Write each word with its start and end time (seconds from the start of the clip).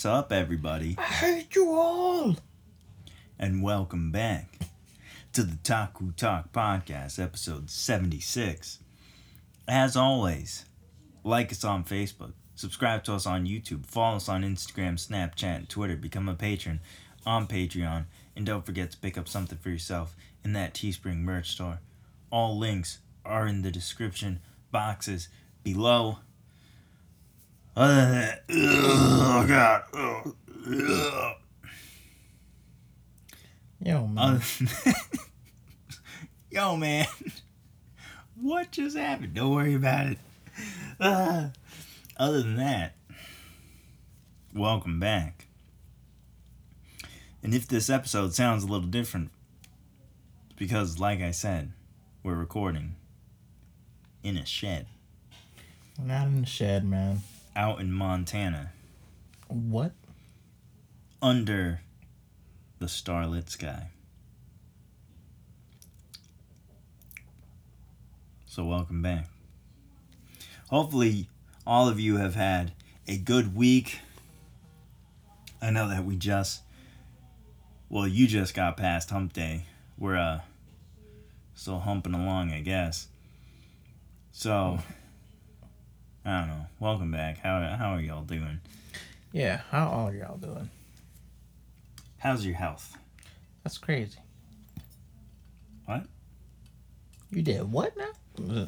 What's 0.00 0.06
up, 0.06 0.32
everybody? 0.32 0.94
I 0.96 1.02
hate 1.02 1.54
you 1.54 1.74
all. 1.74 2.36
And 3.38 3.62
welcome 3.62 4.10
back 4.10 4.58
to 5.34 5.42
the 5.42 5.58
Taku 5.62 6.12
Talk 6.12 6.54
Podcast, 6.54 7.22
episode 7.22 7.68
76. 7.68 8.78
As 9.68 9.96
always, 9.98 10.64
like 11.22 11.52
us 11.52 11.64
on 11.64 11.84
Facebook, 11.84 12.32
subscribe 12.54 13.04
to 13.04 13.12
us 13.12 13.26
on 13.26 13.44
YouTube, 13.44 13.84
follow 13.84 14.16
us 14.16 14.30
on 14.30 14.42
Instagram, 14.42 14.94
Snapchat, 14.94 15.42
and 15.44 15.68
Twitter, 15.68 15.96
become 15.96 16.30
a 16.30 16.34
patron 16.34 16.80
on 17.26 17.46
Patreon, 17.46 18.06
and 18.34 18.46
don't 18.46 18.64
forget 18.64 18.90
to 18.92 18.96
pick 18.96 19.18
up 19.18 19.28
something 19.28 19.58
for 19.58 19.68
yourself 19.68 20.16
in 20.42 20.54
that 20.54 20.72
Teespring 20.72 21.18
merch 21.18 21.50
store. 21.50 21.80
All 22.30 22.56
links 22.56 23.00
are 23.22 23.46
in 23.46 23.60
the 23.60 23.70
description 23.70 24.40
boxes 24.72 25.28
below. 25.62 26.20
Other 27.76 27.94
than 27.94 28.10
that, 28.12 28.44
oh 28.50 29.44
god, 29.48 29.82
ugh, 29.94 30.36
ugh. 30.66 31.36
Yo, 33.82 34.06
man. 34.06 34.38
That- 34.84 34.94
Yo, 36.50 36.76
man, 36.76 37.06
what 38.40 38.72
just 38.72 38.96
happened? 38.96 39.34
Don't 39.34 39.54
worry 39.54 39.74
about 39.74 40.08
it. 40.08 40.18
Ah, 41.00 41.50
other 42.16 42.42
than 42.42 42.56
that, 42.56 42.94
welcome 44.52 44.98
back. 44.98 45.46
And 47.42 47.54
if 47.54 47.66
this 47.68 47.88
episode 47.88 48.34
sounds 48.34 48.64
a 48.64 48.66
little 48.66 48.88
different, 48.88 49.30
because, 50.56 50.98
like 50.98 51.20
I 51.22 51.30
said, 51.30 51.72
we're 52.22 52.34
recording 52.34 52.96
in 54.22 54.36
a 54.36 54.44
shed 54.44 54.86
Not 55.98 56.26
in 56.26 56.40
the 56.42 56.46
shed, 56.46 56.84
man. 56.84 57.22
Out 57.60 57.78
in 57.78 57.92
Montana 57.92 58.72
What? 59.48 59.92
under 61.20 61.82
the 62.78 62.88
starlit 62.88 63.50
sky. 63.50 63.90
So, 68.46 68.64
welcome 68.64 69.02
back. 69.02 69.26
Hopefully, 70.70 71.28
all 71.66 71.86
of 71.86 72.00
you 72.00 72.16
have 72.16 72.34
had 72.34 72.72
a 73.06 73.18
good 73.18 73.54
week. 73.54 74.00
I 75.60 75.68
know 75.68 75.86
that 75.90 76.06
we 76.06 76.16
just, 76.16 76.62
well, 77.90 78.08
you 78.08 78.26
just 78.26 78.54
got 78.54 78.78
past 78.78 79.10
hump 79.10 79.34
day. 79.34 79.66
We're, 79.98 80.16
uh, 80.16 80.40
still 81.54 81.80
humping 81.80 82.14
along, 82.14 82.52
I 82.52 82.60
guess. 82.62 83.08
So, 84.32 84.78
I 86.24 86.40
don't 86.40 86.48
know. 86.48 86.66
Welcome 86.78 87.10
back. 87.10 87.38
How, 87.38 87.60
how 87.78 87.94
are 87.94 88.00
y'all 88.00 88.22
doing? 88.24 88.60
Yeah, 89.32 89.60
how 89.70 89.86
are 89.88 90.12
y'all 90.12 90.36
doing? 90.36 90.68
How's 92.18 92.44
your 92.44 92.56
health? 92.56 92.96
That's 93.64 93.78
crazy. 93.78 94.18
What? 95.86 96.04
You 97.30 97.42
did 97.42 97.70
what 97.70 97.94
now? 97.96 98.66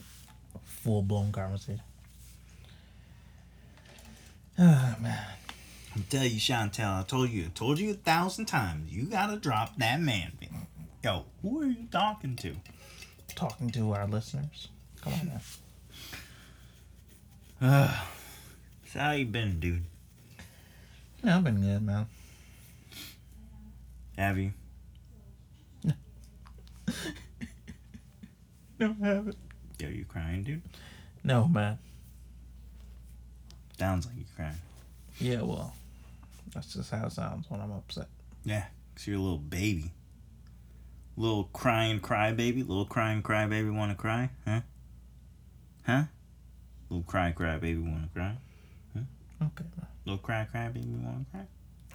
Full 0.65 1.03
blown 1.03 1.33
conversation. 1.33 1.83
Oh 4.59 4.95
man. 5.01 5.19
I'm 5.95 6.03
tell 6.11 6.25
you, 6.25 6.39
Chantel, 6.39 7.01
I 7.01 7.03
told 7.05 7.31
you, 7.31 7.47
I 7.47 7.49
told 7.55 7.79
you 7.79 7.91
a 7.91 7.95
thousand 7.95 8.47
times, 8.47 8.93
you 8.93 9.05
gotta 9.05 9.37
drop 9.39 9.77
that 9.79 10.01
man. 10.01 10.33
Yo, 11.03 11.25
who 11.41 11.63
are 11.63 11.67
you 11.67 11.87
talking 11.91 12.37
to? 12.37 12.55
Talking 13.35 13.71
to 13.71 13.93
our 13.93 14.07
listeners. 14.07 14.69
Come 15.01 15.15
on 15.15 15.27
now. 15.29 15.41
Uh, 17.63 17.89
so 18.93 18.99
how 18.99 19.13
you 19.13 19.25
been, 19.25 19.61
dude? 19.61 19.85
Yeah, 21.23 21.37
I've 21.37 21.45
been 21.45 21.61
good, 21.61 21.83
man. 21.83 22.07
Have 24.19 24.39
you? 24.39 24.53
No, 28.79 28.97
I 29.01 29.07
haven't. 29.07 29.37
Yo, 29.79 29.89
you 29.89 30.05
crying, 30.05 30.43
dude? 30.43 30.61
No, 31.23 31.47
man. 31.47 31.79
Sounds 33.79 34.07
like 34.07 34.17
you're 34.17 34.27
crying. 34.35 34.57
Yeah, 35.21 35.43
well, 35.43 35.73
that's 36.53 36.75
just 36.75 36.91
how 36.91 37.07
it 37.07 37.13
sounds 37.13 37.49
when 37.49 37.61
I'm 37.61 37.71
upset. 37.71 38.09
Yeah, 38.45 38.65
cause 38.97 39.07
you're 39.07 39.19
a 39.19 39.23
little 39.23 39.39
baby. 39.39 39.93
Little 41.17 41.45
crying 41.45 42.01
crybaby, 42.01 42.67
little 42.67 42.87
crying 42.87 43.23
crybaby 43.23 43.73
wanna 43.73 43.95
cry, 43.95 44.31
huh? 44.45 44.63
Huh? 45.87 46.03
Little 46.93 47.05
cry 47.05 47.33
cry, 47.33 47.57
baby, 47.57 47.81
wanna 47.81 48.11
cry? 48.13 48.37
Huh? 48.93 49.01
Okay. 49.47 49.65
Little 50.05 50.19
cry 50.19 50.45
cry, 50.45 50.69
baby, 50.69 50.89
wanna 50.91 51.25
cry? 51.31 51.47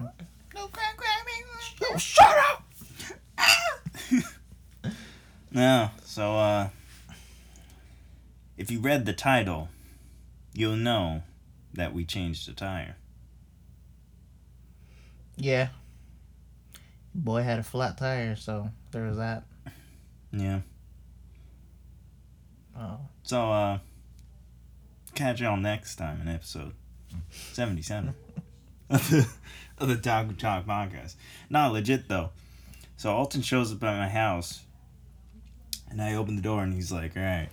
Okay. 0.01 0.25
Little 0.55 0.69
cry 0.69 0.91
crybaby 0.97 1.91
Yo, 1.91 1.97
shut 1.97 2.35
up! 2.49 2.63
No, 5.51 5.91
so 6.03 6.35
uh 6.35 6.69
if 8.57 8.71
you 8.71 8.79
read 8.79 9.05
the 9.05 9.13
title, 9.13 9.69
you'll 10.53 10.75
know 10.75 11.21
that 11.75 11.93
we 11.93 12.03
changed 12.03 12.47
the 12.47 12.53
tire. 12.53 12.95
Yeah. 15.35 15.67
Boy 17.13 17.43
had 17.43 17.59
a 17.59 17.63
flat 17.63 17.99
tire, 17.99 18.35
so 18.35 18.71
there 18.89 19.03
was 19.03 19.17
that. 19.17 19.43
Yeah. 20.31 20.61
Oh. 22.75 23.01
So 23.21 23.51
uh 23.51 23.77
catch 25.17 25.41
y'all 25.41 25.57
next 25.57 25.95
time 25.95 26.21
in 26.21 26.27
episode 26.27 26.73
seventy 27.51 27.81
seven 27.81 28.13
of 28.91 29.09
the 29.09 29.27
of 29.79 29.87
the 29.87 29.95
Taco 29.95 30.33
Talk 30.33 30.67
podcast. 30.67 31.15
Not 31.49 31.73
legit 31.73 32.07
though. 32.07 32.29
So 32.97 33.11
Alton 33.11 33.41
shows 33.41 33.71
up 33.71 33.83
at 33.83 33.97
my 33.97 34.09
house 34.09 34.61
and 35.89 35.99
I 35.99 36.13
open 36.13 36.35
the 36.35 36.41
door 36.43 36.61
and 36.61 36.71
he's 36.71 36.91
like, 36.91 37.17
Alright. 37.17 37.49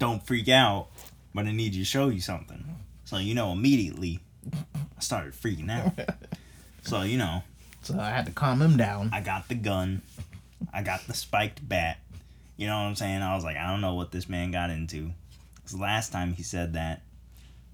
Don't 0.00 0.26
freak 0.26 0.48
out, 0.48 0.88
but 1.32 1.46
I 1.46 1.52
need 1.52 1.74
you 1.74 1.84
to 1.84 1.88
show 1.88 2.08
you 2.08 2.20
something. 2.20 2.76
So 3.04 3.18
you 3.18 3.36
know 3.36 3.52
immediately 3.52 4.18
I 4.52 5.00
started 5.00 5.32
freaking 5.32 5.70
out. 5.70 5.92
So 6.82 7.02
you 7.02 7.18
know, 7.18 7.42
So 7.82 7.98
I 7.98 8.10
had 8.10 8.26
to 8.26 8.32
calm 8.32 8.62
him 8.62 8.76
down. 8.76 9.10
I 9.12 9.20
got 9.20 9.48
the 9.48 9.56
gun. 9.56 10.02
I 10.72 10.82
got 10.82 11.04
the 11.08 11.14
spiked 11.14 11.68
bat. 11.68 11.98
You 12.56 12.68
know 12.68 12.76
what 12.76 12.86
I'm 12.86 12.94
saying? 12.94 13.22
I 13.22 13.34
was 13.34 13.42
like, 13.42 13.56
I 13.56 13.66
don't 13.68 13.80
know 13.80 13.94
what 13.94 14.12
this 14.12 14.28
man 14.28 14.52
got 14.52 14.70
into. 14.70 15.10
Because 15.66 15.80
last 15.80 16.12
time 16.12 16.32
he 16.32 16.44
said 16.44 16.74
that, 16.74 17.02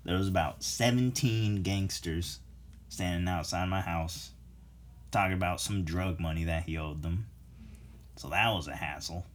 there 0.03 0.16
was 0.16 0.26
about 0.26 0.62
17 0.62 1.62
gangsters 1.62 2.38
standing 2.88 3.28
outside 3.28 3.69
my 3.69 3.82
house 3.82 4.30
talking 5.10 5.34
about 5.34 5.60
some 5.60 5.84
drug 5.84 6.19
money 6.19 6.44
that 6.44 6.62
he 6.62 6.78
owed 6.78 7.03
them. 7.03 7.26
So 8.16 8.30
that 8.30 8.48
was 8.48 8.66
a 8.66 8.75
hassle. 8.75 9.26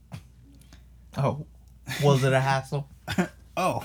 Oh. 1.16 1.46
Was 2.04 2.24
it 2.24 2.34
a 2.34 2.40
hassle? 2.40 2.90
Oh, 3.60 3.84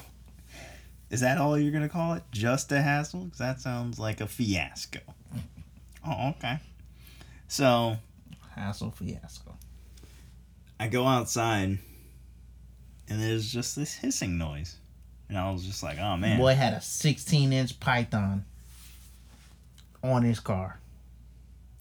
is 1.09 1.21
that 1.21 1.39
all 1.39 1.59
you're 1.59 1.73
going 1.73 1.83
to 1.83 1.89
call 1.89 2.13
it? 2.13 2.23
Just 2.31 2.71
a 2.73 2.83
hassle? 2.83 3.21
Because 3.21 3.39
that 3.39 3.59
sounds 3.59 3.99
like 3.99 4.21
a 4.21 4.27
fiasco. 4.27 5.01
Oh, 6.07 6.29
okay. 6.37 6.59
So 7.49 7.97
hassle 8.55 8.91
fiasco. 8.91 9.57
I 10.79 10.89
go 10.89 11.07
outside 11.07 11.79
and 13.13 13.23
there's 13.23 13.53
just 13.53 13.77
this 13.77 13.93
hissing 13.93 14.39
noise. 14.39 14.77
And 15.29 15.37
I 15.37 15.51
was 15.51 15.67
just 15.67 15.83
like, 15.83 15.99
oh 15.99 16.17
man. 16.17 16.39
Boy 16.39 16.55
had 16.55 16.73
a 16.73 16.81
16 16.81 17.53
inch 17.53 17.79
python 17.79 18.47
on 20.03 20.23
his 20.23 20.41
car. 20.41 20.81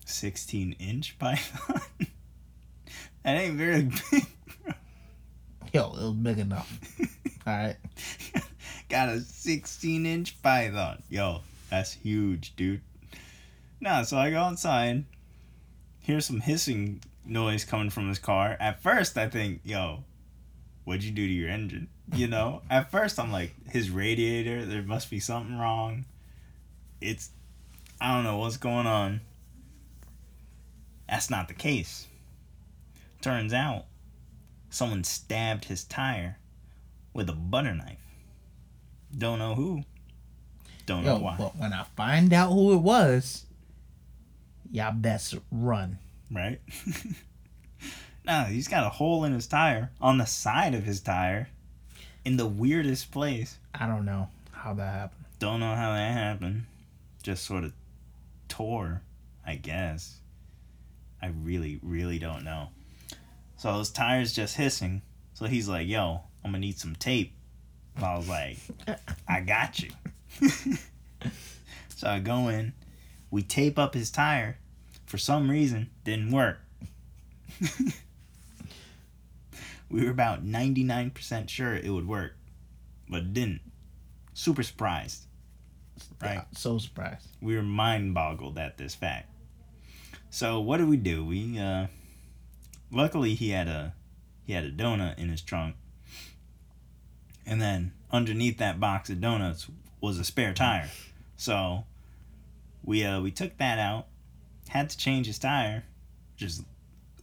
16 0.05 0.75
inch 0.77 1.17
python? 1.17 1.81
that 3.23 3.37
ain't 3.37 3.55
very 3.55 3.83
big. 3.83 4.25
Yo, 5.73 5.93
it 5.93 6.01
was 6.01 6.13
big 6.21 6.39
enough. 6.39 6.77
Alright. 7.47 7.77
Got 8.89 9.07
a 9.07 9.21
16 9.21 10.05
inch 10.05 10.41
python. 10.41 11.01
Yo, 11.09 11.39
that's 11.69 11.93
huge, 11.93 12.53
dude. 12.57 12.81
Nah, 13.79 14.01
so 14.01 14.17
I 14.17 14.31
go 14.31 14.41
outside, 14.41 15.05
hear 16.01 16.19
some 16.19 16.41
hissing 16.41 17.01
noise 17.25 17.63
coming 17.63 17.89
from 17.89 18.09
his 18.09 18.19
car. 18.19 18.57
At 18.59 18.83
first, 18.83 19.17
I 19.17 19.29
think, 19.29 19.61
yo, 19.63 20.03
what'd 20.91 21.05
you 21.05 21.11
do 21.11 21.25
to 21.25 21.33
your 21.33 21.49
engine? 21.49 21.87
You 22.13 22.27
know? 22.27 22.63
At 22.69 22.91
first, 22.91 23.17
I'm 23.17 23.31
like, 23.31 23.53
his 23.69 23.89
radiator, 23.89 24.65
there 24.65 24.81
must 24.81 25.09
be 25.09 25.21
something 25.21 25.57
wrong. 25.57 26.03
It's, 26.99 27.29
I 28.01 28.13
don't 28.13 28.25
know 28.25 28.39
what's 28.39 28.57
going 28.57 28.87
on. 28.87 29.21
That's 31.07 31.29
not 31.29 31.47
the 31.47 31.53
case. 31.53 32.07
Turns 33.21 33.53
out, 33.53 33.85
someone 34.69 35.05
stabbed 35.05 35.63
his 35.65 35.85
tire 35.85 36.39
with 37.13 37.29
a 37.29 37.33
butter 37.33 37.73
knife. 37.73 37.97
Don't 39.17 39.39
know 39.39 39.55
who. 39.55 39.83
Don't 40.85 41.05
know 41.05 41.19
why. 41.19 41.37
but 41.37 41.55
when 41.55 41.71
I 41.71 41.85
find 41.95 42.33
out 42.33 42.51
who 42.51 42.73
it 42.73 42.81
was, 42.81 43.45
y'all 44.69 44.91
best 44.91 45.35
run. 45.51 45.99
right? 46.29 46.59
no, 48.31 48.43
he's 48.45 48.69
got 48.69 48.85
a 48.85 48.89
hole 48.89 49.25
in 49.25 49.33
his 49.33 49.45
tire 49.45 49.91
on 49.99 50.17
the 50.17 50.25
side 50.25 50.73
of 50.73 50.85
his 50.85 51.01
tire 51.01 51.49
in 52.23 52.37
the 52.37 52.45
weirdest 52.45 53.11
place. 53.11 53.57
I 53.75 53.87
don't 53.87 54.05
know 54.05 54.29
how 54.51 54.73
that 54.75 54.93
happened. 54.93 55.25
Don't 55.39 55.59
know 55.59 55.75
how 55.75 55.91
that 55.91 56.13
happened. 56.13 56.63
just 57.23 57.43
sort 57.43 57.65
of 57.65 57.73
tore, 58.47 59.01
I 59.45 59.55
guess. 59.55 60.15
I 61.21 61.33
really, 61.43 61.81
really 61.83 62.19
don't 62.19 62.45
know. 62.45 62.69
So 63.57 63.77
his 63.79 63.89
tire's 63.89 64.31
just 64.31 64.55
hissing. 64.55 65.01
So 65.33 65.47
he's 65.47 65.67
like, 65.67 65.89
yo, 65.89 66.21
I'm 66.45 66.51
gonna 66.51 66.59
need 66.59 66.79
some 66.79 66.95
tape. 66.95 67.33
I 68.01 68.15
was 68.15 68.29
like, 68.29 68.59
I 69.27 69.41
got 69.41 69.77
you. 69.81 69.89
so 71.89 72.07
I 72.07 72.19
go 72.19 72.47
in, 72.47 72.71
we 73.29 73.43
tape 73.43 73.77
up 73.77 73.93
his 73.93 74.09
tire. 74.09 74.57
For 75.05 75.17
some 75.17 75.51
reason, 75.51 75.89
didn't 76.05 76.31
work. 76.31 76.61
we 79.91 80.05
were 80.05 80.11
about 80.11 80.45
99% 80.45 81.49
sure 81.49 81.75
it 81.75 81.89
would 81.89 82.07
work, 82.07 82.35
but 83.09 83.23
it 83.23 83.33
didn't. 83.33 83.61
Super 84.33 84.63
surprised. 84.63 85.25
Right? 86.21 86.35
Yeah, 86.35 86.43
so 86.55 86.77
surprised. 86.77 87.27
We 87.41 87.55
were 87.55 87.61
mind 87.61 88.13
boggled 88.13 88.57
at 88.57 88.77
this 88.77 88.95
fact. 88.95 89.29
So 90.29 90.61
what 90.61 90.77
did 90.77 90.87
we 90.87 90.97
do? 90.97 91.25
We 91.25 91.59
uh 91.59 91.87
luckily 92.89 93.35
he 93.35 93.49
had 93.49 93.67
a 93.67 93.93
he 94.45 94.53
had 94.53 94.63
a 94.63 94.71
donut 94.71 95.19
in 95.19 95.29
his 95.29 95.41
trunk. 95.41 95.75
And 97.45 97.61
then 97.61 97.91
underneath 98.11 98.57
that 98.59 98.79
box 98.79 99.09
of 99.09 99.19
donuts 99.19 99.67
was 99.99 100.17
a 100.17 100.23
spare 100.23 100.53
tire. 100.53 100.89
So 101.35 101.83
we 102.83 103.03
uh 103.03 103.19
we 103.19 103.31
took 103.31 103.57
that 103.57 103.77
out, 103.77 104.07
had 104.69 104.89
to 104.89 104.97
change 104.97 105.27
his 105.27 105.37
tire. 105.37 105.83
Just 106.37 106.63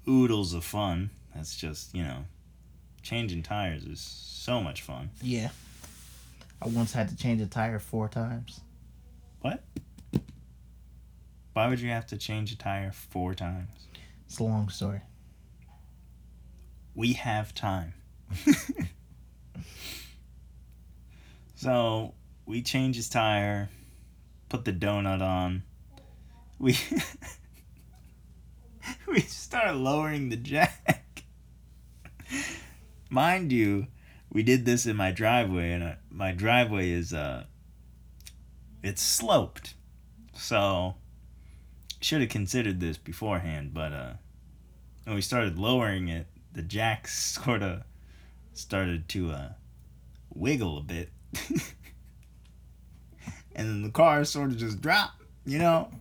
oodles 0.06 0.53
of 0.53 0.65
fun. 0.65 1.11
That's 1.35 1.56
just, 1.56 1.94
you 1.94 2.03
know, 2.03 2.25
changing 3.08 3.43
tires 3.43 3.87
is 3.87 4.00
so 4.00 4.60
much 4.60 4.82
fun. 4.82 5.08
Yeah. 5.22 5.49
I 6.60 6.69
once 6.69 6.93
had 6.93 7.08
to 7.08 7.16
change 7.16 7.40
a 7.40 7.46
tire 7.46 7.78
four 7.78 8.06
times. 8.06 8.60
What? 9.40 9.64
Why 11.55 11.69
would 11.69 11.81
you 11.81 11.88
have 11.88 12.06
to 12.08 12.19
change 12.19 12.52
a 12.52 12.58
tire 12.58 12.93
four 12.93 13.32
times? 13.32 13.70
It's 14.26 14.38
a 14.38 14.44
long 14.44 14.69
story. 14.69 15.00
We 16.94 17.14
have 17.14 17.55
time. 17.55 17.94
so 21.55 22.12
we 22.44 22.60
change 22.60 22.96
his 22.96 23.08
tire, 23.08 23.70
put 24.50 24.66
the 24.66 24.72
donut 24.72 25.22
on. 25.22 25.62
We 26.58 26.76
we 29.08 29.20
start 29.20 29.76
lowering 29.76 30.28
the 30.28 30.37
jack. 30.37 31.25
Mind 33.10 33.52
you, 33.52 33.87
we 34.31 34.43
did 34.43 34.64
this 34.64 34.84
in 34.87 34.96
my 34.96 35.10
driveway, 35.10 35.72
and 35.72 35.82
uh, 35.82 35.93
my 36.10 36.32
driveway 36.32 36.90
is 36.90 37.12
uh, 37.12 37.44
it's 38.82 39.02
sloped, 39.02 39.75
so 40.34 40.96
should 42.00 42.20
have 42.20 42.31
considered 42.31 42.81
this 42.81 42.99
beforehand. 42.99 43.72
But 43.72 43.93
uh, 43.93 44.12
when 45.05 45.16
we 45.16 45.22
started 45.22 45.58
lowering 45.58 46.08
it, 46.08 46.26
the 46.52 46.62
jack 46.62 47.08
sort 47.08 47.62
of 47.62 47.82
started 48.52 49.08
to 49.10 49.31
uh, 49.31 49.49
wiggle 50.34 50.78
a 50.78 50.82
bit, 50.82 51.10
and 53.55 53.69
then 53.69 53.82
the 53.82 53.90
car 53.90 54.25
sort 54.25 54.50
of 54.50 54.58
just 54.58 54.81
dropped. 54.81 55.22
You 55.46 55.58
know. 55.58 55.90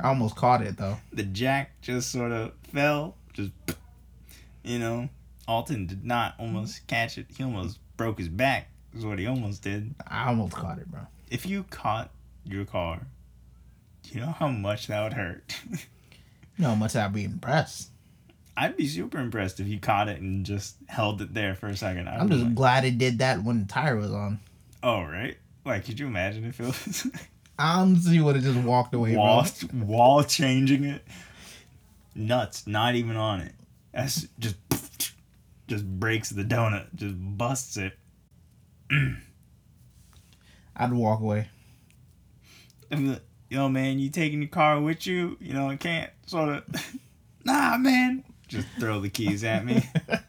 I 0.00 0.08
almost 0.08 0.36
caught 0.36 0.62
it 0.62 0.78
though. 0.78 0.96
the 1.12 1.22
jack 1.22 1.72
just 1.82 2.10
sort 2.10 2.32
of 2.32 2.52
fell, 2.72 3.16
just 3.34 3.50
you 4.64 4.78
know. 4.78 5.08
Alton 5.48 5.86
did 5.86 6.04
not 6.04 6.34
almost 6.38 6.76
mm-hmm. 6.76 6.86
catch 6.86 7.18
it. 7.18 7.26
He 7.36 7.42
almost 7.42 7.78
broke 7.96 8.18
his 8.18 8.28
back. 8.28 8.68
Is 8.94 9.04
what 9.04 9.18
he 9.18 9.26
almost 9.26 9.62
did. 9.62 9.94
I 10.06 10.28
almost 10.28 10.52
caught 10.52 10.78
it, 10.78 10.90
bro. 10.90 11.00
If 11.30 11.46
you 11.46 11.64
caught 11.64 12.10
your 12.44 12.64
car, 12.64 13.06
do 14.02 14.14
you 14.14 14.20
know 14.20 14.32
how 14.32 14.48
much 14.48 14.86
that 14.88 15.02
would 15.02 15.14
hurt? 15.14 15.56
You 16.58 16.64
know 16.64 16.68
how 16.70 16.74
much 16.74 16.94
I'd 16.94 17.14
be 17.14 17.24
impressed. 17.24 17.88
I'd 18.56 18.76
be 18.76 18.86
super 18.86 19.18
impressed 19.18 19.58
if 19.58 19.66
you 19.66 19.80
caught 19.80 20.08
it 20.08 20.20
and 20.20 20.44
just 20.44 20.76
held 20.86 21.22
it 21.22 21.32
there 21.32 21.54
for 21.54 21.68
a 21.68 21.76
second. 21.76 22.08
I'd 22.08 22.20
I'm 22.20 22.28
just 22.28 22.44
like, 22.44 22.54
glad 22.54 22.84
it 22.84 22.98
did 22.98 23.20
that 23.20 23.42
when 23.42 23.60
the 23.60 23.66
tire 23.66 23.96
was 23.96 24.12
on. 24.12 24.40
oh 24.82 25.02
right. 25.02 25.38
Like, 25.64 25.86
could 25.86 25.98
you 25.98 26.06
imagine 26.06 26.44
if 26.44 26.60
it 26.60 26.66
was 26.66 27.06
I 27.58 27.80
honestly 27.80 28.20
would 28.20 28.34
have 28.36 28.44
just 28.44 28.58
walked 28.58 28.92
away, 28.94 29.16
wall 29.16 29.46
bro. 29.70 29.84
wall 29.84 30.24
changing 30.24 30.84
it? 30.84 31.02
Nuts, 32.14 32.66
not 32.66 32.94
even 32.94 33.16
on 33.16 33.40
it. 33.40 33.54
That's 33.92 34.26
just 34.38 34.56
just 35.68 35.84
breaks 35.86 36.30
the 36.30 36.44
donut, 36.44 36.94
just 36.94 37.14
busts 37.18 37.76
it. 37.76 37.96
I'd 40.76 40.92
walk 40.92 41.20
away. 41.20 41.48
Like, 42.90 43.22
yo 43.48 43.68
man, 43.68 43.98
you 43.98 44.10
taking 44.10 44.40
your 44.40 44.48
car 44.48 44.80
with 44.80 45.06
you? 45.06 45.36
You 45.40 45.54
know, 45.54 45.70
I 45.70 45.76
can't 45.76 46.10
sort 46.26 46.48
of 46.50 46.64
Nah 47.44 47.76
man. 47.78 48.24
Just 48.48 48.68
throw 48.78 49.00
the 49.00 49.08
keys 49.08 49.44
at 49.44 49.64
me. 49.64 49.82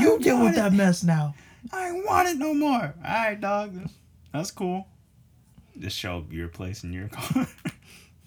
You 0.00 0.18
deal 0.18 0.40
with 0.42 0.54
it. 0.54 0.56
that 0.56 0.72
mess 0.72 1.04
now. 1.04 1.34
I 1.72 1.90
ain't 1.90 2.04
want 2.04 2.28
it 2.28 2.36
no 2.36 2.52
more. 2.52 2.94
Alright, 2.98 3.40
dog. 3.40 3.74
That's, 3.74 3.92
that's 4.32 4.50
cool. 4.50 4.88
Just 5.78 5.96
show 5.96 6.18
up 6.18 6.32
your 6.32 6.48
place 6.48 6.82
in 6.82 6.92
your 6.92 7.06
car. 7.08 7.46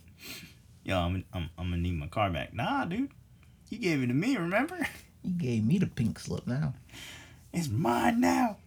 yo, 0.84 0.98
I'm, 0.98 1.26
I'm 1.34 1.50
I'm 1.58 1.70
gonna 1.70 1.82
need 1.82 2.00
my 2.00 2.08
car 2.08 2.30
back. 2.30 2.54
Nah, 2.54 2.86
dude. 2.86 3.10
You 3.70 3.78
gave 3.80 4.02
it 4.02 4.08
to 4.08 4.14
me, 4.14 4.38
remember? 4.38 4.88
You 5.24 5.34
gave 5.34 5.66
me 5.66 5.78
the 5.78 5.88
pink 5.88 6.20
slip 6.20 6.48
now. 6.48 6.74
It's 7.52 7.68
mine 7.68 8.22
now. 8.22 8.58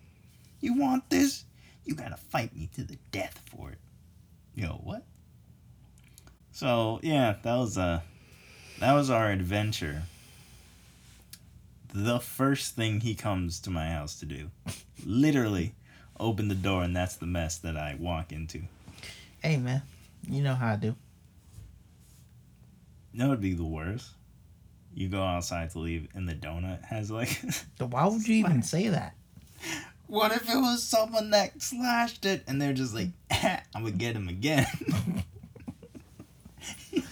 You 0.61 0.79
want 0.79 1.08
this? 1.08 1.44
You 1.85 1.94
gotta 1.94 2.17
fight 2.17 2.55
me 2.55 2.69
to 2.75 2.85
the 2.85 2.99
death 3.12 3.41
for 3.50 3.70
it. 3.70 3.79
Yo, 4.55 4.81
what? 4.84 5.05
So 6.53 7.01
yeah, 7.03 7.36
that 7.43 7.56
was 7.56 7.79
uh 7.79 8.01
that 8.81 8.93
was 8.93 9.08
our 9.08 9.31
adventure. 9.31 10.03
The 11.94 12.20
first 12.20 12.77
thing 12.77 13.01
he 13.01 13.15
comes 13.15 13.60
to 13.60 13.70
my 13.70 13.89
house 13.91 14.19
to 14.20 14.27
do. 14.27 14.51
Literally 15.05 15.74
open 16.19 16.48
the 16.48 16.55
door 16.55 16.82
and 16.82 16.94
that's 16.94 17.17
the 17.17 17.27
mess 17.27 17.58
that 17.58 17.77
I 17.77 17.96
walk 17.98 18.32
into. 18.32 18.63
Hey 19.43 19.56
man, 19.56 19.82
you 20.29 20.43
know 20.43 20.55
how 20.55 20.74
I 20.74 20.77
do. 20.77 20.94
That 23.15 23.29
would 23.29 23.41
be 23.41 23.55
the 23.55 23.65
worst. 23.65 24.10
You 24.94 25.09
go 25.09 25.23
outside 25.23 25.70
to 25.70 25.79
leave 25.79 26.09
and 26.15 26.29
the 26.29 26.35
donut 26.35 26.85
has 26.85 27.11
like 27.11 27.41
why 27.79 28.06
would 28.06 28.27
you 28.27 28.35
even 28.37 28.63
say 28.63 28.89
that? 28.89 29.15
What 30.06 30.32
if 30.32 30.51
it 30.51 30.56
was 30.56 30.82
someone 30.82 31.31
that 31.31 31.63
slashed 31.63 32.27
it 32.27 32.43
and 32.49 32.61
they're 32.61 32.73
just 32.73 32.94
like, 32.94 33.11
I'm 33.31 33.85
gonna 33.85 33.93
get 33.93 34.17
him 34.17 34.29
again? 34.29 34.67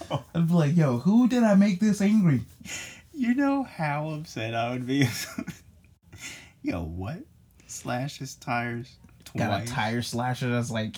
Be 0.08 0.54
like, 0.54 0.76
yo, 0.76 0.98
who 0.98 1.28
did 1.28 1.42
I 1.42 1.54
make 1.54 1.80
this 1.80 2.00
angry? 2.00 2.40
you 3.12 3.34
know 3.34 3.62
how 3.62 4.10
upset 4.10 4.54
I 4.54 4.70
would 4.70 4.86
be. 4.86 5.06
Yo, 6.62 6.82
what? 6.82 7.18
Slash 7.66 8.18
his 8.18 8.34
tires 8.36 8.96
twice. 9.24 9.46
Got 9.46 9.62
a 9.62 9.66
tire 9.66 10.02
slasher 10.02 10.50
that's 10.50 10.70
like, 10.70 10.96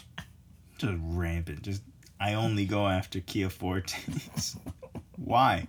Just 0.79 0.95
rampant. 1.01 1.63
Just 1.63 1.83
I 2.21 2.35
only 2.35 2.67
go 2.67 2.87
after 2.87 3.21
Kia 3.21 3.51
Fortes. 3.51 4.57
Why? 5.17 5.67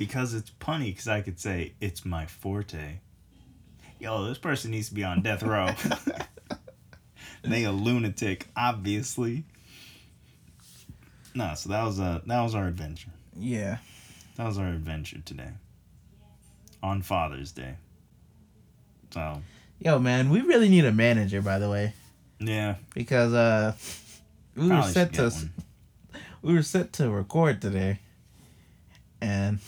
Because 0.00 0.32
it's 0.32 0.50
punny. 0.58 0.86
Because 0.86 1.08
I 1.08 1.20
could 1.20 1.38
say 1.38 1.74
it's 1.78 2.06
my 2.06 2.24
forte. 2.24 3.00
Yo, 3.98 4.24
this 4.24 4.38
person 4.38 4.70
needs 4.70 4.88
to 4.88 4.94
be 4.94 5.04
on 5.04 5.20
death 5.20 5.42
row. 5.42 5.68
they 7.44 7.64
a 7.64 7.70
lunatic, 7.70 8.48
obviously. 8.56 9.44
No, 11.34 11.52
so 11.54 11.68
that 11.68 11.84
was 11.84 12.00
uh 12.00 12.22
that 12.26 12.40
was 12.40 12.54
our 12.54 12.66
adventure. 12.66 13.10
yeah. 13.36 13.76
That 14.36 14.46
was 14.46 14.56
our 14.56 14.68
adventure 14.68 15.20
today. 15.22 15.50
On 16.82 17.02
Father's 17.02 17.52
Day. 17.52 17.74
So 19.10 19.42
Yo, 19.80 19.98
man, 19.98 20.30
we 20.30 20.40
really 20.40 20.70
need 20.70 20.86
a 20.86 20.92
manager, 20.92 21.42
by 21.42 21.58
the 21.58 21.68
way, 21.68 21.92
yeah, 22.38 22.76
because 22.94 23.34
uh, 23.34 23.74
we 24.56 24.68
were 24.68 24.82
set 24.82 25.12
to 25.12 25.28
one. 25.28 25.52
we 26.42 26.54
were 26.54 26.62
set 26.62 26.94
to 26.94 27.10
record 27.10 27.60
today, 27.60 27.98
and 29.20 29.58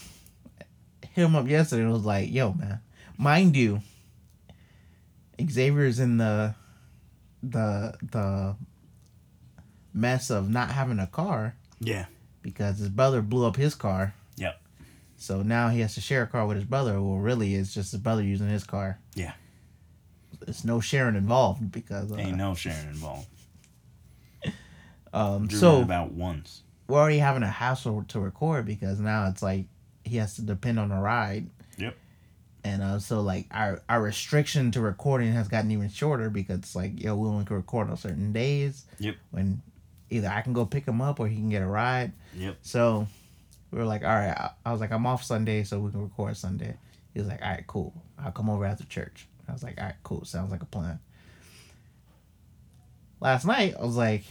hit 1.13 1.25
him 1.25 1.37
up 1.37 1.47
yesterday 1.49 1.83
and 1.83 1.93
was 1.93 2.05
like, 2.05 2.31
"Yo, 2.33 2.53
man, 2.55 2.81
mind 3.19 3.57
you, 3.57 3.81
Xavier's 5.51 5.99
in 5.99 6.19
the 6.19 6.55
the 7.43 7.95
the 8.11 8.57
mess 9.95 10.31
of 10.31 10.49
not 10.49 10.71
having 10.71 10.99
a 10.99 11.07
car 11.07 11.55
Yeah. 11.81 12.07
because 12.41 12.79
his 12.79 12.89
brother 12.89 13.21
blew 13.21 13.47
up 13.47 13.57
his 13.57 13.75
car. 13.75 14.15
Yep. 14.37 14.61
So 15.17 15.43
now 15.43 15.69
he 15.69 15.81
has 15.81 15.95
to 15.95 16.01
share 16.01 16.23
a 16.23 16.27
car 16.27 16.47
with 16.47 16.57
his 16.57 16.65
brother. 16.65 16.95
Well, 17.03 17.19
really, 17.19 17.55
it's 17.55 17.75
just 17.75 17.93
his 17.93 18.01
brother 18.01 18.23
using 18.23 18.49
his 18.49 18.65
car. 18.65 18.99
Yeah. 19.15 19.33
It's 20.49 20.65
no 20.65 20.81
sharing 20.81 21.15
involved 21.17 21.71
because 21.71 22.11
uh, 22.11 22.17
Ain't 22.17 22.37
no 22.39 22.55
sharing 22.55 22.89
involved. 22.89 23.29
um. 25.13 25.51
So 25.51 25.83
about 25.83 26.13
once. 26.13 26.63
we're 26.89 26.99
already 26.99 27.19
having 27.19 27.43
a 27.43 27.49
hassle 27.51 28.05
to 28.09 28.21
record 28.21 28.67
because 28.67 28.99
now 28.99 29.29
it's 29.29 29.43
like 29.43 29.67
he 30.05 30.17
has 30.17 30.37
to 30.37 30.43
depend 30.43 30.79
on 30.79 30.91
a 30.93 31.01
ride. 31.01 31.49
Yep. 31.79 31.97
And 32.65 32.83
uh, 32.83 32.99
so 32.99 33.21
like 33.21 33.47
our 33.51 33.83
our 33.89 34.01
restriction 34.01 34.71
to 34.73 34.81
recording 34.81 35.33
has 35.33 35.49
gotten 35.49 35.71
even 35.71 35.89
shorter 35.89 36.31
because 36.31 36.77
like 36.77 37.03
yo 37.03 37.17
we 37.17 37.29
only 37.29 37.45
can 37.45 37.57
record 37.57 37.91
on 37.91 37.97
certain 37.97 38.33
days. 38.33 38.85
Yep. 38.99 39.17
When 39.31 39.63
either 40.11 40.29
I 40.29 40.43
can 40.43 40.53
go 40.53 40.65
pick 40.67 40.87
him 40.87 41.01
up 41.01 41.19
or 41.19 41.27
he 41.27 41.37
can 41.37 41.49
get 41.49 41.63
a 41.63 41.67
ride. 41.67 42.13
Yep. 42.37 42.59
So 42.63 43.07
we 43.71 43.79
were 43.79 43.85
like, 43.85 44.03
all 44.03 44.11
right. 44.11 44.37
I, 44.37 44.51
I 44.67 44.73
was 44.73 44.81
like, 44.81 44.93
I'm 44.93 45.07
off 45.07 45.25
Sunday, 45.25 45.65
so 45.65 45.81
we 45.81 45.91
can 45.91 46.03
record 46.03 46.37
Sunday. 46.37 46.77
He 47.15 47.21
was 47.21 47.29
like, 47.29 47.43
all 47.43 47.49
right, 47.49 47.67
cool. 47.67 47.95
I'll 48.19 48.31
come 48.31 48.51
over 48.51 48.65
after 48.65 48.85
church. 48.85 49.27
I 49.49 49.53
was 49.53 49.63
like, 49.63 49.79
all 49.79 49.87
right, 49.87 49.95
cool. 50.03 50.25
Sounds 50.25 50.53
like 50.53 50.63
a 50.63 50.67
plan. 50.67 51.01
Last 53.21 53.45
night, 53.47 53.75
I 53.79 53.85
was 53.85 53.97
like, 53.97 54.25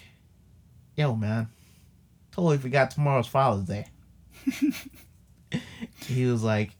yo, 0.95 1.15
man, 1.15 1.49
totally 2.31 2.57
forgot 2.57 2.91
tomorrow's 2.91 3.27
Father's 3.27 3.65
Day. 3.65 3.87
he 6.05 6.25
was 6.25 6.43
like, 6.43 6.71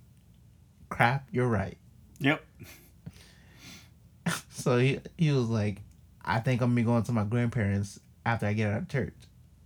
crap, 0.90 1.28
you're 1.32 1.48
right. 1.48 1.78
Yep. 2.20 2.44
So 4.52 4.78
he, 4.78 5.00
he 5.18 5.32
was 5.32 5.50
like, 5.50 5.82
I 6.24 6.40
think 6.40 6.62
I'm 6.62 6.70
gonna 6.70 6.76
be 6.76 6.84
going 6.84 7.02
to 7.04 7.12
my 7.12 7.24
grandparents 7.24 8.00
after 8.24 8.46
I 8.46 8.54
get 8.54 8.72
out 8.72 8.84
of 8.84 8.90
church. 8.90 9.16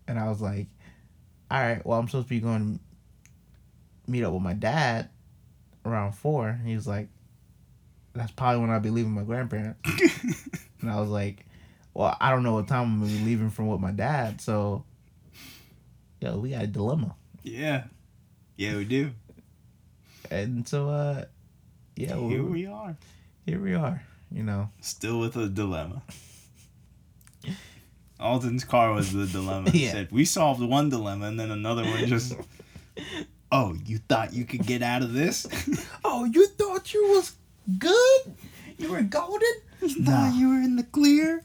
And 0.08 0.18
I 0.18 0.30
was 0.30 0.42
like, 0.42 0.68
all 1.52 1.60
right, 1.60 1.86
well, 1.86 2.00
I'm 2.00 2.08
supposed 2.08 2.28
to 2.28 2.30
be 2.30 2.40
going 2.40 2.80
to 4.06 4.12
meet 4.12 4.24
up 4.24 4.32
with 4.32 4.42
my 4.42 4.54
dad 4.54 5.10
around 5.86 6.14
four. 6.14 6.48
And 6.48 6.66
he 6.66 6.76
was 6.76 6.88
like, 6.88 7.10
that's 8.14 8.32
probably 8.32 8.62
when 8.62 8.70
I'll 8.70 8.80
be 8.80 8.90
leaving 8.90 9.12
my 9.12 9.24
grandparents. 9.24 9.80
and 10.82 10.90
I 10.90 11.00
was 11.02 11.10
like, 11.10 11.46
well, 11.94 12.16
I 12.20 12.32
don't 12.32 12.44
know 12.44 12.54
what 12.54 12.68
time 12.68 12.84
I'm 12.84 13.00
gonna 13.02 13.12
be 13.12 13.26
leaving 13.26 13.50
from 13.50 13.68
with 13.68 13.82
my 13.82 13.92
dad. 13.92 14.42
So, 14.42 14.84
yo, 16.22 16.38
we 16.38 16.52
got 16.52 16.64
a 16.64 16.68
dilemma. 16.68 17.16
Yeah. 17.44 17.84
Yeah, 18.58 18.78
we 18.78 18.86
do. 18.86 19.12
And 20.32 20.68
so, 20.68 20.90
uh, 20.90 21.26
yeah, 21.96 22.16
Here 22.18 22.42
we, 22.44 22.52
we 22.52 22.66
are. 22.66 22.96
here 23.46 23.60
we 23.60 23.74
are. 23.74 24.04
You 24.32 24.44
know, 24.44 24.70
Still 24.82 25.20
with 25.20 25.36
a 25.38 25.48
dilemma. 25.48 26.02
Alton's 28.20 28.64
car 28.64 28.92
was 28.94 29.12
the 29.14 29.28
dilemma. 29.28 29.70
He 29.72 29.84
Yeah. 29.86 29.92
said, 29.92 30.12
We 30.12 30.26
solved 30.26 30.62
one 30.62 30.90
dilemma 30.90 31.28
and 31.28 31.40
then 31.40 31.52
another 31.52 31.84
one 31.84 32.08
just 32.08 32.34
Oh, 33.52 33.76
you 33.86 34.00
thought 34.00 34.34
you 34.34 34.46
could 34.46 34.66
get 34.66 34.82
out 34.82 35.02
of 35.04 35.14
this? 35.14 35.46
oh, 36.04 36.26
you 36.26 36.48
thought 36.48 36.94
you 36.94 37.08
was 37.10 37.34
good? 37.78 38.36
You 38.78 38.92
were 38.92 39.02
golden? 39.04 39.48
you 39.82 40.04
thought 40.04 40.34
you 40.36 40.50
were 40.50 40.62
in 40.62 40.76
the 40.76 40.84
clear? 40.84 41.44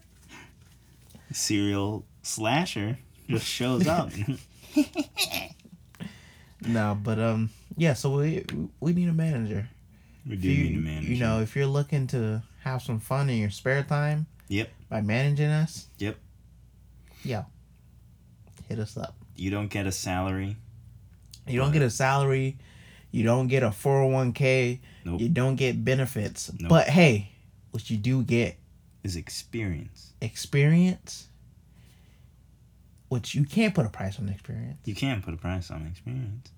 Serial 1.32 2.04
slasher 2.22 2.98
just 3.28 3.44
shows 3.46 3.86
up. 3.86 4.10
No, 6.66 6.98
but 7.02 7.18
um, 7.18 7.50
yeah. 7.76 7.94
So 7.94 8.10
we 8.16 8.44
we 8.80 8.92
need 8.92 9.08
a 9.08 9.12
manager. 9.12 9.68
we 10.26 10.36
do 10.36 10.48
you, 10.48 10.70
need 10.70 10.78
a 10.78 10.80
manager. 10.80 11.12
You 11.12 11.18
know, 11.18 11.40
if 11.40 11.56
you're 11.56 11.66
looking 11.66 12.06
to 12.08 12.42
have 12.62 12.82
some 12.82 13.00
fun 13.00 13.30
in 13.30 13.38
your 13.38 13.50
spare 13.50 13.82
time. 13.82 14.26
Yep. 14.48 14.68
By 14.88 15.00
managing 15.00 15.46
us. 15.46 15.86
Yep. 15.98 16.16
Yeah. 17.22 17.44
Hit 18.68 18.78
us 18.80 18.96
up. 18.96 19.14
you 19.36 19.50
don't 19.50 19.68
get 19.68 19.86
a 19.86 19.92
salary. 19.92 20.56
You 21.46 21.58
don't 21.58 21.72
get 21.72 21.82
a 21.82 21.90
salary. 21.90 22.58
You 23.12 23.24
don't 23.24 23.48
get 23.48 23.62
a 23.62 23.68
401k. 23.70 24.80
Nope. 25.04 25.20
You 25.20 25.28
don't 25.28 25.56
get 25.56 25.84
benefits. 25.84 26.50
Nope. 26.58 26.68
But 26.68 26.88
hey, 26.88 27.32
what 27.70 27.90
you 27.90 27.96
do 27.96 28.22
get 28.22 28.58
Is 29.02 29.16
experience. 29.16 30.12
experience. 30.20 31.28
Which 33.10 33.34
you 33.34 33.44
can't 33.44 33.74
put 33.74 33.84
a 33.84 33.90
price 33.90 34.18
on 34.18 34.26
the 34.26 34.32
experience. 34.32 34.78
You 34.84 34.94
can't 34.94 35.22
put 35.22 35.34
a 35.34 35.36
price 35.36 35.70
on 35.70 35.82
the 35.82 35.90
experience. 35.90 36.50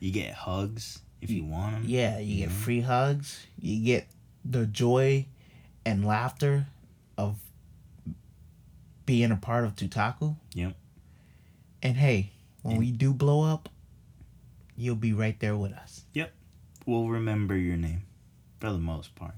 You 0.00 0.10
get 0.10 0.34
hugs 0.34 0.98
if 1.20 1.30
you 1.30 1.44
want 1.44 1.72
them. 1.76 1.84
Yeah, 1.86 2.18
you 2.18 2.36
get 2.44 2.50
free 2.50 2.80
hugs. 2.80 3.46
You 3.60 3.82
get 3.84 4.08
the 4.44 4.66
joy 4.66 5.26
and 5.86 6.04
laughter 6.04 6.66
of 7.16 7.40
being 9.06 9.30
a 9.30 9.36
part 9.36 9.64
of 9.64 9.76
Tutaku. 9.76 10.34
Yep. 10.54 10.74
And 11.80 11.96
hey, 11.96 12.32
when 12.62 12.72
And- 12.74 12.80
we 12.80 12.90
do 12.90 13.12
blow 13.14 13.42
up, 13.42 13.68
you'll 14.76 14.96
be 14.96 15.12
right 15.12 15.38
there 15.38 15.56
with 15.56 15.72
us. 15.74 16.04
Yep. 16.14 16.32
We'll 16.86 17.08
remember 17.08 17.56
your 17.56 17.76
name 17.76 18.02
for 18.58 18.72
the 18.72 18.78
most 18.78 19.14
part. 19.14 19.34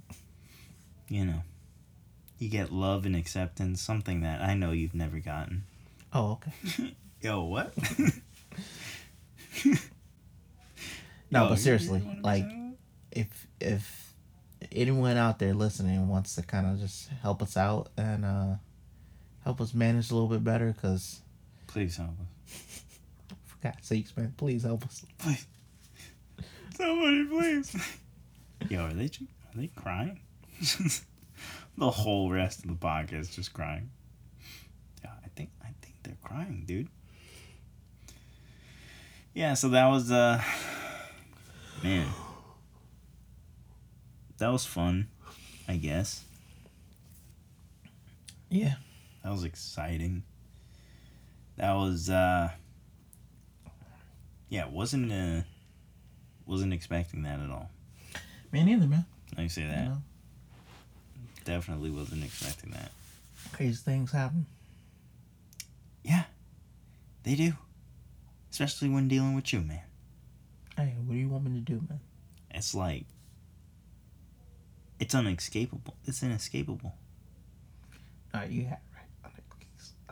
You 1.11 1.27
know, 1.27 1.43
you 2.39 2.49
get 2.49 2.73
love 2.73 3.05
and 3.05 3.15
acceptance, 3.15 3.83
something 3.83 4.23
that 4.23 4.41
I 4.41 4.55
know 4.55 4.73
you've 4.73 4.95
never 4.95 5.19
gotten. 5.19 5.65
Oh, 6.15 6.33
okay. 6.33 6.95
Yo, 7.21 7.43
what? 7.45 7.75
No, 11.31 11.45
Yo, 11.45 11.49
but 11.51 11.59
seriously, 11.59 12.03
like- 12.23 12.47
If 13.11 13.47
if 13.61 14.15
anyone 14.73 15.17
out 15.17 15.39
there 15.39 15.53
listening 15.55 16.09
wants 16.09 16.35
to 16.37 16.43
kind 16.43 16.67
of 16.67 16.79
just 16.79 17.09
help 17.23 17.43
us 17.43 17.57
out 17.57 17.91
and 17.97 18.25
uh 18.25 18.55
help 19.45 19.61
us 19.61 19.75
manage 19.75 20.11
a 20.11 20.15
little 20.15 20.29
bit 20.29 20.43
better, 20.45 20.73
because 20.73 21.21
please 21.67 21.97
help 21.97 22.11
us. 22.21 22.83
for 23.45 23.57
God's 23.63 23.87
sakes, 23.87 24.17
man, 24.17 24.35
please 24.37 24.63
help 24.63 24.85
us. 24.85 25.05
Please. 25.19 25.47
Somebody, 26.77 27.25
please. 27.27 27.77
Yo, 28.69 28.85
are 28.87 28.93
they 28.93 29.07
are 29.07 29.55
they 29.57 29.69
crying? 29.69 30.21
the 31.79 31.91
whole 31.91 32.31
rest 32.31 32.61
of 32.65 32.67
the 32.69 32.75
podcast 32.75 33.35
just 33.35 33.53
crying. 33.53 33.91
Yeah, 35.03 35.11
I 35.25 35.29
think 35.37 35.51
I 35.63 35.69
think 35.83 35.94
they're 36.05 36.17
crying, 36.23 36.65
dude. 36.67 36.89
Yeah, 39.35 39.55
so 39.55 39.69
that 39.71 39.87
was 39.89 40.11
uh 40.13 40.41
man. 41.83 42.07
That 44.39 44.49
was 44.53 44.65
fun, 44.67 45.09
I 45.69 45.77
guess. 45.77 46.23
Yeah. 48.51 48.75
That 49.23 49.33
was 49.33 49.45
exciting. 49.45 50.23
That 51.57 51.73
was 51.75 52.11
uh 52.11 52.51
yeah, 54.49 54.67
wasn't 54.69 55.11
uh 55.13 55.43
wasn't 56.47 56.73
expecting 56.73 57.23
that 57.23 57.41
at 57.41 57.51
all. 57.51 57.71
Me 58.53 58.63
neither, 58.63 58.87
man. 58.87 59.05
I 59.37 59.49
say 59.49 59.63
You 59.63 59.69
that. 59.69 59.85
know, 59.87 60.03
Definitely 61.45 61.91
wasn't 61.91 62.25
expecting 62.25 62.71
that. 62.71 62.91
crazy 63.53 63.83
things 63.83 64.13
happen. 64.13 64.47
They 67.25 67.35
do. 67.35 67.55
Especially 68.51 68.89
when 68.89 69.09
dealing 69.09 69.35
with 69.35 69.53
you, 69.53 69.61
man. 69.61 69.83
Hey, 70.77 70.95
what 71.05 71.15
do 71.15 71.19
you 71.19 71.29
want 71.29 71.45
me 71.45 71.59
to 71.59 71.61
do, 71.61 71.83
man? 71.89 72.01
It's 72.51 72.75
like 72.75 73.07
it's 75.01 75.15
unescapable. 75.15 75.97
It's 76.05 76.23
inescapable. 76.23 76.95
Right, 78.33 78.51
you 78.51 78.67
had 78.67 78.79
right. 78.95 79.33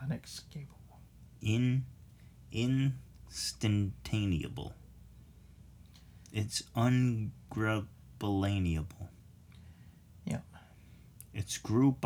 Unescapable. 0.03 0.99
In 1.41 1.85
instantaneable. 2.53 4.75
It's 6.33 6.65
ungrubbelanable. 6.77 9.09
Yeah. 10.25 10.41
It's 11.33 11.59
group 11.59 12.05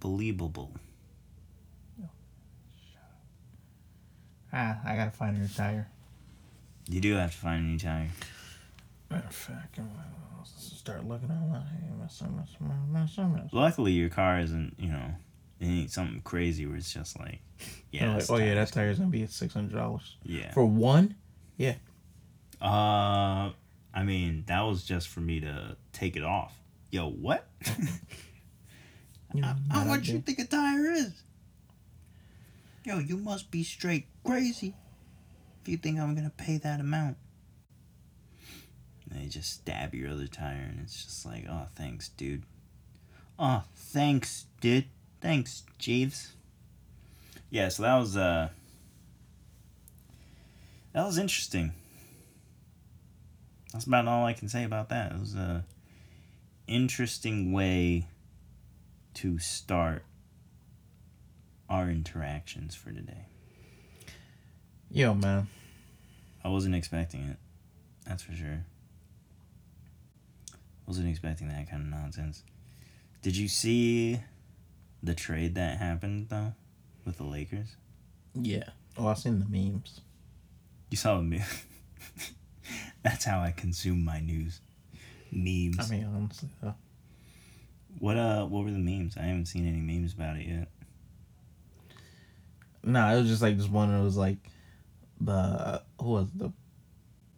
believable. 0.00 0.76
Ah, 4.52 4.78
I 4.84 4.96
gotta 4.96 5.10
find 5.10 5.36
a 5.36 5.40
new 5.40 5.48
tire. 5.48 5.88
You 6.88 7.00
do 7.00 7.14
have 7.14 7.32
to 7.32 7.36
find 7.36 7.64
a 7.64 7.68
new 7.68 7.78
tire. 7.78 8.08
Matter 9.10 9.26
of 9.26 9.34
fact, 9.34 9.78
I'm 9.78 9.88
gonna 9.88 10.44
start 10.44 11.06
looking 11.06 11.30
online. 11.30 11.64
Luckily, 13.52 13.92
your 13.92 14.08
car 14.08 14.40
isn't, 14.40 14.74
you 14.78 14.88
know, 14.88 15.14
it 15.60 15.66
ain't 15.66 15.90
something 15.90 16.20
crazy 16.22 16.66
where 16.66 16.76
it's 16.76 16.92
just 16.92 17.18
like, 17.18 17.40
yeah. 17.90 18.14
Like, 18.16 18.30
oh 18.30 18.36
yeah, 18.36 18.54
that 18.54 18.72
tire's 18.72 18.98
gonna 18.98 19.10
be 19.10 19.22
at 19.22 19.30
six 19.30 19.52
hundred 19.54 19.74
dollars 19.76 20.16
Yeah. 20.24 20.52
for 20.52 20.64
one. 20.64 21.14
Yeah. 21.56 21.74
Uh, 22.60 23.50
I 23.94 24.02
mean, 24.04 24.44
that 24.46 24.62
was 24.62 24.84
just 24.84 25.08
for 25.08 25.20
me 25.20 25.40
to 25.40 25.76
take 25.92 26.16
it 26.16 26.24
off. 26.24 26.54
Yo, 26.90 27.08
what? 27.10 27.46
You 29.34 29.42
know, 29.42 29.54
how 29.70 29.80
I 29.82 29.84
much 29.84 30.04
do. 30.06 30.12
you 30.12 30.20
think 30.20 30.38
a 30.38 30.46
tire 30.46 30.90
is? 30.90 31.12
Yo, 32.88 32.98
you 32.98 33.18
must 33.18 33.50
be 33.50 33.62
straight 33.62 34.06
crazy 34.24 34.74
if 35.60 35.68
you 35.68 35.76
think 35.76 36.00
I'm 36.00 36.14
gonna 36.14 36.32
pay 36.34 36.56
that 36.56 36.80
amount. 36.80 37.18
They 39.06 39.26
just 39.26 39.52
stab 39.52 39.94
your 39.94 40.08
other 40.08 40.26
tire, 40.26 40.70
and 40.70 40.80
it's 40.80 41.04
just 41.04 41.26
like, 41.26 41.44
oh, 41.50 41.66
thanks, 41.74 42.08
dude. 42.08 42.44
Oh, 43.38 43.64
thanks, 43.74 44.46
dude. 44.62 44.86
Thanks, 45.20 45.64
Jeeves. 45.78 46.32
Yeah, 47.50 47.68
so 47.68 47.82
that 47.82 47.98
was 47.98 48.16
uh, 48.16 48.48
that 50.94 51.04
was 51.04 51.18
interesting. 51.18 51.74
That's 53.70 53.84
about 53.84 54.08
all 54.08 54.24
I 54.24 54.32
can 54.32 54.48
say 54.48 54.64
about 54.64 54.88
that. 54.88 55.12
It 55.12 55.20
was 55.20 55.34
a 55.34 55.66
interesting 56.66 57.52
way 57.52 58.08
to 59.12 59.38
start 59.38 60.04
our 61.68 61.90
interactions 61.90 62.74
for 62.74 62.90
today. 62.92 63.26
Yo, 64.90 65.14
man. 65.14 65.48
I 66.44 66.48
wasn't 66.48 66.74
expecting 66.74 67.24
it. 67.24 67.36
That's 68.06 68.22
for 68.22 68.32
sure. 68.32 68.64
Wasn't 70.86 71.08
expecting 71.08 71.48
that 71.48 71.70
kind 71.70 71.82
of 71.82 71.88
nonsense. 71.88 72.42
Did 73.20 73.36
you 73.36 73.48
see 73.48 74.20
the 75.02 75.14
trade 75.14 75.54
that 75.56 75.78
happened 75.78 76.28
though 76.30 76.54
with 77.04 77.18
the 77.18 77.24
Lakers? 77.24 77.76
Yeah. 78.34 78.70
Oh, 78.96 79.08
I've 79.08 79.18
seen 79.18 79.40
the 79.40 79.46
memes. 79.46 80.00
You 80.90 80.96
saw 80.96 81.20
me. 81.20 81.42
That's 83.02 83.24
how 83.24 83.40
I 83.40 83.50
consume 83.50 84.04
my 84.04 84.20
news. 84.20 84.60
Memes. 85.30 85.78
I 85.78 85.94
mean, 85.94 86.08
honestly, 86.14 86.48
though. 86.62 86.74
what 87.98 88.16
uh 88.16 88.46
what 88.46 88.64
were 88.64 88.70
the 88.70 88.78
memes? 88.78 89.16
I 89.18 89.22
haven't 89.22 89.46
seen 89.46 89.68
any 89.68 89.80
memes 89.80 90.14
about 90.14 90.36
it 90.36 90.46
yet. 90.46 90.68
Nah, 92.84 93.12
it 93.14 93.20
was 93.20 93.28
just 93.28 93.42
like 93.42 93.56
this 93.56 93.68
one. 93.68 93.92
It 93.92 94.02
was 94.02 94.16
like 94.16 94.38
the 95.20 95.82
who 96.00 96.10
was 96.10 96.28
the 96.34 96.52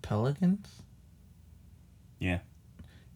Pelicans. 0.03 0.69
Yeah. 2.19 2.41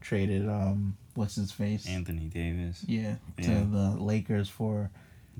Traded 0.00 0.48
um 0.48 0.96
what's 1.14 1.34
his 1.36 1.52
face? 1.52 1.86
Anthony 1.86 2.26
Davis. 2.26 2.84
yeah, 2.86 3.16
to 3.42 3.50
Yeah. 3.50 3.64
the 3.70 3.96
Lakers 4.00 4.48
for 4.48 4.90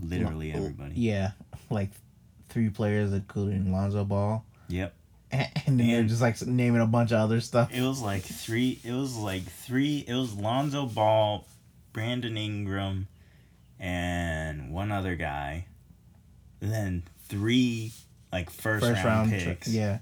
Literally 0.01 0.53
everybody. 0.53 0.95
Yeah, 0.97 1.33
like 1.71 1.91
three 2.49 2.69
players, 2.71 3.13
including 3.13 3.73
Lonzo 3.73 4.05
Ball, 4.05 4.45
Yep. 4.69 4.93
and, 5.31 5.49
and 5.67 5.81
they're 5.81 6.03
just 6.05 6.21
like 6.21 6.41
naming 6.47 6.81
a 6.81 6.87
bunch 6.87 7.13
of 7.13 7.19
other 7.21 7.41
stuff. 7.41 7.73
It 7.73 7.83
was 7.83 8.01
like 8.01 8.23
three 8.23 8.79
it 8.85 8.93
was 8.93 9.17
like 9.17 9.43
three 9.45 10.05
it 10.07 10.15
was 10.15 10.35
Lonzo 10.35 10.87
Ball, 10.87 11.45
Brandon 11.93 12.37
Ingram, 12.37 13.07
and 13.79 14.71
one 14.73 14.91
other 14.93 15.15
guy. 15.17 15.67
And 16.65 16.73
then 16.73 17.03
three 17.29 17.93
like 18.33 18.49
first, 18.49 18.85
round, 19.05 19.29
tra- 19.29 19.39
picks. 19.39 19.69
yeah, 19.69 19.99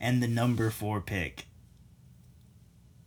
and 0.00 0.20
the 0.20 0.26
number 0.26 0.70
four 0.70 1.00
pick. 1.00 1.46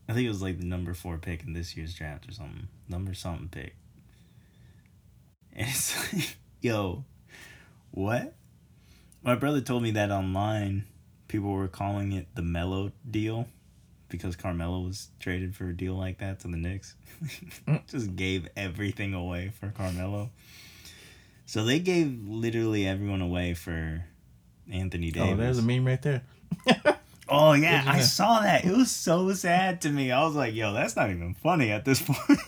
I 0.08 0.14
think 0.14 0.26
it 0.26 0.30
was 0.30 0.42
like 0.42 0.58
the 0.58 0.66
number 0.66 0.94
four 0.94 1.18
pick 1.18 1.44
in 1.44 1.52
this 1.52 1.76
year's 1.76 1.94
draft 1.94 2.30
or 2.30 2.32
something. 2.32 2.70
Number 2.88 3.14
something 3.14 3.50
pick. 3.50 3.76
And 5.56 5.68
it's 5.68 6.14
like, 6.14 6.38
yo, 6.62 7.04
what? 7.92 8.34
My 9.22 9.36
brother 9.36 9.60
told 9.62 9.84
me 9.84 9.92
that 9.92 10.10
online 10.12 10.86
people 11.28 11.52
were 11.52 11.68
calling 11.68 12.14
it 12.14 12.28
the 12.36 12.42
Melo 12.42 12.92
deal 13.10 13.48
because 14.10 14.36
Carmelo 14.36 14.80
was 14.80 15.10
traded 15.20 15.56
for 15.56 15.70
a 15.70 15.76
deal 15.76 15.96
like 15.96 16.20
that 16.20 16.40
to 16.40 16.48
the 16.48 16.58
Knicks. 16.58 16.96
Just 17.88 18.16
gave 18.16 18.48
everything 18.56 19.14
away 19.14 19.52
for 19.60 19.70
Carmelo. 19.70 20.30
So 21.54 21.64
they 21.64 21.78
gave 21.78 22.28
literally 22.28 22.88
everyone 22.88 23.22
away 23.22 23.54
for 23.54 24.04
Anthony 24.72 25.12
Davis. 25.12 25.34
Oh, 25.34 25.36
there's 25.36 25.60
a 25.60 25.62
meme 25.62 25.86
right 25.86 26.02
there. 26.02 26.24
Oh 27.30 27.54
yeah, 27.54 27.84
I 27.88 27.98
know? 27.98 28.04
saw 28.04 28.42
that. 28.42 28.66
It 28.66 28.76
was 28.76 28.92
so 28.92 29.32
sad 29.34 29.82
to 29.82 29.90
me. 29.90 30.12
I 30.12 30.26
was 30.26 30.36
like, 30.36 30.54
"Yo, 30.54 30.74
that's 30.74 30.96
not 30.98 31.10
even 31.10 31.34
funny 31.36 31.72
at 31.72 31.86
this 31.86 32.02
point." 32.06 32.40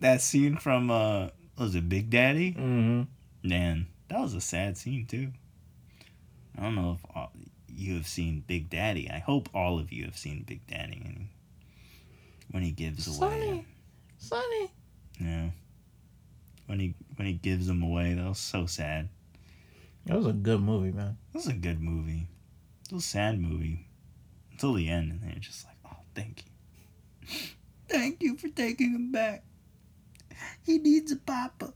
that 0.00 0.20
scene 0.20 0.56
from 0.56 0.90
uh, 0.90 1.28
was 1.56 1.74
it 1.76 1.88
Big 1.88 2.10
Daddy? 2.10 2.52
Mm-hmm. 2.52 3.02
Man, 3.48 3.86
that 4.08 4.18
was 4.18 4.34
a 4.34 4.40
sad 4.40 4.76
scene 4.76 5.06
too. 5.06 5.28
I 6.58 6.62
don't 6.62 6.74
know 6.74 6.98
if 6.98 7.16
all, 7.16 7.32
you 7.68 7.94
have 7.94 8.08
seen 8.08 8.42
Big 8.46 8.68
Daddy. 8.68 9.08
I 9.08 9.20
hope 9.20 9.48
all 9.54 9.78
of 9.78 9.92
you 9.92 10.04
have 10.06 10.18
seen 10.18 10.42
Big 10.42 10.66
Daddy. 10.66 11.00
And 11.04 11.28
when 12.50 12.64
he 12.64 12.72
gives 12.72 13.06
away, 13.06 13.16
Sonny, 13.18 13.66
Sonny. 14.18 14.70
yeah, 15.20 15.50
when 16.72 16.80
he 16.80 16.94
when 17.16 17.26
he 17.26 17.34
gives 17.34 17.66
them 17.66 17.82
away, 17.82 18.14
that 18.14 18.26
was 18.26 18.38
so 18.38 18.64
sad. 18.64 19.10
That 20.06 20.16
was 20.16 20.26
a 20.26 20.32
good 20.32 20.62
movie, 20.62 20.90
man. 20.90 21.18
It 21.34 21.36
was 21.36 21.46
a 21.46 21.52
good 21.52 21.82
movie. 21.82 22.28
It 22.90 22.94
was 22.94 23.04
a 23.04 23.08
sad 23.08 23.38
movie. 23.38 23.88
Until 24.52 24.72
the 24.72 24.88
end, 24.88 25.12
and 25.12 25.20
they're 25.22 25.38
just 25.38 25.66
like, 25.66 25.76
oh, 25.84 25.98
thank 26.14 26.44
you. 26.46 27.28
Thank 27.90 28.22
you 28.22 28.38
for 28.38 28.48
taking 28.48 28.94
him 28.94 29.12
back. 29.12 29.44
He 30.64 30.78
needs 30.78 31.12
a 31.12 31.16
papa. 31.16 31.74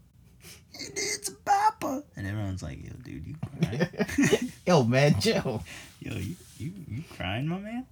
He 0.72 0.86
needs 0.88 1.28
a 1.28 1.32
papa. 1.44 2.04
And 2.16 2.26
everyone's 2.26 2.62
like, 2.62 2.82
yo, 2.82 2.92
dude, 3.04 3.26
you 3.26 3.34
crying? 3.60 4.52
Yo, 4.66 4.82
man, 4.84 5.14
chill. 5.20 5.62
yo, 6.00 6.14
you, 6.14 6.36
you, 6.56 6.72
you 6.88 7.02
crying, 7.14 7.46
my 7.46 7.58
man? 7.58 7.86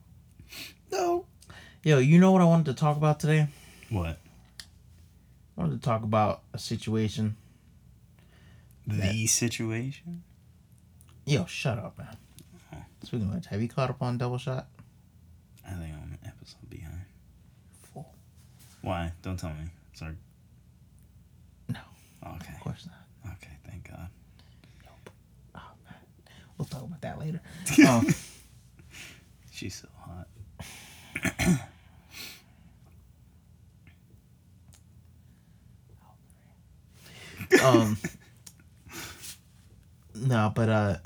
No. 0.91 1.27
Yo, 1.83 1.99
you 1.99 2.19
know 2.19 2.33
what 2.33 2.41
I 2.41 2.47
wanted 2.47 2.65
to 2.67 2.75
talk 2.75 2.97
about 2.97 3.21
today? 3.21 3.49
What? 3.91 4.19
I 5.57 5.61
wanted 5.61 5.81
to 5.81 5.85
talk 5.85 6.03
about 6.03 6.43
a 6.53 6.59
situation. 6.59 7.37
The 8.87 9.27
situation? 9.27 10.23
Yo, 11.27 11.47
shut 11.47 11.79
up, 11.79 11.97
man. 11.97 12.17
Speaking 13.03 13.29
of 13.29 13.35
which, 13.35 13.47
have 13.47 13.61
you 13.63 13.69
caught 13.69 13.91
up 13.91 14.03
on 14.03 14.19
Double 14.19 14.39
Shot? 14.39 14.67
I 15.67 15.71
think 15.71 15.95
I'm 15.95 16.13
an 16.13 16.19
episode 16.27 16.69
behind. 16.69 17.01
Fool. 17.93 18.07
Why? 18.83 19.13
Don't 19.23 19.39
tell 19.39 19.51
me. 19.51 19.69
Sorry. 19.95 20.15
No. 21.69 21.81
Okay. 22.27 22.55
Of 22.55 22.61
course 22.61 22.87
not. 22.87 23.33
Okay, 23.35 23.53
thank 23.69 23.89
God. 23.89 24.09
Oh, 25.55 25.61
man. 25.85 25.95
We'll 26.59 26.67
talk 26.67 26.83
about 26.83 27.01
that 27.03 27.19
later. 27.19 27.41
um, 27.89 28.07
She's 29.51 29.75
so 29.83 29.89
hot. 29.99 30.29
um, 37.63 37.97
no, 40.15 40.53
but 40.55 40.69
uh, 40.69 40.97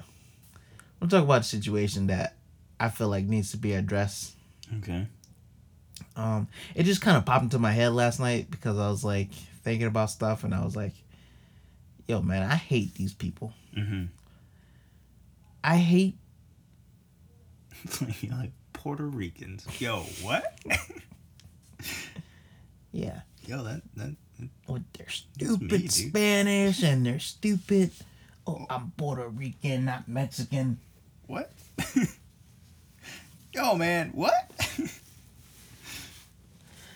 we'll 1.00 1.10
talk 1.10 1.24
about 1.24 1.40
a 1.40 1.44
situation 1.44 2.08
that 2.08 2.36
I 2.80 2.88
feel 2.88 3.08
like 3.08 3.24
needs 3.24 3.50
to 3.52 3.56
be 3.56 3.72
addressed. 3.72 4.34
Okay. 4.78 5.06
Um, 6.16 6.48
it 6.74 6.84
just 6.84 7.00
kind 7.00 7.16
of 7.16 7.24
popped 7.24 7.44
into 7.44 7.58
my 7.58 7.72
head 7.72 7.92
last 7.92 8.20
night 8.20 8.50
because 8.50 8.78
I 8.78 8.88
was 8.88 9.04
like 9.04 9.30
thinking 9.62 9.86
about 9.86 10.10
stuff, 10.10 10.44
and 10.44 10.54
I 10.54 10.64
was 10.64 10.76
like, 10.76 10.92
"Yo, 12.06 12.22
man, 12.22 12.42
I 12.42 12.56
hate 12.56 12.94
these 12.94 13.14
people. 13.14 13.52
Mm-hmm. 13.76 14.04
I 15.62 15.76
hate 15.76 16.16
like 18.30 18.52
Puerto 18.72 19.04
Ricans. 19.04 19.66
Yo, 19.80 20.00
what? 20.22 20.58
yeah." 22.92 23.20
Yo, 23.46 23.64
that 23.64 23.80
that 23.96 24.14
with 24.66 24.84
their 24.94 25.08
stupid 25.08 25.68
dude. 25.68 25.92
Spanish 25.92 26.82
and 26.82 27.04
their 27.06 27.18
stupid. 27.18 27.90
Oh, 28.46 28.64
I'm 28.70 28.92
Puerto 28.96 29.28
Rican, 29.28 29.84
not 29.84 30.08
Mexican. 30.08 30.78
what? 31.26 31.52
Yo, 33.54 33.74
man, 33.76 34.10
what? 34.14 34.50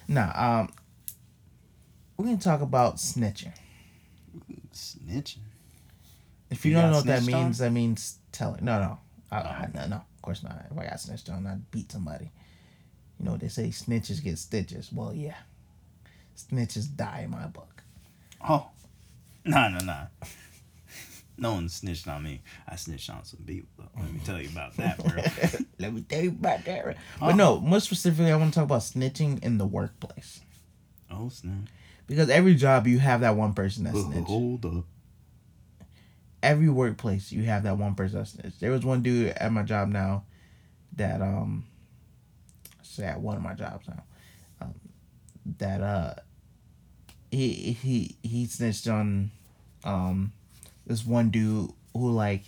Nah, 0.08 0.60
um, 0.60 0.72
we're 2.16 2.26
gonna 2.26 2.36
talk 2.38 2.60
about 2.60 2.96
snitching. 2.96 3.52
Snitching. 4.74 5.38
If 6.50 6.64
you, 6.66 6.72
You 6.72 6.76
don't 6.78 6.90
know 6.90 6.96
what 6.98 7.06
that 7.06 7.22
snitched 7.22 7.34
on? 7.36 7.44
means, 7.44 7.58
that 7.58 7.72
means 7.72 8.18
telling. 8.30 8.64
No, 8.64 8.78
no, 8.80 8.98
I, 9.30 9.36
I, 9.38 9.68
Oh. 9.68 9.70
no, 9.78 9.86
no. 9.86 9.96
Of 9.96 10.22
course 10.22 10.42
not. 10.42 10.66
If 10.70 10.76
I 10.76 10.84
got 10.84 11.00
snitched 11.00 11.30
on, 11.30 11.46
I'd 11.46 11.70
beat 11.70 11.90
somebody. 11.92 12.30
You 13.18 13.24
know 13.24 13.36
they 13.36 13.48
say 13.48 13.68
snitches 13.68 14.22
get 14.22 14.38
stitches. 14.38 14.90
Well, 14.92 15.14
yeah, 15.14 15.36
snitches 16.36 16.94
die 16.94 17.22
in 17.24 17.30
my 17.30 17.46
book. 17.46 17.82
Oh, 18.46 18.68
no, 19.44 19.68
no, 19.68 19.78
no. 19.78 20.06
No 21.38 21.54
one 21.54 21.68
snitched 21.68 22.06
on 22.08 22.22
me. 22.22 22.42
I 22.68 22.76
snitched 22.76 23.08
on 23.10 23.24
some 23.24 23.40
people. 23.44 23.84
Let 23.98 24.12
me 24.12 24.20
tell 24.24 24.40
you 24.40 24.48
about 24.50 24.76
that, 24.76 24.98
bro. 24.98 25.22
Let 25.78 25.92
me 25.94 26.02
tell 26.02 26.22
you 26.22 26.28
about 26.30 26.64
that. 26.66 26.96
Oh. 27.20 27.26
But 27.28 27.36
no, 27.36 27.58
more 27.60 27.80
specifically, 27.80 28.30
I 28.30 28.36
want 28.36 28.52
to 28.52 28.60
talk 28.60 28.64
about 28.66 28.82
snitching 28.82 29.42
in 29.42 29.58
the 29.58 29.66
workplace. 29.66 30.40
oh 31.10 31.28
snap! 31.30 31.68
Because 32.06 32.28
every 32.28 32.54
job 32.54 32.86
you 32.86 32.98
have 32.98 33.20
that 33.22 33.34
one 33.36 33.54
person 33.54 33.84
that 33.84 33.94
Uh, 33.94 34.02
snitch. 34.04 34.26
Hold 34.26 34.64
up. 34.66 34.84
every 36.42 36.68
workplace 36.68 37.30
you 37.32 37.44
have 37.44 37.62
that 37.64 37.78
one 37.78 37.94
person 37.94 38.18
that 38.18 38.26
snitch. 38.28 38.58
There 38.60 38.70
was 38.70 38.84
one 38.84 39.02
dude 39.02 39.28
at 39.30 39.50
my 39.52 39.62
job 39.62 39.88
now 39.88 40.24
that 40.96 41.22
um 41.22 41.64
say 42.82 43.04
at 43.04 43.20
one 43.20 43.36
of 43.36 43.42
my 43.42 43.54
jobs 43.54 43.88
now. 43.88 44.02
That 45.58 45.80
uh 45.80 46.14
he 47.30 47.72
he 47.72 48.16
he 48.22 48.46
snitched 48.46 48.86
on 48.88 49.30
um 49.84 50.32
this 50.86 51.04
one 51.04 51.30
dude 51.30 51.70
who 51.94 52.10
like 52.12 52.42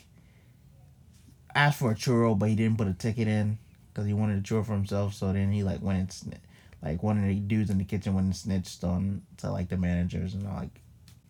asked 1.54 1.78
for 1.78 1.90
a 1.90 1.94
churro 1.94 2.38
but 2.38 2.48
he 2.48 2.54
didn't 2.54 2.76
put 2.78 2.87
a 2.88 2.92
ticket 2.92 3.26
in 3.28 3.59
because 3.92 4.07
he 4.07 4.12
wanted 4.12 4.38
a 4.38 4.42
churro 4.42 4.64
for 4.64 4.72
himself 4.72 5.14
so 5.14 5.33
then 5.33 5.50
he 5.52 5.62
like 5.62 5.80
went 5.83 6.22
and 6.22 6.38
like 6.83 7.02
one 7.02 7.16
of 7.18 7.24
the 7.24 7.35
dudes 7.35 7.70
in 7.70 7.78
the 7.78 7.85
kitchen 7.85 8.14
went 8.14 8.26
and 8.26 8.37
snitched 8.37 8.85
on 8.85 9.22
to 9.38 9.50
like 9.50 9.68
the 9.68 9.76
managers 9.76 10.35
and 10.35 10.46
all 10.46 10.54
like 10.57 10.80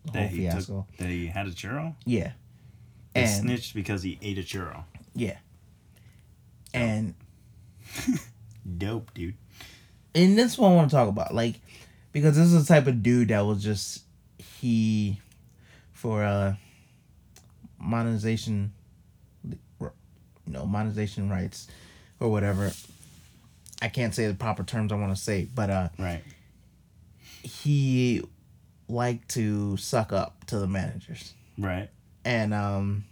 the 0.05 0.11
whole 0.11 0.21
That 0.21 0.31
fiasco 0.31 0.85
took. 0.89 0.97
That 0.97 1.09
he 1.09 1.27
had 1.27 1.47
a 1.47 1.51
churro. 1.51 1.95
yeah 2.05 2.33
He 3.13 3.21
and 3.21 3.41
snitched 3.41 3.73
because 3.73 4.03
he 4.03 4.19
ate 4.21 4.37
a 4.37 4.41
churro. 4.43 4.83
Yeah. 5.15 5.37
And 6.73 7.13
Dope, 8.77 9.13
dude. 9.13 9.35
And 10.15 10.37
that's 10.39 10.57
what 10.57 10.69
I 10.69 10.75
want 10.75 10.89
to 10.89 10.95
talk 10.95 11.09
about. 11.09 11.33
Like, 11.35 11.55
because 12.11 12.35
this 12.37 12.51
is 12.51 12.65
the 12.67 12.73
type 12.73 12.87
of 12.87 13.03
dude 13.03 13.27
that 13.27 13.41
was 13.45 13.63
just 13.63 14.03
he 14.61 15.19
for 15.91 16.23
uh 16.23 16.55
monetization 17.79 18.71
you 19.47 19.91
know, 20.53 20.65
monetization 20.65 21.29
rights 21.29 21.67
or 22.19 22.29
whatever. 22.29 22.71
I 23.81 23.89
can't 23.89 24.13
say 24.15 24.27
the 24.27 24.33
proper 24.35 24.63
terms 24.63 24.91
I 24.91 24.95
want 24.95 25.15
to 25.15 25.21
say, 25.21 25.47
but 25.53 25.69
uh, 25.69 25.89
Right. 25.99 26.21
he 27.43 28.21
liked 28.87 29.29
to 29.29 29.75
suck 29.77 30.13
up 30.13 30.45
to 30.45 30.59
the 30.59 30.67
managers. 30.67 31.33
Right. 31.57 31.89
and 32.23 32.53
um 32.53 33.05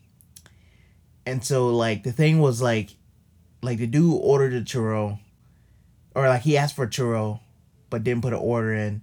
and 1.25 1.43
so 1.43 1.69
like 1.69 2.03
the 2.03 2.11
thing 2.11 2.39
was 2.39 2.61
like 2.61 2.89
like 3.61 3.77
the 3.79 3.87
dude 3.87 4.19
ordered 4.21 4.53
a 4.53 4.61
churro 4.61 5.19
or 6.15 6.27
like 6.27 6.41
he 6.41 6.57
asked 6.57 6.75
for 6.75 6.83
a 6.85 6.89
churro 6.89 7.39
but 7.89 8.03
didn't 8.03 8.21
put 8.21 8.33
an 8.33 8.39
order 8.39 8.73
in 8.73 9.01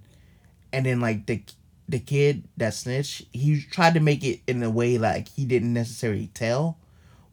and 0.73 0.85
then 0.85 0.99
like 1.01 1.25
the 1.25 1.41
the 1.89 1.99
kid 1.99 2.43
that 2.57 2.73
snitched 2.73 3.23
he 3.33 3.61
tried 3.61 3.93
to 3.95 3.99
make 3.99 4.23
it 4.23 4.39
in 4.47 4.61
a 4.63 4.69
way 4.69 4.97
like 4.97 5.27
he 5.29 5.45
didn't 5.45 5.73
necessarily 5.73 6.27
tell 6.33 6.77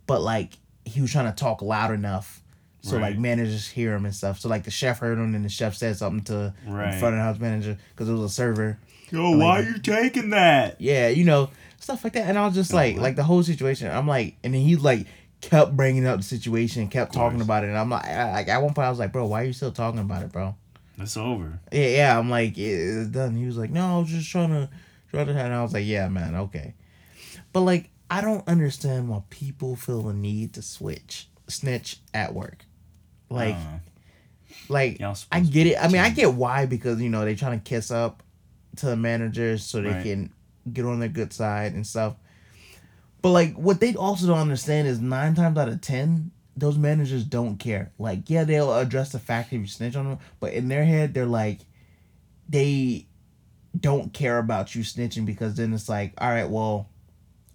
but 0.06 0.20
like 0.20 0.54
he 0.84 1.00
was 1.00 1.12
trying 1.12 1.30
to 1.30 1.36
talk 1.38 1.62
loud 1.62 1.92
enough 1.92 2.42
so 2.80 2.96
like 2.96 3.12
Right. 3.14 3.18
managers 3.18 3.68
hear 3.68 3.94
him 3.94 4.04
and 4.04 4.14
stuff 4.14 4.40
so 4.40 4.48
like 4.48 4.64
the 4.64 4.70
chef 4.70 4.98
heard 5.00 5.18
him 5.18 5.34
and 5.34 5.44
the 5.44 5.48
chef 5.48 5.74
said 5.74 5.96
something 5.96 6.24
to 6.24 6.54
Right. 6.66 6.92
the 6.92 6.98
front 6.98 7.14
of 7.14 7.18
the 7.18 7.24
house 7.24 7.38
manager 7.38 7.76
because 7.90 8.08
it 8.08 8.12
was 8.12 8.22
a 8.22 8.34
server 8.34 8.78
Yo, 9.10 9.30
Like- 9.32 9.40
why 9.40 9.60
are 9.60 9.70
you 9.70 9.78
taking 9.78 10.30
that? 10.30 10.78
yeah, 10.80 11.08
you 11.08 11.24
know, 11.24 11.48
stuff 11.80 12.04
like 12.04 12.12
that. 12.12 12.26
And 12.28 12.36
I 12.38 12.44
was 12.44 12.54
just 12.54 12.74
Oh, 12.74 12.76
like, 12.76 12.98
like 12.98 13.16
the 13.16 13.22
whole 13.22 13.42
situation. 13.42 13.90
I'm 13.90 14.06
like, 14.06 14.36
and 14.44 14.52
then 14.52 14.60
he 14.60 14.76
like 14.76 15.06
kept 15.40 15.76
bringing 15.76 16.06
up 16.06 16.18
the 16.18 16.22
situation, 16.24 16.88
kept 16.88 17.12
talking 17.12 17.40
about 17.40 17.64
it. 17.64 17.68
And 17.68 17.78
I'm 17.78 17.90
like, 17.90 18.04
I, 18.06 18.32
like 18.32 18.48
at 18.48 18.62
one 18.62 18.74
point 18.74 18.86
I 18.86 18.90
was 18.90 18.98
like, 18.98 19.12
bro, 19.12 19.26
why 19.26 19.42
are 19.42 19.44
you 19.46 19.52
still 19.52 19.72
talking 19.72 20.00
about 20.00 20.22
it, 20.22 20.32
bro? 20.32 20.54
It's 20.98 21.16
over. 21.16 21.60
Yeah, 21.72 21.88
yeah. 21.88 22.18
I'm 22.18 22.28
like, 22.28 22.56
"Yeah, 22.56 22.68
it's 22.74 23.08
done. 23.10 23.36
He 23.36 23.46
was 23.46 23.56
like, 23.56 23.70
no, 23.70 23.96
I 23.96 23.98
was 24.00 24.08
just 24.08 24.28
trying 24.30 24.48
to, 24.50 24.68
trying 25.10 25.26
to. 25.26 25.32
And 25.32 25.54
I 25.54 25.62
was 25.62 25.72
like, 25.72 25.86
yeah, 25.86 26.08
man, 26.08 26.34
okay. 26.34 26.74
But 27.52 27.60
like, 27.60 27.90
I 28.10 28.20
don't 28.20 28.46
understand 28.48 29.08
why 29.08 29.22
people 29.30 29.76
feel 29.76 30.02
the 30.02 30.12
need 30.14 30.54
to 30.54 30.62
switch, 30.62 31.28
snitch 31.46 31.98
at 32.12 32.34
work. 32.34 32.64
Like, 33.30 33.54
Uh, 33.54 33.78
like 34.68 35.00
I 35.30 35.40
get 35.40 35.66
it. 35.68 35.76
I 35.80 35.88
mean, 35.88 36.00
I 36.00 36.10
get 36.10 36.34
why 36.34 36.66
because 36.66 37.00
you 37.00 37.10
know 37.10 37.24
they're 37.24 37.34
trying 37.36 37.60
to 37.60 37.64
kiss 37.64 37.90
up 37.90 38.22
to 38.76 38.86
the 38.86 38.96
managers 38.96 39.64
so 39.64 39.80
they 39.82 39.90
Right. 39.90 40.02
can 40.02 40.32
get 40.72 40.84
on 40.84 40.98
their 41.00 41.08
good 41.08 41.32
side 41.32 41.74
and 41.74 41.86
stuff. 41.86 42.16
But 43.22 43.30
like, 43.30 43.54
what 43.54 43.80
they 43.80 43.94
also 43.94 44.26
don't 44.26 44.38
understand 44.38 44.86
is 44.88 45.00
nine 45.00 45.34
times 45.34 45.58
out 45.58 45.68
of 45.68 45.80
ten, 45.80 46.30
those 46.56 46.78
managers 46.78 47.24
don't 47.24 47.56
care. 47.58 47.92
Like, 47.98 48.30
yeah, 48.30 48.44
they'll 48.44 48.74
address 48.74 49.10
the 49.12 49.18
fact 49.18 49.52
if 49.52 49.60
you 49.60 49.66
snitch 49.66 49.96
on 49.96 50.08
them, 50.08 50.18
but 50.40 50.52
in 50.52 50.68
their 50.68 50.84
head, 50.84 51.14
they're 51.14 51.26
like, 51.26 51.60
they 52.48 53.06
don't 53.78 54.12
care 54.12 54.38
about 54.38 54.74
you 54.74 54.82
snitching 54.82 55.26
because 55.26 55.54
then 55.54 55.72
it's 55.72 55.88
like, 55.88 56.12
all 56.18 56.30
right, 56.30 56.48
well, 56.48 56.88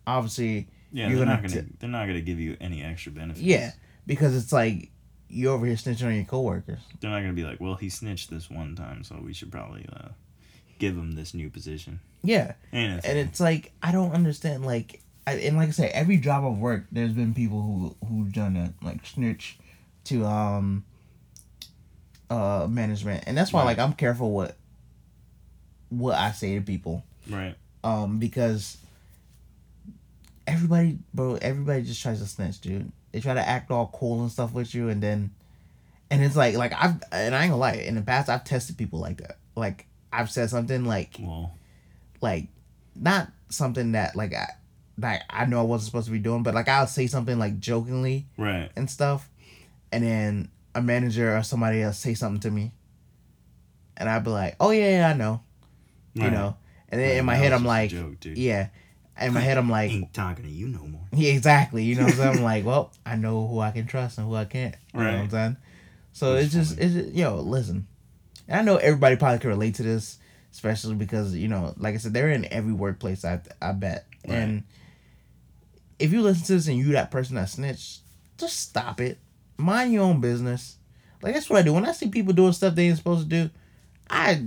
obviously, 0.06 0.68
yeah, 0.92 1.08
you're 1.08 1.18
they're 1.18 1.26
gonna 1.26 1.42
not 1.42 1.50
gonna. 1.50 1.62
t- 1.64 1.74
they're 1.80 1.90
not 1.90 2.08
gonna 2.08 2.22
give 2.22 2.40
you 2.40 2.58
any 2.62 2.84
extra 2.84 3.12
benefits. 3.12 3.42
yeah, 3.42 3.72
because 4.06 4.36
it's 4.36 4.54
like 4.54 4.90
you 5.30 5.50
over 5.50 5.66
here 5.66 5.76
snitching 5.76 6.06
on 6.06 6.16
your 6.16 6.26
coworkers. 6.26 6.80
They're 7.00 7.10
not 7.10 7.22
gonna 7.22 7.34
be 7.34 7.44
like, 7.44 7.60
well, 7.60 7.76
he 7.76 7.90
snitched 7.90 8.30
this 8.30 8.50
one 8.50 8.76
time, 8.76 9.04
so 9.04 9.20
we 9.24 9.34
should 9.34 9.52
probably 9.52 9.86
uh, 9.92 10.10
give 10.78 10.96
him 10.96 11.14
this 11.14 11.34
new 11.34 11.50
position. 11.50 12.00
Yeah. 12.24 12.54
And 12.72 12.94
it's, 12.94 13.06
and 13.06 13.18
it's 13.18 13.40
like 13.40 13.72
I 13.82 13.92
don't 13.92 14.12
understand. 14.12 14.66
Like, 14.66 15.02
I, 15.26 15.34
and 15.36 15.56
like 15.58 15.70
I 15.70 15.72
say, 15.72 15.88
every 15.90 16.18
job 16.18 16.44
I've 16.46 16.58
worked, 16.60 16.94
there's 16.94 17.14
been 17.14 17.34
people 17.34 17.62
who 17.62 17.96
who've 18.08 18.32
done 18.34 18.56
that, 18.56 18.74
like 18.82 19.06
snitch 19.06 19.58
to 20.06 20.26
um 20.26 20.84
uh 22.30 22.68
management, 22.70 23.24
and 23.28 23.38
that's 23.38 23.54
why 23.54 23.62
Right. 23.62 23.68
like 23.78 23.80
I'm 23.80 23.94
careful 23.94 24.32
what 24.32 24.58
what 25.90 26.16
I 26.16 26.32
say 26.32 26.56
to 26.56 26.62
people, 26.62 27.04
right. 27.30 27.56
um 27.84 28.20
because 28.20 28.78
everybody, 30.48 30.98
bro, 31.14 31.36
everybody 31.42 31.84
just 31.84 32.02
tries 32.02 32.20
to 32.20 32.28
snitch, 32.28 32.60
dude. 32.62 32.92
They 33.12 33.20
try 33.20 33.34
to 33.36 33.48
act 33.48 33.72
all 33.72 33.92
cool 33.94 34.22
and 34.22 34.32
stuff 34.32 34.54
with 34.54 34.74
you, 34.74 34.90
and 34.90 35.02
then 35.02 35.32
and 36.10 36.24
it's 36.24 36.36
like 36.36 36.56
like 36.56 36.74
I've 36.74 37.02
and 37.12 37.34
I 37.36 37.44
ain't 37.44 37.52
gonna 37.52 37.58
lie, 37.58 37.74
in 37.74 37.96
the 37.96 38.02
past 38.02 38.30
I've 38.30 38.44
tested 38.44 38.78
people 38.78 39.00
like 39.00 39.18
that, 39.18 39.38
like. 39.56 39.88
I've 40.16 40.30
said 40.30 40.52
something 40.52 40.86
like 40.86 41.16
Well, 41.20 41.56
like 42.22 42.46
not 42.96 43.32
something 43.50 43.94
that 43.94 44.16
like 44.16 44.32
I 44.32 44.46
like 44.98 45.22
I 45.30 45.46
know 45.46 45.60
I 45.60 45.64
wasn't 45.64 45.88
supposed 45.88 46.06
to 46.08 46.12
be 46.12 46.20
doing, 46.20 46.44
but 46.44 46.54
like 46.54 46.68
I'll 46.68 46.88
say 46.88 47.08
something 47.08 47.38
like 47.40 47.60
jokingly 47.60 48.28
right. 48.38 48.70
and 48.76 48.90
stuff, 48.90 49.30
and 49.92 50.04
then 50.04 50.50
a 50.76 50.82
manager 50.82 51.36
or 51.36 51.44
somebody 51.44 51.82
else 51.82 51.98
say 52.00 52.14
something 52.14 52.40
to 52.42 52.52
me, 52.52 52.72
and 53.98 54.10
I'd 54.10 54.24
be 54.24 54.30
like, 54.32 54.56
"Oh 54.60 54.72
yeah, 54.72 54.98
yeah 55.00 55.10
I 55.10 55.14
know," 55.14 55.42
you 56.14 56.30
know, 56.32 56.56
and 56.90 57.00
then 57.02 57.10
Right, 57.10 57.18
in 57.20 57.26
my 57.26 57.36
head 57.36 57.54
I'm 57.54 57.66
like, 57.66 57.90
joke, 57.92 58.16
"Yeah," 58.24 58.70
in 59.22 59.34
my 59.34 59.40
head 59.42 59.58
I'm 59.58 59.70
like, 59.80 59.92
ain't 59.92 60.14
talking 60.14 60.46
to 60.46 60.52
you 60.52 60.68
no 60.68 60.86
more. 60.86 61.02
"Yeah, 61.14 61.34
exactly," 61.34 61.84
you 61.84 61.96
know. 61.96 62.04
what 62.04 62.12
I'm 62.12 62.18
saying? 62.18 62.38
I'm 62.38 62.44
like, 62.44 62.66
"Well, 62.66 62.92
I 63.06 63.16
know 63.16 63.48
who 63.48 63.60
I 63.60 63.72
can 63.72 63.86
trust 63.86 64.18
and 64.18 64.28
who 64.28 64.36
I 64.36 64.46
can't," 64.46 64.76
you 64.94 65.00
know 65.00 65.06
what 65.06 65.14
I'm 65.14 65.22
Right. 65.22 65.32
saying? 65.32 65.58
So 66.14 66.34
That's 66.34 66.46
it's 66.46 66.54
just 66.54 66.76
funny. 66.78 66.86
it's 66.88 66.94
just, 66.96 67.16
yo 67.16 67.38
listen, 67.42 67.88
and 68.48 68.60
I 68.60 68.64
know 68.64 68.78
everybody 68.78 69.16
probably 69.16 69.40
can 69.40 69.50
relate 69.50 69.76
to 69.76 69.84
this, 69.84 70.18
especially 70.52 70.96
because 70.96 71.36
you 71.36 71.48
know, 71.48 71.74
like 71.78 71.96
I 71.96 71.98
said, 71.98 72.14
they're 72.14 72.32
in 72.32 72.52
every 72.52 72.74
workplace. 72.74 73.26
I 73.26 73.42
I 73.62 73.72
bet, 73.72 74.06
Right. 74.28 74.36
and 74.36 74.64
if 76.04 76.12
you 76.12 76.22
listen 76.22 76.46
to 76.46 76.54
this 76.54 76.68
and 76.68 76.78
you 76.78 76.92
that 76.94 77.12
person 77.12 77.36
that 77.36 77.50
snitched, 77.50 78.02
just 78.38 78.60
stop 78.60 79.00
it. 79.00 79.18
Mind 79.58 79.94
your 79.94 80.04
own 80.04 80.20
business. 80.20 80.78
Like 81.22 81.34
that's 81.34 81.50
what 81.50 81.60
I 81.60 81.62
do 81.62 81.74
when 81.74 81.86
I 81.86 81.94
see 81.94 82.10
people 82.10 82.34
doing 82.34 82.52
stuff 82.54 82.76
they 82.76 82.88
ain't 82.88 82.98
supposed 82.98 83.30
to 83.30 83.44
do. 83.48 83.50
I, 84.10 84.44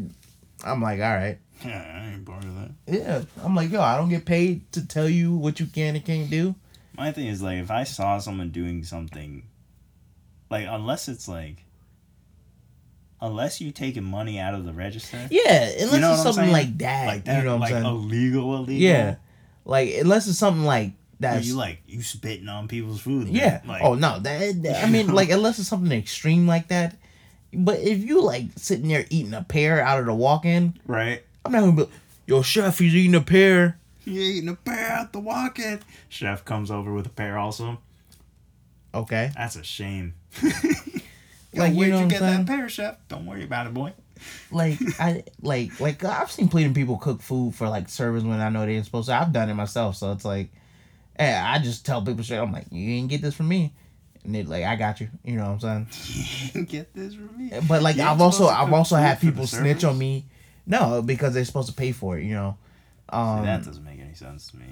I'm 0.64 0.82
like, 0.82 1.00
all 1.00 1.14
right, 1.14 1.38
Yeah, 1.64 1.82
I 2.02 2.12
ain't 2.14 2.26
part 2.26 2.44
of 2.44 2.54
that. 2.56 2.70
yeah. 2.86 3.22
I'm 3.42 3.54
like, 3.54 3.70
yo, 3.70 3.80
I 3.80 3.96
don't 3.96 4.10
get 4.10 4.26
paid 4.26 4.70
to 4.72 4.86
tell 4.86 5.08
you 5.08 5.34
what 5.34 5.58
you 5.60 5.66
can 5.66 5.96
and 5.96 6.04
can't 6.04 6.28
do. 6.28 6.54
My 6.96 7.12
thing 7.12 7.26
is 7.28 7.40
like 7.42 7.58
if 7.58 7.70
I 7.70 7.84
saw 7.84 8.18
someone 8.18 8.50
doing 8.50 8.84
something, 8.84 9.44
like 10.50 10.66
unless 10.68 11.08
it's 11.08 11.26
like, 11.28 11.64
unless 13.20 13.60
you 13.60 13.70
taking 13.70 14.04
money 14.04 14.38
out 14.38 14.54
of 14.54 14.64
the 14.64 14.72
register, 14.72 15.26
Yeah, 15.30 15.70
unless 15.80 16.00
know 16.00 16.12
it's 16.12 16.22
something 16.22 16.44
saying? 16.44 16.52
like 16.52 16.78
that. 16.78 17.06
like 17.06 17.24
that, 17.24 17.38
you 17.38 17.44
know 17.44 17.52
what 17.56 17.60
like 17.62 17.74
I'm 17.74 17.82
saying? 17.82 17.94
illegal, 17.94 18.54
illegal. 18.56 18.74
Yeah, 18.82 19.14
like 19.64 19.94
unless 19.94 20.26
it's 20.28 20.38
something 20.38 20.64
like 20.64 20.92
That's 21.18 21.46
you 21.46 21.54
like 21.56 21.82
you 21.86 22.02
spitting 22.02 22.48
on 22.48 22.68
people's 22.68 23.00
food. 23.00 23.28
yeah. 23.28 23.62
Like, 23.66 23.82
oh 23.82 23.94
no, 23.94 24.18
that, 24.20 24.62
that- 24.62 24.84
I 24.84 24.90
mean, 24.90 25.08
like 25.14 25.30
unless 25.30 25.58
it's 25.58 25.68
something 25.68 25.90
extreme 25.96 26.46
like 26.46 26.68
that. 26.68 26.96
But 27.54 27.78
if 27.80 28.04
you 28.04 28.22
like 28.22 28.46
sitting 28.56 28.88
there 28.88 29.06
eating 29.08 29.32
a 29.32 29.42
pear 29.42 29.80
out 29.80 29.98
of 30.00 30.06
the 30.06 30.14
walk-in, 30.14 30.78
right. 30.86 31.22
I'm 31.44 31.52
not 31.52 31.60
gonna 31.60 31.72
be. 31.86 31.92
Yo, 32.26 32.42
chef, 32.42 32.78
he's 32.78 32.94
eating 32.94 33.14
a 33.14 33.20
pear. 33.20 33.78
You 34.04 34.20
eating 34.20 34.48
a 34.50 34.54
pear 34.56 34.90
out 34.90 35.12
the 35.12 35.20
walk-in. 35.20 35.80
Chef 36.08 36.44
comes 36.44 36.70
over 36.70 36.92
with 36.92 37.06
a 37.06 37.10
pear 37.10 37.38
also. 37.38 37.78
Okay, 38.94 39.30
That's 39.36 39.56
a 39.56 39.62
shame. 39.64 40.14
Like, 41.54 41.72
you 41.72 41.78
where'd 41.78 41.90
know 41.92 42.00
you 42.02 42.06
get 42.08 42.18
saying? 42.18 42.44
that 42.44 42.46
pear, 42.46 42.68
chef? 42.68 42.96
Don't 43.08 43.24
worry 43.24 43.44
about 43.44 43.66
it, 43.66 43.72
boy. 43.72 43.94
like 44.50 44.78
I 45.00 45.24
like 45.40 45.80
like 45.80 46.04
I've 46.04 46.30
seen 46.30 46.48
plenty 46.48 46.66
of 46.66 46.74
people 46.74 46.98
cook 46.98 47.22
food 47.22 47.54
for 47.54 47.66
like 47.68 47.88
servers 47.88 48.24
when 48.24 48.40
I 48.40 48.50
know 48.50 48.66
they 48.66 48.74
ain't 48.76 48.84
supposed 48.84 49.08
to. 49.08 49.14
I've 49.14 49.32
done 49.32 49.48
it 49.48 49.54
myself, 49.54 49.96
so 49.96 50.12
it's 50.12 50.24
like, 50.26 50.50
yeah, 51.18 51.44
I 51.46 51.62
just 51.62 51.86
tell 51.86 52.02
people 52.02 52.22
shit. 52.22 52.38
I'm 52.38 52.52
like, 52.52 52.66
you 52.70 52.90
ain't 52.94 53.08
get 53.08 53.22
this 53.22 53.34
from 53.34 53.48
me, 53.48 53.72
and 54.24 54.34
they 54.34 54.42
like, 54.42 54.64
I 54.64 54.76
got 54.76 55.00
you. 55.00 55.08
You 55.24 55.36
know 55.36 55.52
what 55.52 55.64
I'm 55.64 55.88
saying? 55.90 56.64
get 56.68 56.94
this 56.94 57.14
from 57.14 57.36
me. 57.36 57.52
But 57.68 57.82
like 57.82 57.98
I've 57.98 58.20
also 58.20 58.46
I've 58.46 58.72
also 58.72 58.96
had 58.96 59.20
people 59.20 59.46
snitch 59.46 59.84
on 59.84 59.96
me. 59.96 60.26
No, 60.66 61.00
because 61.00 61.34
they're 61.34 61.44
supposed 61.44 61.68
to 61.68 61.74
pay 61.74 61.92
for 61.92 62.18
it. 62.18 62.24
You 62.24 62.34
know. 62.34 62.58
Um, 63.08 63.44
that 63.44 63.64
doesn't 63.64 63.84
make 63.84 64.00
any 64.00 64.14
sense 64.14 64.50
to 64.50 64.56
me. 64.56 64.66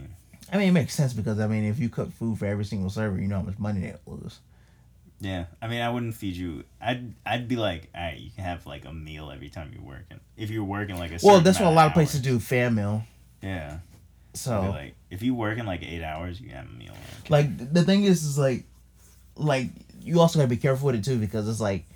I 0.52 0.58
mean, 0.58 0.68
it 0.68 0.72
makes 0.72 0.94
sense 0.94 1.12
because 1.12 1.38
I 1.38 1.46
mean, 1.46 1.64
if 1.64 1.78
you 1.78 1.88
cook 1.88 2.12
food 2.12 2.38
for 2.38 2.46
every 2.46 2.64
single 2.64 2.90
server, 2.90 3.18
you 3.18 3.28
know 3.28 3.36
how 3.36 3.42
much 3.42 3.58
money 3.58 3.80
they 3.80 3.94
lose. 4.06 4.40
Yeah, 5.20 5.46
I 5.62 5.68
mean, 5.68 5.80
I 5.80 5.88
wouldn't 5.88 6.14
feed 6.14 6.34
you. 6.34 6.64
I'd 6.80 7.14
I'd 7.24 7.48
be 7.48 7.56
like, 7.56 7.88
all 7.94 8.02
right, 8.02 8.18
you 8.18 8.30
can 8.30 8.44
have 8.44 8.66
like 8.66 8.84
a 8.84 8.92
meal 8.92 9.30
every 9.30 9.48
time 9.48 9.70
you're 9.72 9.82
working. 9.82 10.20
If 10.36 10.50
you're 10.50 10.64
working 10.64 10.98
like 10.98 11.12
a 11.12 11.18
Well, 11.22 11.40
that's 11.40 11.60
what 11.60 11.68
a 11.68 11.74
lot 11.74 11.86
of 11.86 11.92
places 11.94 12.20
do. 12.20 12.38
Fan 12.38 12.74
meal. 12.74 13.04
Yeah, 13.42 13.78
So 14.34 14.62
be 14.62 14.68
like 14.68 14.94
if 15.10 15.22
you 15.22 15.34
work 15.34 15.58
in 15.58 15.66
like 15.66 15.82
eight 15.82 16.02
hours, 16.02 16.40
you 16.40 16.48
can 16.48 16.56
have 16.56 16.66
a 16.66 16.72
meal. 16.72 16.92
Okay. 17.20 17.28
like 17.30 17.72
the 17.72 17.82
thing 17.82 18.04
is 18.04 18.24
is 18.24 18.38
like 18.38 18.64
like 19.36 19.70
you 20.00 20.20
also 20.20 20.38
gotta 20.38 20.48
be 20.48 20.56
careful 20.56 20.86
with 20.86 20.96
it 20.96 21.04
too 21.04 21.18
because 21.18 21.48
it's 21.48 21.60
like 21.60 21.86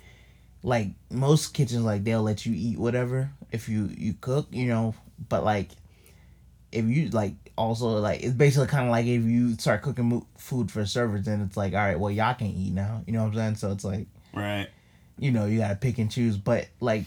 like 0.63 0.89
most 1.09 1.53
kitchens 1.53 1.83
like 1.83 2.03
they'll 2.03 2.23
let 2.23 2.45
you 2.45 2.53
eat 2.55 2.77
whatever 2.77 3.31
if 3.51 3.69
you 3.69 3.89
you 3.97 4.13
cook 4.19 4.47
you 4.51 4.67
know 4.67 4.93
but 5.29 5.43
like 5.43 5.69
if 6.71 6.85
you 6.85 7.09
like 7.09 7.33
also 7.57 7.99
like 7.99 8.21
it's 8.21 8.33
basically 8.33 8.67
kind 8.67 8.85
of 8.85 8.91
like 8.91 9.05
if 9.05 9.23
you 9.23 9.53
start 9.53 9.81
cooking 9.81 10.25
food 10.37 10.71
for 10.71 10.85
servers 10.85 11.25
then 11.25 11.41
it's 11.41 11.57
like 11.57 11.73
all 11.73 11.79
right 11.79 11.99
well 11.99 12.11
y'all 12.11 12.33
can't 12.33 12.55
eat 12.55 12.73
now 12.73 13.01
you 13.07 13.13
know 13.13 13.23
what 13.23 13.29
i'm 13.29 13.35
saying 13.35 13.55
so 13.55 13.71
it's 13.71 13.85
like 13.85 14.07
right. 14.33 14.67
you 15.17 15.31
know 15.31 15.45
you 15.45 15.59
gotta 15.59 15.75
pick 15.75 15.97
and 15.97 16.11
choose 16.11 16.37
but 16.37 16.67
like 16.79 17.05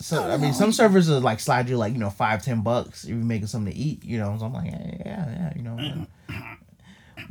so 0.00 0.22
i 0.30 0.36
mean 0.36 0.50
oh. 0.50 0.54
some 0.54 0.72
servers 0.72 1.08
will 1.08 1.20
like 1.20 1.38
slide 1.38 1.68
you 1.68 1.76
like 1.76 1.92
you 1.92 1.98
know 1.98 2.10
five 2.10 2.42
ten 2.42 2.62
bucks 2.62 3.04
if 3.04 3.10
you're 3.10 3.18
making 3.18 3.46
something 3.46 3.72
to 3.72 3.78
eat 3.78 4.02
you 4.04 4.18
know 4.18 4.34
so 4.38 4.46
i'm 4.46 4.52
like 4.52 4.70
yeah 4.70 4.96
yeah, 5.04 5.28
yeah 5.28 5.52
you 5.54 5.62
know 5.62 6.06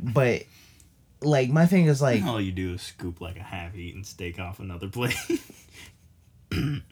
but 0.00 0.44
like 1.22 1.50
my 1.50 1.66
thing 1.66 1.86
is 1.86 2.00
like 2.00 2.22
All 2.24 2.40
you 2.40 2.52
do 2.52 2.74
is 2.74 2.82
scoop 2.82 3.20
like 3.20 3.36
a 3.36 3.42
half-eaten 3.42 4.04
steak 4.04 4.38
off 4.38 4.60
another 4.60 4.88
plate. 4.88 5.16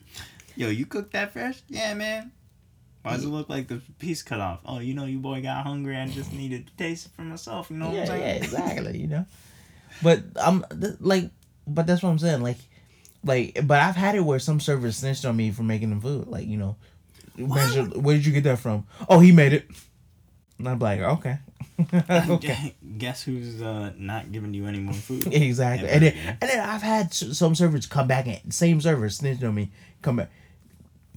Yo, 0.56 0.68
you 0.68 0.86
cook 0.86 1.12
that 1.12 1.32
fresh? 1.32 1.62
Yeah, 1.68 1.94
man. 1.94 2.32
Why 3.02 3.14
does 3.14 3.24
it 3.24 3.28
look 3.28 3.48
like 3.48 3.68
the 3.68 3.80
piece 3.98 4.22
cut 4.22 4.40
off? 4.40 4.60
Oh, 4.66 4.80
you 4.80 4.92
know, 4.92 5.06
you 5.06 5.18
boy 5.18 5.40
got 5.40 5.64
hungry 5.64 5.96
and 5.96 6.12
just 6.12 6.32
needed 6.32 6.66
to 6.66 6.76
taste 6.76 7.06
it 7.06 7.12
for 7.12 7.22
myself. 7.22 7.70
You 7.70 7.76
know 7.76 7.86
what 7.86 7.94
yeah, 7.94 8.16
yeah, 8.16 8.32
exactly. 8.34 8.98
You 8.98 9.06
know, 9.06 9.26
but 10.02 10.24
I'm 10.36 10.64
th- 10.78 10.96
like, 11.00 11.30
but 11.66 11.86
that's 11.86 12.02
what 12.02 12.10
I'm 12.10 12.18
saying. 12.18 12.42
Like, 12.42 12.58
Like, 13.28 13.60
but 13.66 13.80
I've 13.80 13.94
had 13.96 14.14
it 14.14 14.20
where 14.20 14.38
some 14.38 14.58
servers 14.58 14.96
snitched 14.96 15.24
on 15.24 15.36
me 15.36 15.50
for 15.50 15.62
making 15.62 15.90
them 15.90 16.00
food. 16.00 16.26
Like, 16.28 16.46
you 16.46 16.56
know, 16.56 16.76
measure, 17.36 17.84
where 17.84 18.16
did 18.16 18.24
you 18.26 18.32
get 18.32 18.44
that 18.44 18.58
from? 18.58 18.86
Oh, 19.08 19.20
he 19.20 19.32
made 19.32 19.52
it. 19.52 19.68
And 20.58 20.68
I'm 20.68 20.78
like, 20.78 21.00
okay, 21.00 21.38
okay, 22.30 22.74
Guess 22.96 23.22
who's 23.22 23.62
uh, 23.62 23.92
not 23.96 24.32
giving 24.32 24.52
you 24.54 24.66
any 24.66 24.80
more 24.80 24.94
food? 24.94 25.26
exactly. 25.32 25.88
And 25.88 26.02
then, 26.02 26.12
again. 26.12 26.38
and 26.40 26.50
then 26.50 26.60
I've 26.68 26.82
had 26.82 27.14
some 27.14 27.54
servers 27.54 27.86
come 27.86 28.08
back 28.08 28.26
and 28.26 28.52
same 28.52 28.80
server 28.80 29.08
snitched 29.08 29.44
on 29.44 29.54
me. 29.54 29.70
Come 30.02 30.16
back. 30.16 30.30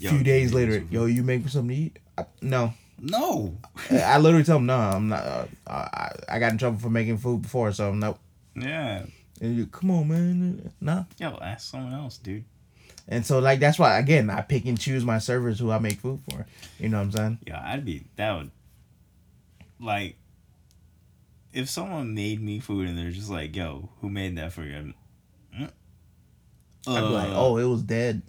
A 0.04 0.10
few 0.10 0.24
days 0.24 0.54
later, 0.54 0.84
yo, 0.92 1.06
you 1.06 1.24
make 1.24 1.44
me 1.44 1.50
something 1.50 1.76
to 1.76 1.82
eat? 1.82 2.00
I, 2.18 2.26
no, 2.42 2.74
No. 3.00 3.56
I 3.90 4.18
literally 4.20 4.44
tell 4.44 4.58
them 4.58 4.66
no. 4.68 4.76
I'm 4.78 5.08
not. 5.10 5.24
Uh, 5.24 5.46
I, 5.68 6.12
I 6.28 6.40
got 6.40 6.52
in 6.52 6.58
trouble 6.58 6.80
for 6.80 6.90
making 6.90 7.18
food 7.18 7.42
before, 7.44 7.72
so 7.72 7.94
no. 7.94 8.18
Yeah. 8.56 9.06
And 9.42 9.58
you, 9.58 9.66
come 9.66 9.90
on, 9.92 10.08
man, 10.08 10.72
no. 10.80 11.06
Yo, 11.18 11.38
ask 11.42 11.70
someone 11.72 11.94
else, 11.94 12.18
dude. 12.20 12.46
And 13.08 13.26
so 13.26 13.40
like 13.40 13.60
that's 13.60 13.80
why 13.80 13.98
again 13.98 14.30
I 14.30 14.42
pick 14.42 14.66
and 14.66 14.80
choose 14.80 15.04
my 15.04 15.18
servers 15.18 15.60
who 15.60 15.72
I 15.72 15.80
make 15.80 16.00
food 16.00 16.22
for. 16.30 16.46
You 16.80 16.90
know 16.90 16.98
what 16.98 17.04
I'm 17.06 17.12
saying? 17.12 17.40
Yeah, 17.48 17.62
I'd 17.64 17.84
be 17.84 18.06
that 18.16 18.38
would 18.38 18.52
like 19.80 20.16
if 21.52 21.70
someone 21.70 22.14
made 22.14 22.42
me 22.42 22.60
food 22.60 22.88
and 22.88 22.98
they're 22.98 23.12
just 23.12 23.30
like, 23.30 23.56
"Yo, 23.56 23.90
who 24.00 24.10
made 24.10 24.38
that 24.38 24.54
for 24.54 24.64
you?" 24.64 24.94
Mm, 25.58 25.72
I'd 26.88 27.02
be 27.02 27.08
like, 27.08 27.30
uh, 27.30 27.42
oh, 27.42 27.58
it 27.58 27.66
was 27.66 27.82
dead 27.82 28.22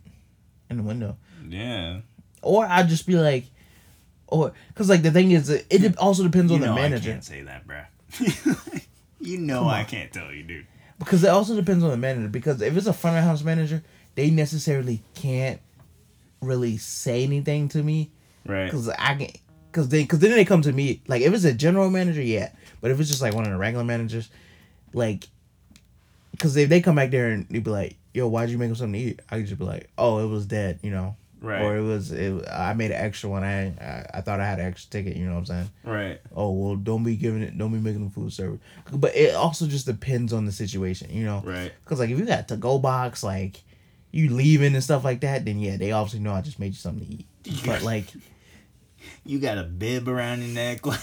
in 0.71 0.79
the 0.79 0.83
window, 0.83 1.17
yeah." 1.47 2.01
or 2.41 2.67
I'd 2.67 2.89
just 2.89 3.07
be 3.07 3.17
like, 3.17 3.45
or 4.27 4.53
because 4.69 4.89
like 4.89 5.03
the 5.03 5.13
thing 5.13 5.31
is, 5.31 5.51
it 5.51 5.97
also 5.99 6.25
depends 6.25 6.51
on 6.51 6.61
the 6.61 6.67
know 6.67 6.73
I 6.73 6.77
manager 6.77 7.13
can't 7.13 7.25
say 7.25 7.43
that, 7.43 7.67
bruh. 7.67 7.87
you 9.21 9.39
know 9.39 9.69
I 9.69 9.85
can't 9.85 10.13
tell 10.13 10.33
you, 10.33 10.43
dude. 10.43 10.67
Because 11.05 11.25
it 11.25 11.29
also 11.29 11.55
depends 11.57 11.83
on 11.85 11.91
the 11.91 11.97
manager 11.97 12.29
because 12.29 12.61
if 12.63 12.77
it's 12.77 12.87
a 12.87 12.93
front 12.93 13.19
of 13.19 13.25
house 13.25 13.43
manager, 13.43 13.83
they 14.15 14.31
necessarily 14.31 15.03
can't 15.15 15.61
really 16.41 16.77
say 16.77 17.23
anything 17.25 17.69
to 17.71 17.83
me 17.83 18.11
Right. 18.47 18.65
because 18.67 18.89
I 18.89 19.15
can. 19.15 19.29
Cause 19.73 19.89
they, 19.89 20.05
cause 20.05 20.19
then 20.19 20.33
they 20.33 20.45
come 20.45 20.61
to 20.63 20.73
me 20.73 21.01
like 21.07 21.23
if 21.23 21.33
it's 21.33 21.45
a 21.45 21.55
general 21.55 21.89
manager, 21.89 22.21
yeah. 22.21 22.51
But 22.83 22.91
if 22.91 23.01
it's 23.01 23.09
just 23.09 23.23
like 23.23 23.35
one 23.35 23.45
of 23.47 23.53
the 23.53 23.57
regular 23.57 23.85
managers, 23.85 24.29
like, 24.93 25.29
cause 26.39 26.55
if 26.57 26.69
they 26.69 26.83
come 26.83 26.97
back 26.97 27.11
there 27.11 27.31
and 27.31 27.47
they 27.49 27.61
be 27.61 27.71
like, 27.71 27.97
"Yo, 28.13 28.29
why'd 28.29 28.51
you 28.51 28.59
make 28.59 28.69
him 28.69 28.75
something 28.75 29.01
to 29.01 29.09
eat?" 29.11 29.21
I 29.31 29.39
could 29.39 29.47
just 29.47 29.59
be 29.59 29.65
like, 29.65 29.89
"Oh, 29.97 30.19
it 30.23 30.27
was 30.29 30.45
dead," 30.45 30.79
you 30.83 30.91
know, 30.91 31.17
Right. 31.43 31.61
or 31.61 31.77
it 31.77 31.83
was, 31.83 32.13
it. 32.13 32.49
I 32.49 32.73
made 32.73 32.93
an 32.93 33.05
extra 33.05 33.29
one. 33.29 33.43
I, 33.43 33.67
I, 33.67 34.07
I 34.15 34.21
thought 34.21 34.41
I 34.41 34.47
had 34.47 34.61
an 34.61 34.67
extra 34.67 34.91
ticket. 34.91 35.17
You 35.17 35.27
know 35.27 35.33
what 35.33 35.41
I'm 35.41 35.47
saying? 35.47 35.71
Right. 35.85 36.21
Oh 36.35 36.53
well, 36.53 36.77
don't 36.77 37.03
be 37.03 37.17
giving 37.17 37.43
it, 37.43 37.59
don't 37.59 37.73
be 37.73 37.79
making 37.79 38.01
them 38.01 38.11
food 38.11 38.33
service. 38.33 38.61
But 38.93 39.17
it 39.17 39.35
also 39.35 39.67
just 39.67 39.87
depends 39.87 40.33
on 40.33 40.47
the 40.47 40.53
situation, 40.53 41.11
you 41.11 41.25
know. 41.25 41.43
Right. 41.45 41.73
Cause 41.85 41.99
like 41.99 42.11
if 42.11 42.19
you 42.19 42.25
got 42.25 42.49
to 42.49 42.57
go 42.57 42.79
box, 42.79 43.23
like 43.25 43.61
you 44.13 44.31
leaving 44.31 44.75
and 44.75 44.85
stuff 44.85 45.05
like 45.05 45.21
that, 45.23 45.45
then 45.45 45.59
yeah, 45.59 45.77
they 45.77 45.91
obviously 45.91 46.21
know 46.21 46.33
I 46.33 46.43
just 46.43 46.61
made 46.61 46.69
you 46.69 46.75
something 46.75 47.07
to 47.07 47.13
eat. 47.13 47.27
But 47.67 47.83
like. 47.83 48.07
You 49.25 49.41
got 49.41 49.59
a 49.59 49.65
bib 49.65 50.09
around 50.09 50.43
your 50.43 50.55
neck, 50.55 50.87
like, 50.87 51.01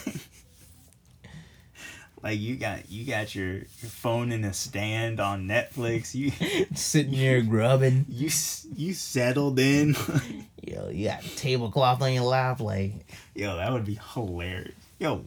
like 2.22 2.40
you 2.40 2.56
got 2.58 2.90
you 2.90 3.06
got 3.06 3.34
your 3.34 3.54
your 3.54 3.66
phone 3.90 4.32
in 4.32 4.44
a 4.44 4.54
stand 4.54 5.20
on 5.20 5.48
Netflix. 5.48 6.14
You 6.14 6.32
sitting 6.76 7.14
there 7.18 7.42
grubbing. 7.42 8.06
you 8.10 8.30
you 8.76 8.94
settled 8.94 9.60
in. 9.60 9.96
Yo, 10.68 10.90
you 10.90 11.08
got 11.08 11.24
a 11.26 11.36
tablecloth 11.36 12.02
on 12.02 12.14
your 12.14 12.24
lap, 12.24 12.60
like 12.60 12.94
Yo, 13.34 13.56
that 13.58 13.72
would 13.72 13.86
be 13.86 14.00
hilarious. 14.14 14.74
Yo, 15.00 15.26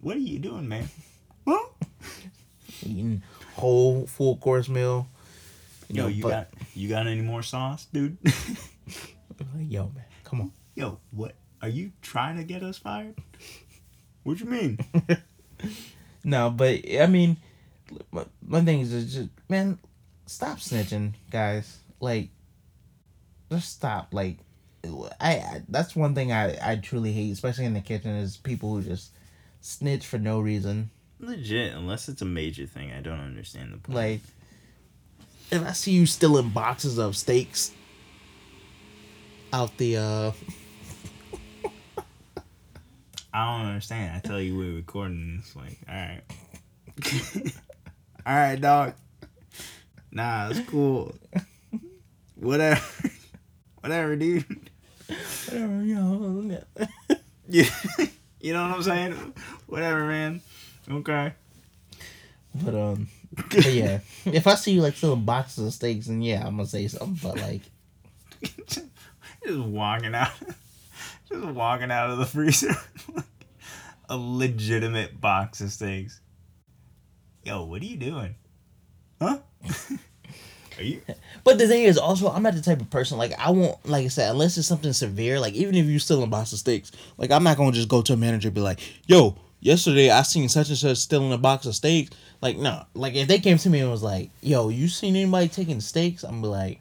what 0.00 0.16
are 0.16 0.20
you 0.20 0.38
doing, 0.38 0.68
man? 0.68 0.88
Huh? 1.46 1.66
eating 2.82 3.22
whole 3.54 4.06
full 4.06 4.36
course 4.36 4.68
meal. 4.68 5.08
Yo, 5.88 6.04
know, 6.04 6.08
you 6.08 6.22
but- 6.22 6.30
got 6.30 6.48
you 6.74 6.88
got 6.88 7.06
any 7.06 7.22
more 7.22 7.42
sauce, 7.42 7.86
dude? 7.92 8.16
like, 8.24 8.34
yo, 9.60 9.84
man, 9.94 10.04
come 10.24 10.40
on. 10.40 10.52
Yo, 10.74 10.98
what? 11.10 11.34
Are 11.62 11.68
you 11.68 11.90
trying 12.02 12.36
to 12.36 12.44
get 12.44 12.62
us 12.62 12.78
fired? 12.78 13.14
What 14.22 14.40
you 14.40 14.46
mean? 14.46 14.78
No, 16.26 16.50
but 16.50 16.80
I 17.00 17.06
mean, 17.06 17.36
my, 18.10 18.24
my 18.44 18.60
thing 18.62 18.80
is 18.80 19.14
just, 19.14 19.28
man, 19.48 19.78
stop 20.26 20.58
snitching, 20.58 21.12
guys. 21.30 21.78
Like, 22.00 22.30
just 23.48 23.72
stop. 23.72 24.12
Like, 24.12 24.38
I, 25.20 25.34
I 25.34 25.62
that's 25.68 25.94
one 25.94 26.16
thing 26.16 26.32
I 26.32 26.58
I 26.60 26.76
truly 26.76 27.12
hate, 27.12 27.30
especially 27.30 27.66
in 27.66 27.74
the 27.74 27.80
kitchen, 27.80 28.10
is 28.10 28.36
people 28.36 28.74
who 28.74 28.82
just 28.82 29.12
snitch 29.60 30.04
for 30.04 30.18
no 30.18 30.40
reason. 30.40 30.90
Legit, 31.20 31.74
unless 31.74 32.08
it's 32.08 32.22
a 32.22 32.26
major 32.26 32.66
thing, 32.66 32.90
I 32.90 33.00
don't 33.00 33.20
understand 33.20 33.72
the 33.72 33.78
point. 33.78 33.96
Like, 33.96 34.20
if 35.52 35.64
I 35.64 35.72
see 35.72 35.92
you 35.92 36.06
stealing 36.06 36.50
boxes 36.50 36.98
of 36.98 37.16
steaks 37.16 37.70
out 39.52 39.76
the 39.78 39.96
uh 39.96 40.32
I 43.36 43.58
don't 43.58 43.66
understand. 43.66 44.16
I 44.16 44.26
tell 44.26 44.40
you 44.40 44.56
we're 44.56 44.76
recording 44.76 45.36
this, 45.36 45.54
like, 45.54 45.78
alright. 45.86 46.22
alright, 48.26 48.58
dog. 48.58 48.94
Nah, 50.10 50.48
it's 50.48 50.60
cool. 50.70 51.14
Whatever. 52.36 52.80
Whatever, 53.82 54.16
dude. 54.16 54.70
whatever, 55.50 55.82
you 55.82 55.94
know. 55.96 56.62
Yeah. 57.46 57.68
you 58.40 58.54
know 58.54 58.68
what 58.68 58.76
I'm 58.76 58.82
saying? 58.82 59.34
Whatever, 59.66 60.06
man. 60.06 60.40
Okay. 60.90 61.34
But 62.54 62.74
um, 62.74 63.08
but 63.50 63.66
yeah, 63.66 64.00
if 64.24 64.46
I 64.46 64.54
see 64.54 64.72
you 64.72 64.80
like 64.80 64.96
stealing 64.96 65.26
boxes 65.26 65.66
of 65.66 65.74
steaks, 65.74 66.06
then 66.06 66.22
yeah, 66.22 66.38
I'm 66.38 66.56
gonna 66.56 66.66
say 66.66 66.88
something. 66.88 67.18
But 67.22 67.36
like, 67.36 67.62
just 68.66 68.80
walking 69.58 70.14
out, 70.14 70.32
just 71.28 71.44
walking 71.44 71.90
out 71.90 72.10
of 72.10 72.18
the 72.18 72.26
freezer, 72.26 72.74
a 74.08 74.16
legitimate 74.16 75.20
box 75.20 75.60
of 75.60 75.70
steaks. 75.70 76.20
Yo, 77.44 77.64
what 77.64 77.82
are 77.82 77.86
you 77.86 77.96
doing? 77.96 78.34
Huh? 79.20 79.38
are 80.78 80.82
you? 80.82 81.00
but 81.44 81.58
the 81.58 81.68
thing 81.68 81.84
is, 81.84 81.96
also, 81.98 82.28
I'm 82.28 82.42
not 82.42 82.54
the 82.54 82.60
type 82.60 82.80
of 82.80 82.90
person 82.90 83.18
like 83.18 83.32
I 83.38 83.50
won't 83.50 83.84
like 83.88 84.04
I 84.04 84.08
said 84.08 84.30
unless 84.30 84.58
it's 84.58 84.66
something 84.66 84.92
severe. 84.92 85.38
Like 85.40 85.54
even 85.54 85.74
if 85.74 85.86
you 85.86 85.98
stealing 85.98 86.24
a 86.24 86.28
box 86.28 86.52
of 86.52 86.58
steaks, 86.58 86.92
like 87.18 87.30
I'm 87.30 87.44
not 87.44 87.56
gonna 87.56 87.72
just 87.72 87.88
go 87.88 88.02
to 88.02 88.12
a 88.12 88.16
manager 88.16 88.48
and 88.48 88.54
be 88.54 88.60
like, 88.60 88.80
"Yo, 89.06 89.36
yesterday 89.60 90.10
I 90.10 90.22
seen 90.22 90.48
such 90.48 90.68
and 90.68 90.78
such 90.78 90.98
stealing 90.98 91.32
a 91.32 91.38
box 91.38 91.66
of 91.66 91.74
steaks." 91.74 92.16
Like 92.40 92.56
no, 92.58 92.84
like 92.94 93.14
if 93.14 93.28
they 93.28 93.38
came 93.38 93.58
to 93.58 93.70
me 93.70 93.80
and 93.80 93.90
was 93.90 94.02
like, 94.02 94.30
"Yo, 94.42 94.68
you 94.68 94.88
seen 94.88 95.16
anybody 95.16 95.48
taking 95.48 95.80
steaks?" 95.80 96.24
I'm 96.24 96.42
be 96.42 96.48
like. 96.48 96.80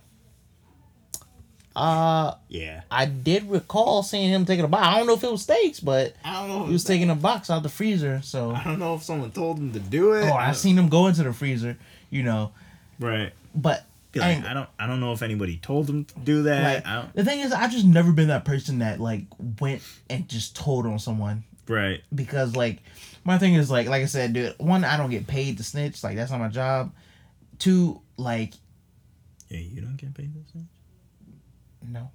Uh, 1.76 2.36
Yeah. 2.48 2.82
I 2.90 3.06
did 3.06 3.50
recall 3.50 4.02
seeing 4.04 4.30
him 4.30 4.46
taking 4.46 4.64
a 4.66 4.68
box. 4.68 4.86
I 4.88 4.98
don't 4.98 5.08
know 5.08 5.14
if 5.14 5.24
it 5.24 5.32
was 5.32 5.42
steaks, 5.44 5.80
but 5.80 6.16
I 6.24 6.34
don't 6.48 6.48
know. 6.48 6.66
he 6.68 6.74
was 6.74 6.84
taking 6.84 7.10
a 7.10 7.16
box 7.16 7.50
out 7.50 7.64
the 7.64 7.70
freezer. 7.70 8.22
So, 8.24 8.52
I 8.52 8.64
don't 8.64 8.80
know 8.80 8.96
if 8.96 9.04
someone 9.04 9.32
told 9.32 9.58
him 9.60 9.74
to 9.74 9.80
do 9.80 10.14
it. 10.14 10.24
oh, 10.30 10.34
I 10.34 10.54
seen 10.54 10.78
him 10.78 10.88
go 10.90 11.08
into 11.08 11.24
the 11.24 11.34
freezer, 11.34 11.78
you 12.10 12.24
know. 12.24 12.52
Right. 13.00 13.34
But 13.54 13.86
like, 14.16 14.38
ain't- 14.38 14.46
I 14.46 14.54
don't. 14.54 14.70
I 14.80 14.88
don't 14.88 15.02
know 15.02 15.12
if 15.12 15.22
anybody 15.22 15.58
told 15.58 15.90
him 15.90 16.06
to 16.06 16.20
do 16.20 16.44
that. 16.44 16.86
like, 16.86 17.14
the 17.14 17.26
thing 17.26 17.42
is, 17.42 17.52
I've 17.52 17.72
just 17.72 17.86
never 17.86 18.14
been 18.14 18.30
that 18.30 18.46
person 18.46 18.80
that 18.80 19.02
like 19.02 19.26
went 19.60 19.82
and 20.10 20.30
just 20.30 20.56
told 20.56 20.86
on 20.86 20.98
someone 21.00 21.44
right. 21.68 22.02
because 22.14 22.56
like 22.56 22.78
my 23.26 23.38
thing 23.38 23.56
is 23.56 23.70
like 23.70 23.88
like 23.88 24.02
I 24.04 24.06
said, 24.06 24.32
dude. 24.32 24.56
One, 24.58 24.86
I 24.86 24.96
don't 24.96 25.10
get 25.10 25.28
paid 25.28 25.58
to 25.58 25.64
snitch. 25.66 26.02
Like 26.02 26.16
that's 26.16 26.32
not 26.32 26.40
my 26.40 26.48
job. 26.48 26.94
Two, 27.60 28.00
like 28.16 28.54
Yeah, 29.50 29.60
you 29.60 29.82
don't 29.82 29.98
get 29.98 30.14
paid 30.14 30.34
this. 30.34 30.50
thing? 30.54 30.70
No. 31.90 32.10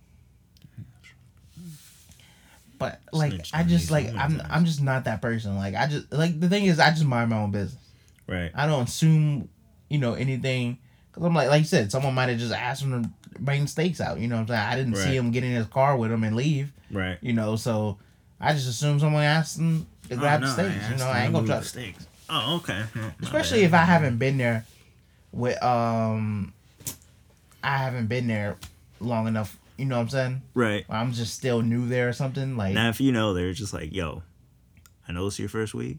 But 2.78 3.00
like 3.12 3.34
I 3.52 3.62
just 3.62 3.90
like 3.90 4.08
I'm 4.08 4.38
times. 4.38 4.42
I'm 4.48 4.64
just 4.64 4.82
not 4.82 5.04
that 5.04 5.20
person. 5.20 5.56
Like 5.56 5.74
I 5.74 5.86
just 5.86 6.10
like 6.12 6.40
the 6.40 6.48
thing 6.48 6.64
is 6.64 6.80
I 6.80 6.90
just 6.90 7.04
mind 7.04 7.30
my 7.30 7.36
own 7.38 7.50
business. 7.50 7.76
Right. 8.26 8.50
I 8.54 8.66
don't 8.66 8.84
assume, 8.84 9.48
you 9.88 9.98
know, 9.98 10.14
anything. 10.14 10.78
Cause 11.12 11.24
I'm 11.24 11.34
like, 11.34 11.48
like 11.48 11.60
you 11.60 11.66
said, 11.66 11.90
someone 11.90 12.14
might 12.14 12.28
have 12.30 12.38
just 12.38 12.54
asked 12.54 12.82
him 12.82 13.02
to 13.02 13.10
bring 13.40 13.66
steaks 13.66 14.00
out. 14.00 14.18
You 14.20 14.28
know 14.28 14.36
what 14.36 14.42
I'm 14.42 14.48
saying? 14.48 14.60
I 14.60 14.76
didn't 14.76 14.94
see 14.96 15.14
him 15.16 15.30
get 15.32 15.44
in 15.44 15.50
his 15.50 15.66
car 15.66 15.96
with 15.96 16.10
him 16.12 16.22
and 16.24 16.36
leave. 16.36 16.72
Right. 16.90 17.18
You 17.20 17.32
know, 17.34 17.56
so 17.56 17.98
I 18.40 18.52
just 18.54 18.68
assume 18.68 18.98
someone 19.00 19.24
asked 19.24 19.58
him 19.58 19.86
to 20.08 20.16
grab 20.16 20.40
Oh, 20.42 20.46
the 20.46 20.52
steaks. 20.52 20.90
You 20.90 20.96
know, 20.96 21.06
I 21.06 21.24
ain't 21.24 21.34
gonna 21.34 21.46
try. 21.46 21.60
steaks. 21.62 22.06
Oh, 22.30 22.56
okay. 22.62 22.84
No, 22.94 23.10
Especially 23.20 23.62
if 23.64 23.74
I 23.74 23.78
haven't 23.84 24.18
been 24.18 24.38
there 24.38 24.64
with 25.32 25.60
um, 25.62 26.54
I 27.62 27.76
haven't 27.76 28.06
been 28.06 28.26
there 28.28 28.56
long 29.00 29.26
enough. 29.26 29.58
You 29.80 29.86
know 29.86 29.96
what 29.96 30.02
I'm 30.02 30.08
saying? 30.10 30.42
Right. 30.54 30.84
Or 30.88 30.96
I'm 30.96 31.12
just 31.12 31.34
still 31.34 31.62
new 31.62 31.88
there 31.88 32.08
or 32.08 32.12
something. 32.12 32.56
Like, 32.56 32.74
Now, 32.74 32.90
if 32.90 33.00
you 33.00 33.12
know, 33.12 33.32
they're 33.34 33.52
just 33.54 33.72
like, 33.72 33.92
yo, 33.94 34.22
I 35.08 35.12
know 35.12 35.26
it's 35.26 35.38
your 35.38 35.48
first 35.48 35.72
week, 35.74 35.98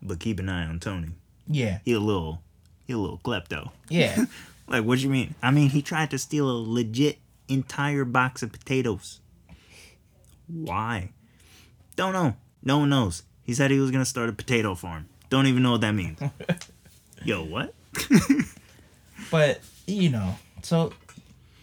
but 0.00 0.20
keep 0.20 0.38
an 0.38 0.48
eye 0.48 0.64
on 0.66 0.78
Tony. 0.80 1.08
yeah, 1.48 1.80
He 1.84 1.92
a 1.92 1.98
little, 2.00 2.42
he 2.86 2.92
a 2.92 2.98
little 2.98 3.18
klepto. 3.18 3.70
yeah. 3.88 4.24
Like, 4.68 4.84
what 4.84 4.98
you 4.98 5.08
mean? 5.10 5.36
I 5.42 5.52
mean, 5.52 5.68
he 5.70 5.80
tried 5.80 6.10
to 6.10 6.18
steal 6.18 6.50
a 6.50 6.58
legit 6.58 7.18
entire 7.48 8.04
box 8.04 8.42
of 8.42 8.50
potatoes. 8.50 9.20
Why? 10.48 11.10
Don't 11.94 12.12
know. 12.12 12.34
No 12.64 12.78
one 12.78 12.88
knows. 12.88 13.22
He 13.44 13.54
said 13.54 13.70
he 13.70 13.78
was 13.78 13.92
gonna 13.92 14.04
start 14.04 14.28
a 14.28 14.32
potato 14.32 14.74
farm. 14.74 15.08
Don't 15.30 15.46
even 15.46 15.62
know 15.62 15.70
what 15.72 15.82
that 15.82 15.92
means. 15.92 16.18
Yo, 17.24 17.44
what? 17.44 17.74
but 19.30 19.60
you 19.86 20.08
know, 20.10 20.34
so 20.62 20.92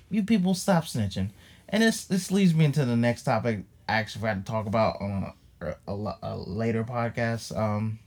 you 0.10 0.24
people 0.24 0.54
stop 0.54 0.86
snitching. 0.86 1.30
And 1.74 1.82
this 1.82 2.06
this 2.06 2.30
leads 2.30 2.54
me 2.54 2.66
into 2.66 2.86
the 2.86 2.96
next 2.96 3.24
topic. 3.24 3.62
I 3.90 3.94
actually 3.94 4.28
had 4.28 4.46
to 4.46 4.52
talk 4.52 4.68
about 4.68 5.02
on 5.02 5.34
a, 5.60 5.74
a, 5.88 6.18
a 6.22 6.38
later 6.38 6.84
podcast. 6.84 7.58
Um, 7.58 7.98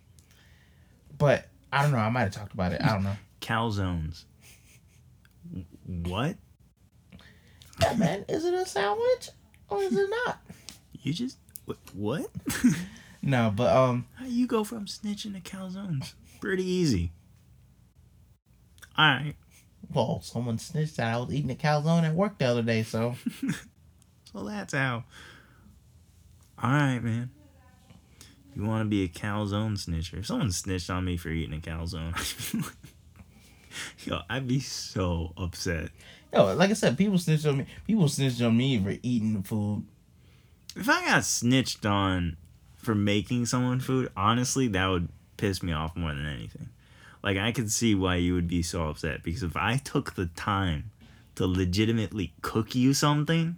but 1.19 1.49
I 1.73 1.83
don't 1.83 1.91
know. 1.91 1.99
I 1.99 2.09
might 2.09 2.21
have 2.21 2.31
talked 2.31 2.55
about 2.55 2.73
it. 2.73 2.81
I 2.81 2.93
don't 2.93 3.03
know. 3.03 3.17
Calzones. 3.41 4.23
What? 5.85 6.37
Yeah, 7.83 7.95
man, 7.95 8.25
is 8.29 8.45
it 8.45 8.55
a 8.55 8.65
sandwich 8.65 9.31
or 9.69 9.83
is 9.83 9.97
it 9.97 10.09
not? 10.27 10.39
You 11.03 11.13
just 11.13 11.39
what? 11.65 11.79
what? 11.93 12.31
No, 13.23 13.53
but 13.55 13.75
um, 13.75 14.07
How 14.15 14.27
you 14.27 14.47
go 14.47 14.63
from 14.63 14.87
snitching 14.87 15.35
to 15.35 15.41
calzones? 15.41 16.15
Pretty 16.41 16.65
easy. 16.65 17.11
All 18.97 19.05
right. 19.05 19.35
Well, 19.93 20.21
someone 20.23 20.59
snitched 20.59 20.97
that 20.97 21.15
I 21.15 21.19
was 21.19 21.33
eating 21.33 21.51
a 21.51 21.55
calzone 21.55 22.05
at 22.05 22.15
work 22.15 22.39
the 22.39 22.47
other 22.47 22.63
day, 22.63 22.83
so 22.83 23.15
So 24.37 24.45
that's 24.45 24.75
how. 24.75 25.05
All 26.63 26.71
right, 26.71 26.99
man. 26.99 27.31
You 28.55 28.65
want 28.65 28.83
to 28.85 28.89
be 28.89 29.03
a 29.03 29.09
calzone 29.09 29.79
snitcher? 29.79 30.19
If 30.19 30.27
someone 30.27 30.53
snitched 30.53 30.91
on 30.91 31.07
me 31.07 31.17
for 31.17 31.31
eating 31.31 31.55
a 31.55 31.61
calzone, 31.61 32.15
yo, 34.05 34.21
I'd 34.29 34.47
be 34.47 34.61
so 34.61 35.33
upset. 35.39 35.91
yo, 36.35 36.55
like 36.55 36.71
I 36.71 36.75
said, 36.75 36.99
people 36.99 37.19
snitch 37.19 37.47
on 37.47 37.59
me. 37.59 37.67
People 37.87 38.09
snitch 38.09 38.41
on 38.43 38.57
me 38.57 38.83
for 38.83 38.95
eating 39.03 39.43
food. 39.43 39.85
If 40.75 40.89
I 40.89 41.07
got 41.07 41.25
snitched 41.25 41.87
on 41.87 42.37
for 42.75 42.95
making 42.95 43.47
someone 43.47 43.81
food, 43.81 44.11
honestly, 44.17 44.69
that 44.69 44.87
would 44.87 45.09
piss 45.39 45.63
me 45.63 45.73
off 45.73 45.97
more 45.97 46.13
than 46.13 46.27
anything. 46.27 46.69
Like 47.27 47.39
I 47.39 47.51
can 47.51 47.69
see 47.69 47.97
why 47.97 48.17
you 48.17 48.35
would 48.35 48.47
be 48.47 48.63
so 48.63 48.89
upset 48.89 49.25
because 49.25 49.43
if 49.43 49.57
I 49.57 49.79
took 49.79 50.15
the 50.15 50.27
time 50.27 50.93
to 51.35 51.45
legitimately 51.45 52.33
cook 52.41 52.77
you 52.77 52.95
something 52.95 53.57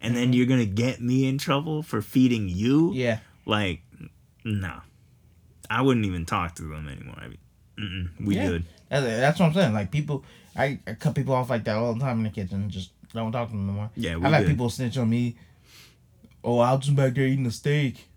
and 0.00 0.16
then 0.16 0.28
mm-hmm. 0.28 0.32
you're 0.32 0.46
going 0.46 0.60
to 0.60 0.66
get 0.66 1.02
me 1.02 1.28
in 1.28 1.36
trouble 1.36 1.82
for 1.82 2.00
feeding 2.00 2.48
you, 2.48 2.90
Yeah, 2.94 3.18
like 3.44 3.82
no. 4.46 4.80
I 5.68 5.82
wouldn't 5.82 6.06
even 6.06 6.24
talk 6.24 6.54
to 6.54 6.62
them 6.62 6.88
anymore. 6.88 7.16
I 7.18 7.28
mean, 7.28 8.10
we 8.18 8.36
Yeah. 8.36 8.48
good. 8.48 8.64
that's, 8.88 9.38
what 9.38 9.46
I'm 9.46 9.52
saying. 9.52 9.74
Like 9.74 9.90
people, 9.90 10.24
I, 10.56 10.78
I 10.86 10.94
cut 10.94 11.14
people 11.14 11.34
off 11.34 11.50
like 11.50 11.64
that 11.64 11.76
all 11.76 11.92
the 11.92 12.00
time 12.00 12.16
in 12.16 12.24
the 12.24 12.30
kitchen. 12.30 12.70
Just 12.70 12.92
don't 13.12 13.30
talk 13.30 13.48
to 13.48 13.52
them 13.52 13.66
no 13.66 13.72
more. 13.74 13.90
Yeah, 13.94 14.16
we 14.16 14.24
I've 14.24 14.32
had 14.32 14.46
people 14.46 14.70
snitch 14.70 14.96
on 14.96 15.10
me. 15.10 15.36
Oh, 16.42 16.60
I 16.60 16.72
was 16.72 16.86
just 16.86 16.96
back 16.96 17.12
there 17.12 17.26
eating 17.26 17.44
a 17.44 17.50
steak. 17.50 18.08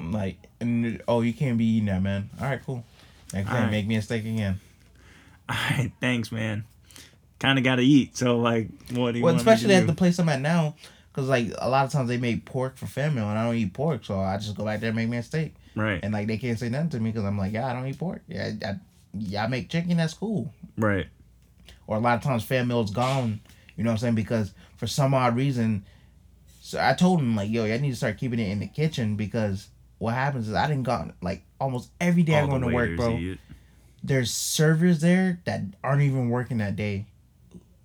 I'm 0.00 0.10
like, 0.10 0.38
and 0.58 1.02
oh, 1.06 1.20
you 1.20 1.34
can't 1.34 1.58
be 1.58 1.66
eating 1.66 1.86
that, 1.88 2.02
man. 2.02 2.30
All 2.40 2.46
right, 2.46 2.64
cool. 2.64 2.82
Next 3.32 3.48
time, 3.48 3.56
Alright. 3.56 3.70
make 3.70 3.86
me 3.86 3.96
a 3.96 4.02
steak 4.02 4.24
again. 4.24 4.60
All 5.48 5.56
right, 5.70 5.92
thanks, 6.00 6.30
man. 6.32 6.64
Kind 7.38 7.58
of 7.58 7.64
got 7.64 7.76
to 7.76 7.82
eat. 7.82 8.16
So 8.16 8.38
like, 8.38 8.68
what 8.92 9.12
do 9.12 9.18
you 9.18 9.24
Well, 9.24 9.34
want 9.34 9.44
me 9.44 9.44
to 9.44 9.50
especially 9.54 9.74
at 9.74 9.86
the 9.86 9.92
place 9.94 10.18
I'm 10.18 10.28
at 10.28 10.40
now, 10.40 10.74
because 11.12 11.28
like 11.28 11.48
a 11.58 11.68
lot 11.68 11.84
of 11.84 11.92
times 11.92 12.08
they 12.08 12.16
make 12.16 12.44
pork 12.44 12.76
for 12.76 12.86
family, 12.86 13.20
and 13.20 13.38
I 13.38 13.44
don't 13.44 13.56
eat 13.56 13.72
pork, 13.72 14.04
so 14.04 14.18
I 14.20 14.36
just 14.38 14.56
go 14.56 14.64
back 14.64 14.80
there 14.80 14.88
and 14.90 14.96
make 14.96 15.08
me 15.08 15.18
a 15.18 15.22
steak, 15.22 15.54
right, 15.74 16.00
and 16.02 16.12
like 16.12 16.26
they 16.28 16.38
can't 16.38 16.58
say 16.58 16.68
nothing 16.68 16.88
to 16.90 17.00
me 17.00 17.10
because 17.10 17.24
I'm 17.26 17.36
like, 17.38 17.52
yeah, 17.52 17.66
I 17.66 17.72
don't 17.72 17.86
eat 17.86 17.98
pork. 17.98 18.22
Yeah, 18.28 18.50
I, 18.64 18.74
yeah, 19.14 19.44
I 19.44 19.46
make 19.48 19.68
chicken. 19.68 19.96
That's 19.96 20.14
cool. 20.14 20.52
right. 20.76 21.06
Or 21.88 21.96
a 21.96 22.00
lot 22.00 22.16
of 22.16 22.22
times 22.24 22.42
fan 22.42 22.66
meal's 22.66 22.90
gone. 22.90 23.40
You 23.76 23.84
know 23.84 23.90
what 23.90 23.94
I'm 23.94 23.98
saying? 23.98 24.14
Because 24.16 24.52
for 24.76 24.86
some 24.88 25.14
odd 25.14 25.36
reason, 25.36 25.84
so 26.60 26.80
I 26.80 26.94
told 26.94 27.20
him 27.20 27.36
like, 27.36 27.48
yo, 27.50 27.64
I 27.64 27.78
need 27.78 27.90
to 27.90 27.96
start 27.96 28.18
keeping 28.18 28.40
it 28.40 28.48
in 28.48 28.58
the 28.58 28.66
kitchen 28.66 29.14
because 29.14 29.68
what 29.98 30.14
happens 30.14 30.48
is 30.48 30.54
I 30.54 30.66
didn't 30.66 30.82
go 30.82 31.12
like 31.22 31.42
almost 31.60 31.90
every 32.00 32.22
day 32.22 32.34
I 32.36 32.42
All 32.42 32.48
go 32.48 32.60
to 32.60 32.74
work, 32.74 32.96
bro. 32.96 33.16
eat. 33.16 33.38
There's 34.02 34.32
servers 34.32 35.00
there 35.00 35.40
that 35.44 35.62
aren't 35.82 36.02
even 36.02 36.30
working 36.30 36.58
that 36.58 36.76
day. 36.76 37.06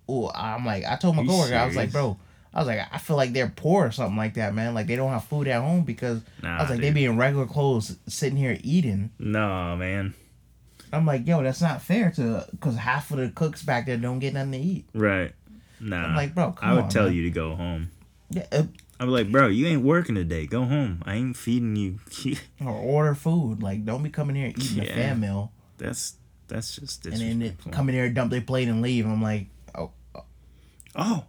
Oh, 0.08 0.30
I'm 0.34 0.64
like, 0.66 0.84
I 0.84 0.96
told 0.96 1.16
my 1.16 1.24
coworker, 1.24 1.54
I 1.54 1.66
was 1.66 1.76
like, 1.76 1.90
bro, 1.92 2.16
I 2.54 2.58
was 2.58 2.66
like, 2.68 2.80
I 2.92 2.98
feel 2.98 3.16
like 3.16 3.32
they're 3.32 3.52
poor 3.54 3.86
or 3.86 3.90
something 3.92 4.16
like 4.16 4.34
that, 4.34 4.54
man. 4.54 4.74
Like 4.74 4.86
they 4.86 4.96
don't 4.96 5.10
have 5.10 5.24
food 5.24 5.48
at 5.48 5.60
home 5.62 5.82
because 5.82 6.20
Nah, 6.42 6.58
I 6.58 6.60
was 6.62 6.70
like, 6.70 6.80
they 6.80 6.88
dude. 6.88 6.94
be 6.94 7.04
in 7.06 7.16
regular 7.16 7.46
clothes 7.46 7.96
sitting 8.06 8.36
here 8.36 8.58
eating. 8.62 9.10
No, 9.18 9.74
man. 9.76 10.14
I'm 10.92 11.06
like, 11.06 11.26
yo, 11.26 11.42
that's 11.42 11.62
not 11.62 11.80
fair 11.80 12.10
to 12.12 12.46
because 12.50 12.76
half 12.76 13.10
of 13.10 13.16
the 13.16 13.30
cooks 13.30 13.62
back 13.62 13.86
there 13.86 13.96
don't 13.96 14.18
get 14.18 14.34
nothing 14.34 14.52
to 14.52 14.58
eat. 14.58 14.84
Right. 14.92 15.32
Nah. 15.80 16.04
I'm 16.08 16.14
like, 16.14 16.34
bro, 16.34 16.52
come 16.52 16.68
I 16.68 16.74
would 16.74 16.84
on, 16.84 16.88
tell 16.90 17.04
man. 17.06 17.14
you 17.14 17.22
to 17.24 17.30
go 17.30 17.56
home. 17.56 17.90
Yeah, 18.30 18.46
uh, 18.52 18.64
I'd 19.02 19.06
be 19.06 19.10
like, 19.10 19.32
bro, 19.32 19.48
you 19.48 19.66
ain't 19.66 19.82
working 19.82 20.14
today. 20.14 20.46
Go 20.46 20.62
home. 20.62 21.02
I 21.04 21.16
ain't 21.16 21.36
feeding 21.36 21.74
you. 21.74 21.98
or 22.64 22.70
order 22.70 23.16
food. 23.16 23.60
Like, 23.60 23.84
don't 23.84 24.00
be 24.00 24.10
coming 24.10 24.36
here 24.36 24.52
eating 24.56 24.78
a 24.78 24.84
Yeah. 24.84 24.94
fan 24.94 25.18
meal 25.20 25.50
that's 25.76 26.14
that's 26.46 26.76
just 26.76 27.06
and 27.06 27.16
then 27.16 27.42
it, 27.42 27.56
come 27.72 27.88
in 27.88 27.96
here, 27.96 28.08
dump 28.10 28.30
their 28.30 28.40
plate, 28.40 28.68
and 28.68 28.80
leave. 28.80 29.04
I'm 29.04 29.20
like, 29.20 29.48
oh, 29.74 29.90
oh, 30.94 31.24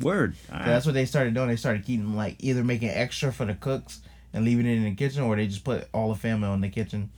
word. 0.00 0.34
So 0.48 0.54
right. 0.54 0.66
that's 0.66 0.86
what 0.86 0.94
they 0.94 1.06
started 1.06 1.34
doing. 1.34 1.46
They 1.46 1.54
started 1.54 1.84
keeping 1.84 2.16
like 2.16 2.34
either 2.40 2.64
making 2.64 2.88
extra 2.88 3.32
for 3.32 3.44
the 3.44 3.54
cooks 3.54 4.00
and 4.32 4.44
leaving 4.44 4.66
it 4.66 4.74
in 4.74 4.82
the 4.82 4.96
kitchen, 4.96 5.22
or 5.22 5.36
they 5.36 5.46
just 5.46 5.62
put 5.62 5.86
all 5.94 6.08
the 6.08 6.18
family 6.18 6.50
in 6.52 6.62
the 6.62 6.68
kitchen. 6.68 7.10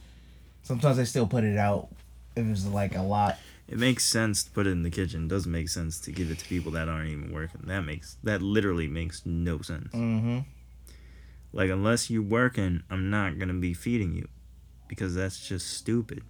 Sometimes 0.62 0.98
they 0.98 1.06
still 1.06 1.26
put 1.26 1.42
it 1.42 1.56
out 1.56 1.88
if 2.34 2.46
it's 2.46 2.66
like 2.66 2.94
a 2.96 3.02
lot. 3.02 3.38
It 3.68 3.78
makes 3.78 4.04
sense 4.04 4.44
to 4.44 4.50
put 4.52 4.66
it 4.66 4.70
in 4.70 4.82
the 4.84 4.90
kitchen. 4.90 5.24
It 5.24 5.28
doesn't 5.28 5.50
make 5.50 5.68
sense 5.68 5.98
to 6.02 6.12
give 6.12 6.30
it 6.30 6.38
to 6.38 6.44
people 6.48 6.70
that 6.72 6.88
aren't 6.88 7.10
even 7.10 7.32
working. 7.32 7.62
That 7.66 7.80
makes 7.80 8.16
that 8.22 8.40
literally 8.42 8.86
makes 8.86 9.22
no 9.26 9.60
sense. 9.60 9.92
Mm-hmm. 9.92 10.38
Like 11.52 11.70
unless 11.70 12.08
you're 12.10 12.22
working, 12.22 12.82
I'm 12.90 13.10
not 13.10 13.38
gonna 13.38 13.54
be 13.54 13.74
feeding 13.74 14.14
you, 14.14 14.28
because 14.88 15.14
that's 15.14 15.46
just 15.48 15.68
stupid. 15.72 16.22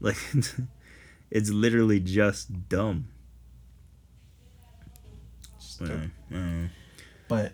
Like 0.00 0.16
it's 1.30 1.50
literally 1.50 2.00
just 2.00 2.68
dumb. 2.68 3.08
But 7.28 7.52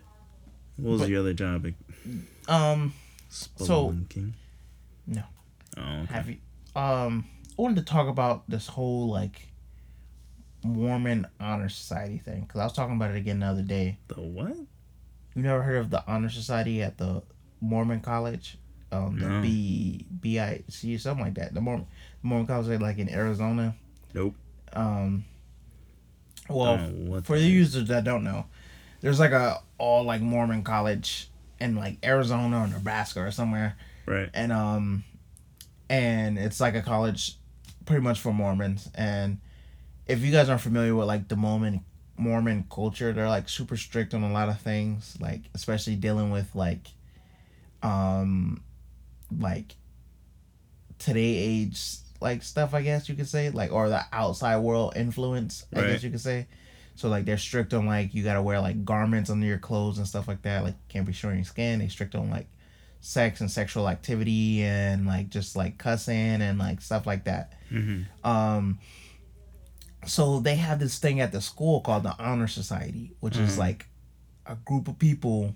what 0.77 0.91
was 0.91 1.01
But- 1.01 1.07
the 1.07 1.15
other 1.17 1.33
topic? 1.33 1.73
um, 2.47 2.93
Spelunking? 3.29 4.33
No. 5.07 5.23
Oh, 5.77 5.81
okay. 6.03 6.13
have 6.13 6.29
you 6.29 6.37
um 6.75 7.25
I 7.57 7.61
wanted 7.61 7.77
to 7.77 7.91
talk 7.91 8.07
about 8.07 8.49
this 8.49 8.67
whole 8.67 9.09
like 9.09 9.47
Mormon 10.63 11.27
honor 11.39 11.69
society 11.69 12.17
thing 12.17 12.41
because 12.41 12.59
I 12.59 12.63
was 12.63 12.73
talking 12.73 12.95
about 12.95 13.11
it 13.11 13.17
again 13.17 13.39
the 13.39 13.45
other 13.45 13.61
day. 13.61 13.97
the 14.07 14.15
what? 14.15 14.55
You 15.35 15.41
never 15.41 15.61
heard 15.61 15.77
of 15.77 15.89
the 15.89 16.03
honor 16.07 16.29
society 16.29 16.81
at 16.81 16.97
the 16.97 17.21
Mormon 17.61 18.01
college? 18.01 18.57
Um, 18.91 19.19
the 19.19 19.27
No. 19.27 19.41
B 19.41 20.05
B 20.21 20.39
I 20.39 20.63
C 20.69 20.97
something 20.97 21.23
like 21.23 21.35
that. 21.35 21.53
The 21.53 21.61
Mormon 21.61 21.87
Mormon 22.23 22.47
college 22.47 22.81
like 22.81 22.97
in 22.97 23.09
Arizona. 23.09 23.75
Nope. 24.13 24.35
Um. 24.73 25.25
Well, 26.49 26.77
what 26.77 27.25
for 27.25 27.39
the 27.39 27.45
users 27.45 27.87
that 27.87 28.03
don't 28.03 28.23
know, 28.23 28.45
there's 29.01 29.19
like 29.19 29.31
a 29.31 29.61
all 29.77 30.03
like 30.03 30.21
Mormon 30.21 30.63
college 30.63 31.29
in 31.59 31.75
like 31.75 31.97
Arizona 32.03 32.61
or 32.61 32.67
Nebraska 32.67 33.21
or 33.21 33.31
somewhere, 33.31 33.75
right. 34.05 34.29
and 34.33 34.51
um, 34.51 35.03
and 35.89 36.37
it's 36.37 36.59
like 36.59 36.75
a 36.75 36.81
college, 36.81 37.35
pretty 37.85 38.01
much 38.01 38.19
for 38.19 38.33
Mormons. 38.33 38.89
And 38.95 39.39
if 40.07 40.21
you 40.21 40.31
guys 40.31 40.49
aren't 40.49 40.61
familiar 40.61 40.95
with 40.95 41.07
like 41.07 41.27
the 41.27 41.35
Mormon 41.35 41.83
Mormon 42.17 42.65
culture, 42.71 43.11
they're 43.13 43.29
like 43.29 43.49
super 43.49 43.77
strict 43.77 44.13
on 44.13 44.23
a 44.23 44.31
lot 44.31 44.49
of 44.49 44.59
things, 44.61 45.17
like 45.19 45.41
especially 45.53 45.95
dealing 45.95 46.31
with 46.31 46.53
like, 46.55 46.87
um, 47.83 48.63
like 49.39 49.75
today 50.99 51.35
age 51.37 51.81
like 52.21 52.41
stuff 52.41 52.73
I 52.73 52.81
guess 52.81 53.09
you 53.09 53.15
could 53.15 53.27
say 53.27 53.49
like 53.49 53.71
or 53.71 53.89
the 53.89 54.01
outside 54.13 54.57
world 54.59 54.93
influence 54.95 55.65
I 55.75 55.79
Right. 55.81 55.87
guess 55.89 56.03
you 56.03 56.09
could 56.09 56.21
say. 56.21 56.47
So 56.95 57.09
like 57.09 57.25
they're 57.25 57.37
strict 57.37 57.73
on 57.73 57.85
like 57.85 58.13
you 58.13 58.23
gotta 58.23 58.41
wear 58.41 58.61
like 58.61 58.85
garments 58.85 59.29
under 59.29 59.45
your 59.45 59.57
clothes 59.57 59.97
and 59.97 60.07
stuff 60.07 60.27
like 60.27 60.41
that. 60.43 60.63
Like 60.63 60.75
can't 60.87 61.05
be 61.05 61.11
showing 61.11 61.35
your 61.35 61.43
skin. 61.45 61.79
They 61.79 61.89
strict 61.89 62.15
on 62.15 62.29
like 62.29 62.47
sex 63.07 63.39
and 63.39 63.51
sexual 63.51 63.87
activity 63.87 64.63
and 64.63 65.05
like 65.05 65.29
just 65.29 65.55
like 65.55 65.77
cussing 65.77 66.41
and 66.41 66.57
like 66.57 66.81
stuff 66.81 67.05
like 67.05 67.25
that. 67.25 67.53
hmm 67.69 68.01
Um 68.23 68.79
so 70.07 70.39
they 70.39 70.55
have 70.55 70.79
this 70.79 70.97
thing 70.99 71.19
at 71.19 71.31
the 71.31 71.39
school 71.41 71.81
called 71.81 72.03
the 72.03 72.15
honor 72.19 72.47
society, 72.47 73.11
which 73.19 73.37
is 73.37 73.55
Mhm. 73.55 73.59
like 73.59 73.87
a 74.47 74.55
group 74.55 74.87
of 74.87 74.97
people 74.99 75.55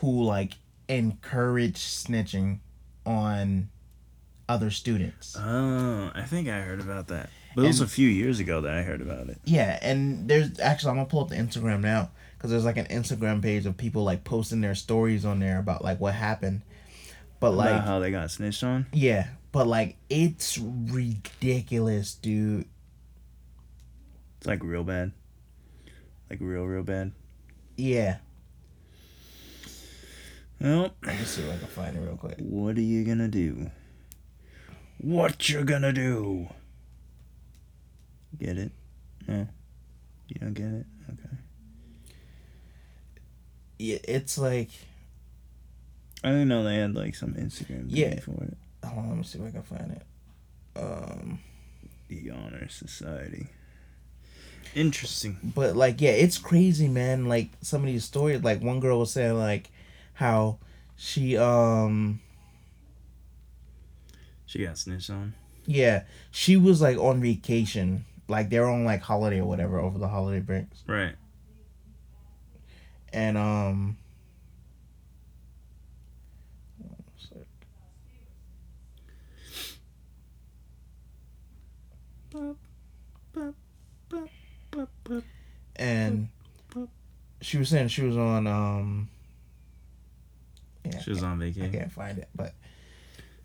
who 0.00 0.22
like 0.22 0.54
encourage 0.88 1.76
snitching 1.76 2.58
on 3.06 3.68
other 4.48 4.70
students. 4.70 5.36
Oh, 5.38 6.10
I 6.14 6.22
think 6.22 6.48
I 6.48 6.60
heard 6.60 6.80
about 6.80 7.08
that. 7.08 7.30
But 7.54 7.64
it 7.64 7.68
was 7.68 7.80
a 7.80 7.86
few 7.86 8.08
years 8.08 8.38
ago 8.40 8.60
that 8.62 8.74
I 8.74 8.82
heard 8.82 9.00
about 9.00 9.28
it. 9.28 9.38
Yeah, 9.44 9.78
and 9.80 10.28
there's 10.28 10.58
actually 10.60 10.90
I'm 10.90 10.96
gonna 10.96 11.08
pull 11.08 11.20
up 11.22 11.28
the 11.28 11.36
Instagram 11.36 11.80
now 11.80 12.10
because 12.44 12.50
there's 12.52 12.66
like 12.66 12.76
an 12.76 12.84
Instagram 12.94 13.40
page 13.40 13.64
of 13.64 13.74
people 13.74 14.04
like 14.04 14.22
posting 14.22 14.60
their 14.60 14.74
stories 14.74 15.24
on 15.24 15.40
there 15.40 15.58
about 15.58 15.82
like 15.82 15.98
what 15.98 16.12
happened. 16.12 16.60
But 17.40 17.52
like 17.52 17.82
how 17.82 18.00
they 18.00 18.10
got 18.10 18.30
snitched 18.30 18.62
on. 18.62 18.84
yeah, 18.92 19.28
but 19.50 19.66
like 19.66 19.96
it's 20.10 20.58
ridiculous, 20.58 22.14
dude. 22.14 22.66
It's 24.36 24.46
like 24.46 24.62
real 24.62 24.84
bad. 24.84 25.12
Like 26.28 26.40
real, 26.42 26.64
real 26.66 26.82
bad. 26.82 27.12
Yeah, 27.78 28.18
Well, 30.60 30.90
let 31.02 31.18
me 31.18 31.24
see 31.24 31.44
if 31.44 31.50
I 31.50 31.56
can 31.56 31.66
find 31.68 31.96
it 31.96 32.00
real 32.00 32.18
quick. 32.18 32.36
what 32.40 32.76
are 32.76 32.82
you 32.82 33.04
gonna 33.04 33.28
do? 33.28 33.70
What 34.98 35.48
you 35.48 35.64
gonna 35.64 35.94
do? 35.94 36.48
Get 38.38 38.58
it? 38.58 38.72
No. 39.26 39.48
You 40.28 40.36
don't 40.42 40.52
get 40.52 40.66
it? 40.66 40.86
Okay. 41.10 41.36
Yeah, 43.78 43.98
it's 44.04 44.38
like 44.38 44.70
I 46.22 46.28
didn't 46.30 46.48
know 46.48 46.62
they 46.64 46.76
had 46.76 46.94
like 46.94 47.14
some 47.14 47.34
Instagram 47.34 47.86
Yeah. 47.88 48.14
yeah. 48.14 48.20
for 48.20 48.30
it. 48.44 48.56
hold 48.84 48.98
on, 48.98 49.08
let 49.10 49.18
me 49.18 49.24
see 49.24 49.38
if 49.38 49.46
I 49.46 49.50
can 49.50 49.62
find 49.62 49.92
it. 49.92 50.02
Um, 50.76 51.38
The 52.08 52.30
Honor 52.30 52.68
Society. 52.68 53.48
Interesting. 54.74 55.36
but 55.54 55.76
like, 55.76 56.00
yeah, 56.00 56.10
it's 56.10 56.38
crazy, 56.38 56.88
man. 56.88 57.26
Like 57.26 57.50
some 57.60 57.82
of 57.82 57.86
these 57.86 58.04
stories, 58.04 58.42
like 58.42 58.60
one 58.62 58.80
girl 58.80 58.98
was 59.00 59.12
saying, 59.12 59.38
like 59.38 59.70
how 60.14 60.58
she, 60.96 61.36
um, 61.36 62.20
She 64.46 64.64
got 64.64 64.78
snitched 64.78 65.10
on. 65.10 65.34
yeah, 65.66 66.04
she 66.30 66.56
was 66.56 66.80
like 66.80 66.96
on 66.98 67.20
vacation, 67.20 68.04
like 68.28 68.50
they're 68.50 68.68
on 68.68 68.84
like 68.84 69.02
holiday 69.02 69.40
or 69.40 69.46
whatever 69.46 69.78
over 69.78 69.98
the 69.98 70.08
holiday 70.08 70.40
breaks, 70.40 70.82
Right. 70.86 71.14
And 73.14 73.38
um. 73.38 73.96
And 85.76 86.28
she 87.40 87.58
was 87.58 87.68
saying 87.68 87.88
she 87.88 88.02
was 88.02 88.16
on 88.16 88.46
um. 88.46 89.08
Yeah, 90.84 91.00
She 91.00 91.10
was 91.10 91.22
on 91.22 91.38
vacation. 91.38 91.64
I 91.64 91.68
can't 91.78 91.92
find 91.92 92.18
it, 92.18 92.28
but 92.34 92.52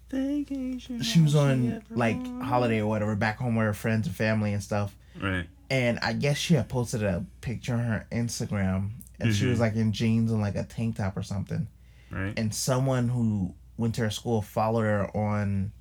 Vacation. 0.09 1.01
she 1.01 1.22
was 1.22 1.36
on 1.36 1.82
like 1.89 2.17
holiday 2.41 2.80
or 2.82 2.88
whatever 2.88 3.15
back 3.15 3.38
home 3.38 3.55
with 3.55 3.65
her 3.65 3.74
friends 3.74 4.07
and 4.07 4.15
family 4.15 4.53
and 4.53 4.63
stuff 4.63 4.95
Right. 5.22 5.45
and 5.70 5.99
i 6.01 6.13
guess 6.13 6.36
she 6.36 6.55
had 6.55 6.67
posted 6.67 7.03
a 7.03 7.24
picture 7.41 7.74
on 7.76 7.80
her 7.82 8.07
instagram 8.11 8.89
and 9.20 9.34
she 9.36 9.45
was 9.45 9.57
Mhm. 9.57 9.61
like 9.61 9.76
in 9.76 9.91
jeans 9.91 10.32
and 10.32 10.41
like 10.41 10.55
a 10.55 10.63
tank 10.63 10.95
top 10.97 11.15
or 11.17 11.24
something 11.24 11.67
Right. 12.11 12.34
and 12.38 12.53
someone 12.53 13.09
who 13.09 13.53
went 13.78 13.95
to 13.95 14.01
her 14.01 14.09
school 14.09 14.41
followed 14.41 14.82
her 14.84 15.15
on 15.17 15.72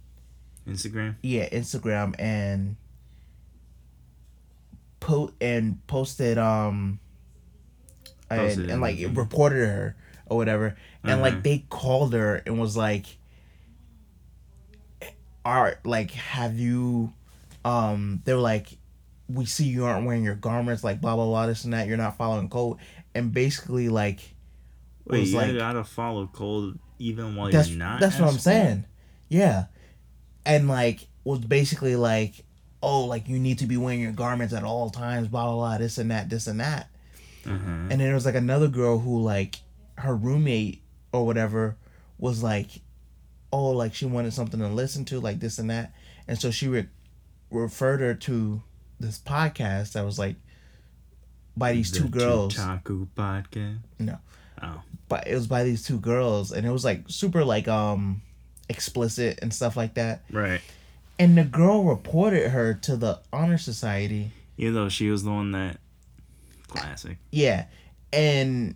Instagram. 0.66 1.16
yeah 1.22 1.48
instagram 1.50 2.14
and 2.18 2.76
po- 5.00 5.32
and 5.40 5.84
posted 5.86 6.38
um 6.38 7.00
Posted 8.28 8.64
and, 8.64 8.72
and 8.72 8.80
like 8.82 8.98
reported 9.14 9.66
her 9.66 9.96
or 10.26 10.36
whatever 10.36 10.76
and 11.02 11.12
Uh-huh. 11.12 11.22
like 11.22 11.42
they 11.42 11.64
called 11.70 12.12
her 12.12 12.36
and 12.46 12.60
was 12.60 12.76
like 12.76 13.06
are 15.44 15.78
like 15.84 16.10
have 16.10 16.58
you 16.58 17.12
um 17.64 18.20
they 18.24 18.34
were 18.34 18.40
like 18.40 18.76
we 19.28 19.44
see 19.46 19.64
you 19.64 19.84
aren't 19.84 20.04
wearing 20.06 20.24
your 20.24 20.34
garments 20.34 20.84
like 20.84 21.00
blah 21.00 21.14
blah 21.14 21.24
blah 21.24 21.46
this 21.46 21.64
and 21.64 21.72
that 21.72 21.86
you're 21.86 21.96
not 21.96 22.16
following 22.18 22.48
code 22.48 22.76
and 23.14 23.32
basically 23.32 23.88
like 23.88 24.20
Wait, 25.06 25.20
was 25.20 25.32
you 25.32 25.36
like- 25.38 25.56
gotta 25.56 25.84
follow 25.84 26.26
code 26.26 26.78
even 26.98 27.36
while 27.36 27.50
that's 27.50 27.68
you're 27.70 27.78
not. 27.78 28.00
that's 28.00 28.16
at 28.16 28.20
what 28.20 28.26
I'm 28.28 28.32
school? 28.34 28.52
saying. 28.52 28.84
Yeah, 29.28 29.66
and 30.46 30.68
like 30.68 31.06
was 31.24 31.40
basically 31.40 31.96
like, 31.96 32.44
oh, 32.82 33.04
like 33.04 33.28
you 33.28 33.38
need 33.38 33.58
to 33.60 33.66
be 33.66 33.76
wearing 33.76 34.00
your 34.00 34.12
garments 34.12 34.54
at 34.54 34.64
all 34.64 34.90
times, 34.90 35.28
blah 35.28 35.44
blah 35.44 35.54
blah, 35.54 35.78
this 35.78 35.98
and 35.98 36.10
that, 36.10 36.28
this 36.30 36.46
and 36.46 36.60
that. 36.60 36.88
Uh-huh. 37.46 37.56
And 37.70 37.90
then 37.90 37.98
there 37.98 38.14
was 38.14 38.26
like 38.26 38.34
another 38.34 38.68
girl 38.68 38.98
who 38.98 39.20
like 39.22 39.56
her 39.96 40.14
roommate 40.14 40.82
or 41.12 41.24
whatever 41.26 41.76
was 42.18 42.42
like, 42.42 42.68
oh, 43.52 43.70
like 43.70 43.94
she 43.94 44.06
wanted 44.06 44.32
something 44.32 44.60
to 44.60 44.68
listen 44.68 45.04
to, 45.06 45.20
like 45.20 45.40
this 45.40 45.58
and 45.58 45.70
that, 45.70 45.92
and 46.26 46.38
so 46.38 46.50
she 46.50 46.68
re- 46.68 46.88
referred 47.50 48.00
her 48.00 48.14
to 48.14 48.62
this 49.00 49.18
podcast 49.18 49.92
that 49.92 50.04
was 50.04 50.18
like 50.18 50.36
by 51.58 51.72
these 51.72 51.90
The 51.90 52.00
two 52.00 52.08
girls. 52.08 52.54
Podcast. 52.56 53.78
No. 53.98 54.18
Oh. 54.62 54.82
but 55.08 55.28
it 55.28 55.34
was 55.34 55.46
by 55.46 55.62
these 55.62 55.84
two 55.84 55.98
girls 56.00 56.50
and 56.50 56.66
it 56.66 56.70
was 56.70 56.84
like 56.84 57.04
super 57.08 57.44
like 57.44 57.68
um 57.68 58.22
explicit 58.68 59.38
and 59.40 59.54
stuff 59.54 59.76
like 59.76 59.94
that 59.94 60.22
Right. 60.32 60.60
and 61.18 61.38
the 61.38 61.44
girl 61.44 61.84
reported 61.84 62.50
her 62.50 62.74
to 62.82 62.96
the 62.96 63.20
honor 63.32 63.56
society 63.58 64.32
Even 64.56 64.74
though 64.74 64.88
she 64.88 65.10
was 65.10 65.22
the 65.22 65.30
one 65.30 65.52
that. 65.52 65.78
Classic. 66.66 67.18
yeah 67.30 67.66
and 68.12 68.74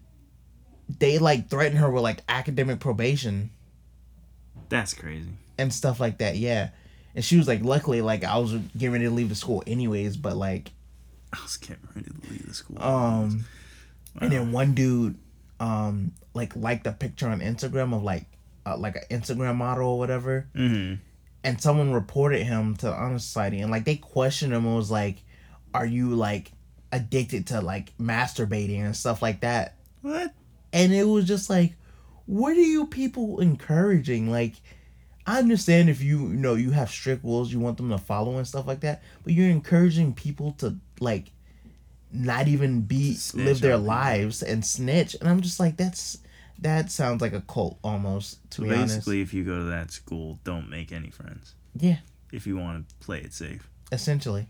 they 1.00 1.18
like 1.18 1.48
threatened 1.50 1.78
her 1.78 1.90
with 1.90 2.02
like 2.04 2.20
academic 2.28 2.78
probation 2.78 3.50
That's 4.68 4.94
crazy. 4.94 5.30
and 5.58 5.72
stuff 5.72 5.98
like 6.00 6.18
that 6.18 6.36
yeah 6.36 6.70
and 7.16 7.24
she 7.24 7.36
was 7.36 7.48
like 7.48 7.62
luckily 7.64 8.00
like 8.02 8.22
i 8.24 8.38
was 8.38 8.52
getting 8.54 8.92
ready 8.92 9.04
to 9.04 9.10
leave 9.10 9.28
the 9.30 9.34
school 9.34 9.62
anyways 9.66 10.16
but 10.16 10.36
like 10.36 10.70
I 11.32 11.42
was 11.42 11.56
getting 11.56 11.86
ready 11.94 12.08
to 12.08 12.30
leave 12.30 12.46
the 12.46 12.54
school. 12.54 12.82
um 12.82 13.44
and 14.20 14.30
then 14.32 14.52
one 14.52 14.74
dude 14.74 15.16
um 15.60 16.12
like 16.34 16.54
liked 16.56 16.86
a 16.86 16.92
picture 16.92 17.28
on 17.28 17.40
instagram 17.40 17.94
of 17.94 18.02
like 18.02 18.26
uh, 18.66 18.76
like 18.76 18.96
an 18.96 19.02
instagram 19.20 19.56
model 19.56 19.88
or 19.90 19.98
whatever 19.98 20.46
Mm-hmm. 20.54 20.94
and 21.44 21.60
someone 21.60 21.92
reported 21.92 22.42
him 22.44 22.76
to 22.76 22.86
the 22.86 22.92
honor 22.92 23.18
society 23.18 23.60
and 23.60 23.70
like 23.70 23.84
they 23.84 23.96
questioned 23.96 24.52
him 24.52 24.66
and 24.66 24.76
was 24.76 24.90
like 24.90 25.22
are 25.74 25.86
you 25.86 26.10
like 26.10 26.52
addicted 26.92 27.46
to 27.48 27.60
like 27.60 27.96
masturbating 27.98 28.80
and 28.84 28.94
stuff 28.96 29.22
like 29.22 29.40
that 29.40 29.76
What? 30.02 30.34
and 30.72 30.92
it 30.92 31.04
was 31.04 31.24
just 31.26 31.48
like 31.48 31.74
what 32.26 32.52
are 32.56 32.60
you 32.60 32.86
people 32.86 33.40
encouraging 33.40 34.30
like 34.30 34.54
i 35.26 35.38
understand 35.38 35.88
if 35.88 36.02
you 36.02 36.28
you 36.28 36.34
know 36.34 36.54
you 36.54 36.70
have 36.72 36.90
strict 36.90 37.24
rules 37.24 37.52
you 37.52 37.58
want 37.60 37.76
them 37.78 37.88
to 37.90 37.98
follow 37.98 38.36
and 38.36 38.46
stuff 38.46 38.66
like 38.66 38.80
that 38.80 39.02
but 39.24 39.32
you're 39.32 39.48
encouraging 39.48 40.12
people 40.12 40.52
to 40.52 40.76
like 41.03 41.32
not 42.12 42.46
even 42.48 42.82
be 42.82 43.14
Snitch 43.14 43.46
live 43.46 43.61
their 43.61 43.76
lives 43.78 44.42
and 44.42 44.64
snitch 44.64 45.14
and 45.20 45.28
i'm 45.28 45.40
just 45.40 45.59
like 45.59 45.76
that's 45.78 46.18
that 46.59 46.90
sounds 46.90 47.20
like 47.22 47.32
a 47.32 47.40
cult 47.40 47.78
almost 47.82 48.38
to 48.50 48.57
So 48.59 48.62
be 48.64 48.74
honest 48.74 48.96
basically, 48.96 49.20
if 49.22 49.34
you 49.34 49.42
go 49.44 49.57
to 49.59 49.64
that 49.64 49.90
school, 49.90 50.38
don't 50.44 50.70
make 50.70 50.92
any 50.92 51.11
friends. 51.11 51.55
yeah 51.74 51.96
If 52.32 52.46
you 52.46 52.57
want 52.57 52.88
to 52.88 52.94
play 53.05 53.18
it 53.20 53.32
safe. 53.34 53.68
essentially 53.90 54.46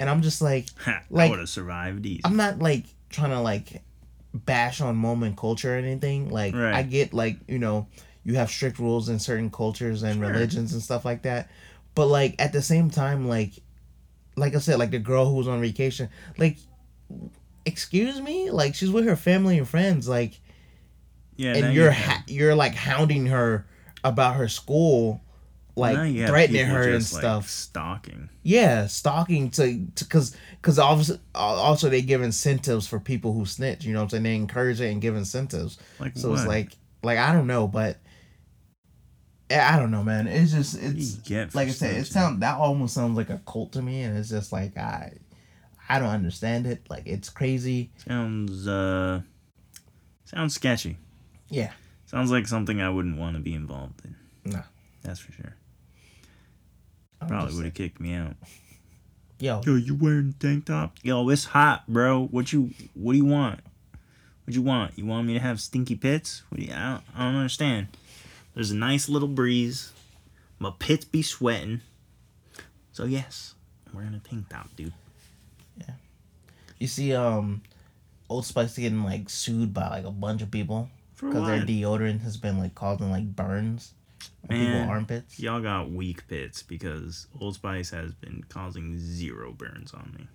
and 0.00 0.10
i'm 0.10 0.22
just 0.22 0.42
like 0.42 0.66
Like- 1.10 1.28
I 1.28 1.30
would 1.30 1.38
have 1.38 1.48
survived 1.48 2.04
easy. 2.06 2.22
I'm 2.24 2.36
not 2.36 2.58
like 2.58 2.84
trying 3.10 3.30
to 3.30 3.40
like 3.40 3.82
bash 4.32 4.80
on 4.80 4.96
Mormon 4.96 5.36
culture 5.36 5.74
or 5.74 5.78
anything. 5.78 6.28
Like 6.30 6.52
Right. 6.56 6.74
I 6.74 6.82
get 6.82 7.14
like 7.14 7.36
you 7.46 7.58
know 7.60 7.86
you 8.24 8.34
have 8.34 8.50
strict 8.50 8.80
rules 8.80 9.08
in 9.08 9.20
certain 9.20 9.50
cultures 9.50 10.02
and 10.02 10.18
Sure. 10.18 10.28
religions 10.32 10.72
and 10.72 10.82
stuff 10.82 11.04
like 11.04 11.22
that, 11.22 11.48
but 11.94 12.06
like 12.08 12.34
at 12.40 12.52
the 12.52 12.62
same 12.62 12.90
time, 12.90 13.28
like 13.28 13.52
like 14.36 14.54
I 14.54 14.58
said, 14.58 14.78
like 14.78 14.90
the 14.90 14.98
girl 14.98 15.26
who 15.26 15.34
was 15.36 15.48
on 15.48 15.60
vacation, 15.60 16.08
like 16.38 16.58
excuse 17.64 18.20
me, 18.20 18.50
like 18.50 18.74
she's 18.74 18.90
with 18.90 19.04
her 19.06 19.16
family 19.16 19.58
and 19.58 19.68
friends, 19.68 20.08
like 20.08 20.40
yeah, 21.36 21.54
and 21.56 21.74
you 21.74 21.82
you're 21.82 21.90
have- 21.90 22.16
ha- 22.18 22.24
you're 22.28 22.54
like 22.54 22.74
hounding 22.74 23.26
her 23.26 23.66
about 24.02 24.36
her 24.36 24.48
school. 24.48 25.20
Like 25.76 26.12
you 26.12 26.24
threatening 26.28 26.66
her 26.66 26.82
and 26.84 26.92
like, 26.94 27.02
stuff. 27.02 27.48
stalking. 27.48 28.28
Yeah, 28.44 28.86
stalking 28.86 29.50
to 29.52 29.76
because 29.98 30.36
because 30.62 30.78
obviously 30.78 31.18
also 31.34 31.88
they 31.88 32.00
give 32.00 32.22
incentives 32.22 32.86
for 32.86 33.00
people 33.00 33.32
who 33.32 33.44
snitch. 33.44 33.84
You 33.84 33.92
know 33.92 33.98
what 33.98 34.04
I'm 34.04 34.10
saying? 34.10 34.22
They 34.22 34.36
encourage 34.36 34.80
it 34.80 34.92
and 34.92 35.02
give 35.02 35.16
incentives. 35.16 35.78
Like 35.98 36.16
So 36.16 36.30
what? 36.30 36.38
it's 36.38 36.46
like 36.46 36.76
like 37.02 37.18
I 37.18 37.32
don't 37.32 37.48
know, 37.48 37.66
but 37.66 37.96
I 39.50 39.74
I 39.74 39.78
don't 39.78 39.90
know, 39.90 40.02
man. 40.02 40.26
It's 40.26 40.52
just 40.52 40.74
What 40.80 40.94
do 40.94 40.98
you 40.98 41.40
it's 41.42 41.54
like 41.54 41.68
I 41.68 41.70
said, 41.72 41.94
it 41.96 42.00
snitching? 42.04 42.12
sound 42.12 42.42
that 42.42 42.56
almost 42.58 42.94
sounds 42.94 43.16
like 43.16 43.30
a 43.30 43.40
cult 43.46 43.72
to 43.72 43.82
me, 43.82 44.02
and 44.02 44.16
it's 44.16 44.28
just 44.30 44.52
like 44.52 44.76
I 44.76 45.12
I 45.88 45.98
don't 45.98 46.08
understand 46.08 46.66
it. 46.66 46.86
Like 46.88 47.06
it's 47.06 47.28
crazy. 47.30 47.90
sounds 48.06 48.66
uh 48.66 49.20
sounds 50.24 50.54
sketchy. 50.54 50.96
Yeah. 51.48 51.72
Sounds 52.06 52.30
like 52.30 52.46
something 52.46 52.80
I 52.80 52.90
wouldn't 52.90 53.18
want 53.18 53.36
to 53.36 53.42
be 53.42 53.54
involved 53.54 54.02
in. 54.04 54.14
No. 54.52 54.62
That's 55.02 55.20
for 55.20 55.32
sure. 55.32 55.56
Probably 57.26 57.54
would 57.56 57.64
have 57.64 57.74
kicked 57.74 58.00
me 58.00 58.14
out. 58.14 58.34
Yo, 59.40 59.60
Yo, 59.66 59.74
you 59.76 59.94
wearing 59.94 60.34
tank 60.38 60.66
top? 60.66 60.96
Yo, 61.02 61.28
it's 61.28 61.44
hot, 61.46 61.84
bro. 61.88 62.26
What 62.26 62.52
you 62.52 62.70
what 62.94 63.12
do 63.12 63.18
you 63.18 63.24
want? 63.24 63.60
What 64.44 64.52
do 64.52 64.54
you 64.54 64.62
want? 64.62 64.96
You 64.98 65.06
want 65.06 65.26
me 65.26 65.32
to 65.34 65.40
have 65.40 65.60
stinky 65.60 65.96
pits? 65.96 66.42
What 66.48 66.60
do 66.60 66.66
you 66.66 66.72
I 66.72 66.76
don't, 66.92 67.02
I 67.16 67.24
don't 67.24 67.36
understand. 67.36 67.88
There's 68.54 68.70
a 68.70 68.76
nice 68.76 69.08
little 69.08 69.28
breeze. 69.28 69.92
My 70.58 70.72
pits 70.78 71.04
be 71.04 71.22
sweating. 71.22 71.80
So 72.92 73.04
yes, 73.04 73.54
I'm 73.88 73.94
wearing 73.96 74.14
a 74.14 74.20
tank 74.20 74.48
top, 74.48 74.68
dude. 74.76 74.92
Yeah. 75.78 75.94
You 76.78 76.86
see, 76.86 77.12
um, 77.14 77.62
Old 78.28 78.46
Spice 78.46 78.76
getting 78.76 79.02
like 79.02 79.28
sued 79.28 79.74
by 79.74 79.88
like 79.88 80.04
a 80.04 80.10
bunch 80.10 80.42
of 80.42 80.50
people 80.50 80.88
because 81.16 81.46
their 81.46 81.60
deodorant 81.62 82.22
has 82.22 82.36
been 82.36 82.58
like 82.58 82.74
causing 82.74 83.10
like 83.10 83.34
burns 83.34 83.92
Man, 84.48 84.88
armpits. 84.88 85.38
Y'all 85.40 85.60
got 85.60 85.90
weak 85.90 86.26
pits 86.28 86.62
because 86.62 87.26
Old 87.40 87.54
Spice 87.54 87.90
has 87.90 88.12
been 88.14 88.44
causing 88.48 88.98
zero 88.98 89.52
burns 89.52 89.92
on 89.94 90.14
me. 90.16 90.26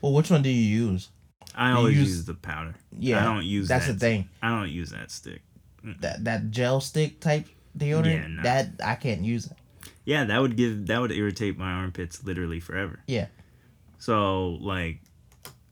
Well, 0.00 0.12
which 0.12 0.30
one 0.30 0.42
do 0.42 0.48
you 0.50 0.86
use? 0.90 1.08
I 1.54 1.70
You 1.72 1.76
always 1.76 1.96
use- 1.98 2.08
use 2.08 2.24
the 2.26 2.34
powder. 2.34 2.74
Yeah, 2.98 3.20
I 3.20 3.24
don't 3.34 3.44
use 3.44 3.68
that's 3.68 3.86
that. 3.86 3.94
the 3.94 3.98
thing. 3.98 4.28
I 4.42 4.48
don't 4.50 4.70
use 4.70 4.90
that 4.90 5.10
stick. 5.10 5.42
Mm-hmm. 5.84 6.00
That 6.00 6.24
that 6.24 6.50
gel 6.50 6.80
stick 6.80 7.20
type 7.20 7.46
deodorant. 7.76 8.22
Yeah, 8.22 8.26
nah. 8.28 8.42
That 8.42 8.68
I 8.84 8.94
can't 8.94 9.22
use 9.22 9.46
it. 9.46 9.56
Yeah, 10.04 10.24
that 10.24 10.40
would 10.40 10.56
give 10.56 10.86
that 10.86 11.00
would 11.00 11.12
irritate 11.12 11.58
my 11.58 11.70
armpits 11.72 12.24
literally 12.24 12.60
forever. 12.60 13.00
Yeah. 13.06 13.26
So 13.98 14.58
like 14.60 15.00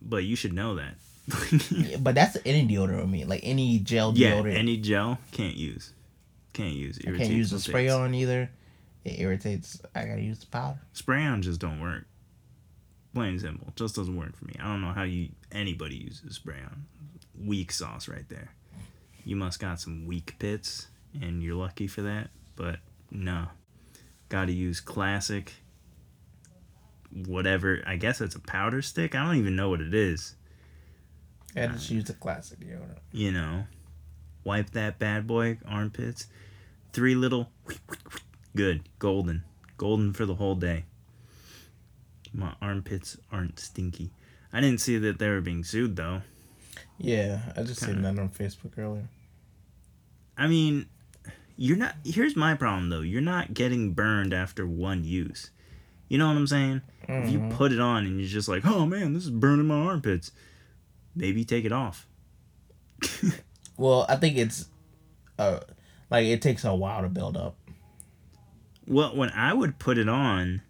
but 0.02 0.24
you 0.24 0.36
should 0.36 0.52
know 0.52 0.76
that. 0.76 0.94
Yeah, 1.70 1.98
but 1.98 2.14
that's 2.14 2.36
any 2.44 2.66
deodorant 2.66 3.02
with 3.02 3.10
me. 3.10 3.24
Like 3.24 3.40
any 3.44 3.78
gel 3.78 4.12
deodorant. 4.12 4.52
yeah, 4.52 4.58
any 4.58 4.76
gel 4.76 5.18
can't 5.32 5.56
use. 5.56 5.92
Can't 6.52 6.74
use. 6.74 6.98
I 7.06 7.12
can't 7.12 7.30
use 7.30 7.50
the 7.50 7.56
my 7.56 7.60
spray 7.60 7.88
on 7.88 8.14
either. 8.14 8.50
It 9.04 9.20
irritates. 9.20 9.80
I 9.94 10.04
gotta 10.04 10.20
use 10.20 10.40
the 10.40 10.46
powder. 10.46 10.80
Spray 10.92 11.24
on 11.24 11.42
just 11.42 11.60
don't 11.60 11.80
work. 11.80 12.06
Plain 13.14 13.30
and 13.30 13.40
simple, 13.40 13.72
just 13.76 13.96
doesn't 13.96 14.16
work 14.16 14.36
for 14.36 14.44
me. 14.44 14.54
I 14.60 14.64
don't 14.64 14.82
know 14.82 14.92
how 14.92 15.02
you 15.02 15.30
anybody 15.52 15.96
uses 15.96 16.36
spray 16.36 16.58
on. 16.64 16.84
Weak 17.44 17.72
sauce 17.72 18.08
right 18.08 18.28
there. 18.28 18.50
You 19.24 19.36
must 19.36 19.60
got 19.60 19.80
some 19.80 20.06
weak 20.06 20.36
pits, 20.38 20.88
and 21.20 21.42
you're 21.42 21.54
lucky 21.54 21.86
for 21.86 22.02
that. 22.02 22.30
But 22.56 22.78
no, 23.10 23.46
got 24.28 24.46
to 24.46 24.52
use 24.52 24.80
classic. 24.80 25.52
Whatever. 27.26 27.82
I 27.86 27.96
guess 27.96 28.20
it's 28.20 28.36
a 28.36 28.40
powder 28.40 28.82
stick. 28.82 29.14
I 29.14 29.24
don't 29.24 29.36
even 29.36 29.56
know 29.56 29.68
what 29.68 29.80
it 29.80 29.94
is. 29.94 30.36
I 31.56 31.66
just 31.66 31.90
use 31.90 32.04
the 32.04 32.12
classic 32.12 32.60
deodorant. 32.60 32.98
You 33.12 33.32
know, 33.32 33.64
wipe 34.44 34.70
that 34.70 34.98
bad 34.98 35.26
boy 35.26 35.58
armpits. 35.66 36.28
Three 36.92 37.14
little. 37.14 37.50
Good. 38.54 38.88
Golden. 38.98 39.42
Golden 39.76 40.12
for 40.12 40.26
the 40.26 40.36
whole 40.36 40.54
day. 40.54 40.84
My 42.32 42.54
armpits 42.62 43.16
aren't 43.32 43.58
stinky. 43.58 44.12
I 44.52 44.60
didn't 44.60 44.80
see 44.80 44.98
that 44.98 45.18
they 45.18 45.28
were 45.28 45.40
being 45.40 45.64
sued 45.64 45.96
though. 45.96 46.22
Yeah, 47.02 47.40
I 47.56 47.62
just 47.62 47.80
seen 47.80 48.02
that 48.02 48.18
on 48.18 48.28
Facebook 48.28 48.76
earlier. 48.78 49.08
I 50.36 50.46
mean, 50.48 50.86
you're 51.56 51.76
not. 51.76 51.94
Here's 52.04 52.36
my 52.36 52.54
problem 52.54 52.90
though. 52.90 53.00
You're 53.00 53.20
not 53.22 53.54
getting 53.54 53.92
burned 53.94 54.34
after 54.34 54.66
one 54.66 55.04
use. 55.04 55.50
You 56.08 56.18
know 56.18 56.26
what 56.28 56.36
I'm 56.36 56.46
saying? 56.46 56.82
If 57.08 57.28
you 57.30 57.40
Mhm. 57.40 57.50
put 57.50 57.72
it 57.72 57.80
on 57.80 58.04
and 58.04 58.18
you're 58.20 58.28
just 58.28 58.48
like, 58.48 58.64
oh 58.66 58.84
man, 58.84 59.14
this 59.14 59.24
is 59.24 59.30
burning 59.30 59.66
my 59.66 59.76
armpits, 59.76 60.32
maybe 61.14 61.44
take 61.44 61.64
it 61.64 61.72
off. 61.72 62.06
Well, 63.76 64.04
I 64.10 64.16
think 64.16 64.36
it's, 64.36 64.66
uh, 65.38 65.60
like 66.10 66.26
it 66.26 66.42
takes 66.42 66.64
a 66.66 66.74
while 66.74 67.00
to 67.00 67.08
build 67.08 67.34
up. 67.34 67.56
Well, 68.86 69.16
when 69.16 69.30
I 69.30 69.54
would 69.54 69.78
put 69.78 69.96
it 69.96 70.06
on, 70.06 70.60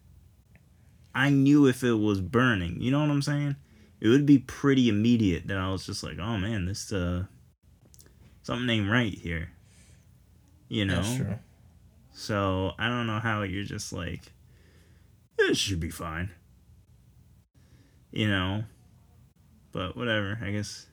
I 1.13 1.29
knew 1.31 1.67
if 1.67 1.83
it 1.83 1.95
was 1.95 2.21
burning. 2.21 2.81
You 2.81 2.93
know 2.93 3.01
what 3.01 3.11
I'm 3.11 3.21
saying? 3.23 3.57
It 4.01 4.09
would 4.09 4.25
be 4.27 4.39
pretty 4.39 4.89
immediate 4.89 5.47
that 5.49 5.59
I 5.59 5.71
was 5.71 5.85
just 5.85 6.03
like, 6.03 6.19
oh 6.19 6.39
man, 6.39 6.65
this 6.65 6.91
uh, 6.93 7.25
something 8.43 8.69
ain't 8.69 8.91
right 8.91 9.13
here. 9.13 9.51
You 10.69 10.85
know. 10.87 11.03
That's 11.03 11.17
true. 11.17 11.35
So 12.13 12.73
I 12.79 12.89
don't 12.89 13.07
know 13.07 13.19
how 13.19 13.43
you're 13.43 13.65
just 13.65 13.93
like, 13.93 14.33
this 15.39 15.59
should 15.59 15.81
be 15.81 15.91
fine. 15.91 16.31
You 18.11 18.29
know, 18.29 18.65
but 19.73 19.97
whatever. 19.97 20.39
I 20.43 20.51
guess. 20.51 20.87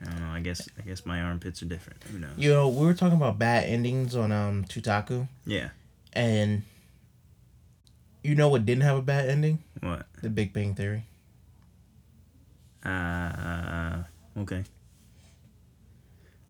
I 0.00 0.10
don't 0.10 0.20
know. 0.20 0.28
I 0.30 0.40
guess 0.40 0.68
I 0.78 0.82
guess 0.82 1.06
my 1.06 1.20
armpits 1.22 1.62
are 1.62 1.66
different. 1.66 2.02
Who 2.04 2.18
knows? 2.18 2.30
You 2.36 2.52
know, 2.52 2.68
we 2.68 2.84
were 2.84 2.92
talking 2.94 3.16
about 3.16 3.38
bad 3.38 3.64
endings 3.64 4.14
on 4.14 4.30
um 4.30 4.64
Tutaku, 4.64 5.26
Yeah. 5.46 5.70
and 6.12 6.62
you 8.22 8.34
know 8.34 8.48
what 8.48 8.66
didn't 8.66 8.82
have 8.82 8.98
a 8.98 9.02
bad 9.02 9.28
ending? 9.28 9.62
What? 9.80 10.06
The 10.22 10.28
Big 10.28 10.52
Bang 10.52 10.74
Theory. 10.74 11.06
Uh. 12.86 14.02
Okay. 14.40 14.64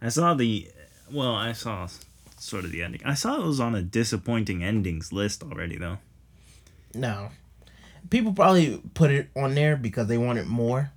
I 0.02 0.08
saw 0.08 0.34
the. 0.34 0.68
Well, 1.10 1.34
I 1.34 1.52
saw 1.52 1.88
sort 2.38 2.64
of 2.64 2.72
the 2.72 2.82
ending. 2.82 3.00
I 3.04 3.14
saw 3.14 3.40
it 3.40 3.46
was 3.46 3.60
on 3.60 3.74
a 3.74 3.82
disappointing 3.82 4.62
endings 4.62 5.12
list 5.12 5.42
already, 5.42 5.76
though. 5.78 5.98
No, 6.94 7.30
people 8.10 8.32
probably 8.32 8.80
put 8.94 9.10
it 9.10 9.28
on 9.36 9.54
there 9.54 9.76
because 9.76 10.06
they 10.08 10.18
wanted 10.18 10.46
more, 10.46 10.90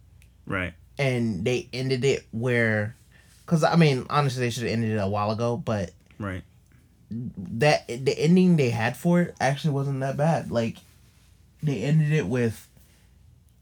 Right. 0.46 0.74
and 0.98 1.44
they 1.46 1.68
ended 1.74 2.04
it 2.06 2.26
where, 2.32 2.96
because 3.46 3.64
I 3.64 3.76
mean, 3.76 4.06
honestly, 4.10 4.42
they 4.42 4.50
should 4.50 4.64
have 4.64 4.72
ended 4.72 4.92
it 4.92 4.98
a 4.98 5.08
while 5.08 5.32
ago, 5.32 5.58
but 5.58 5.92
Right. 6.18 6.44
that 7.12 7.88
the 7.88 8.18
ending 8.18 8.56
they 8.56 8.70
had 8.70 8.96
for 8.98 9.22
it 9.22 9.36
actually 9.40 9.74
wasn't 9.74 10.00
that 10.02 10.16
bad. 10.18 10.52
Like 10.52 10.78
they 11.62 11.82
ended 11.84 12.12
it 12.14 12.28
with 12.28 12.68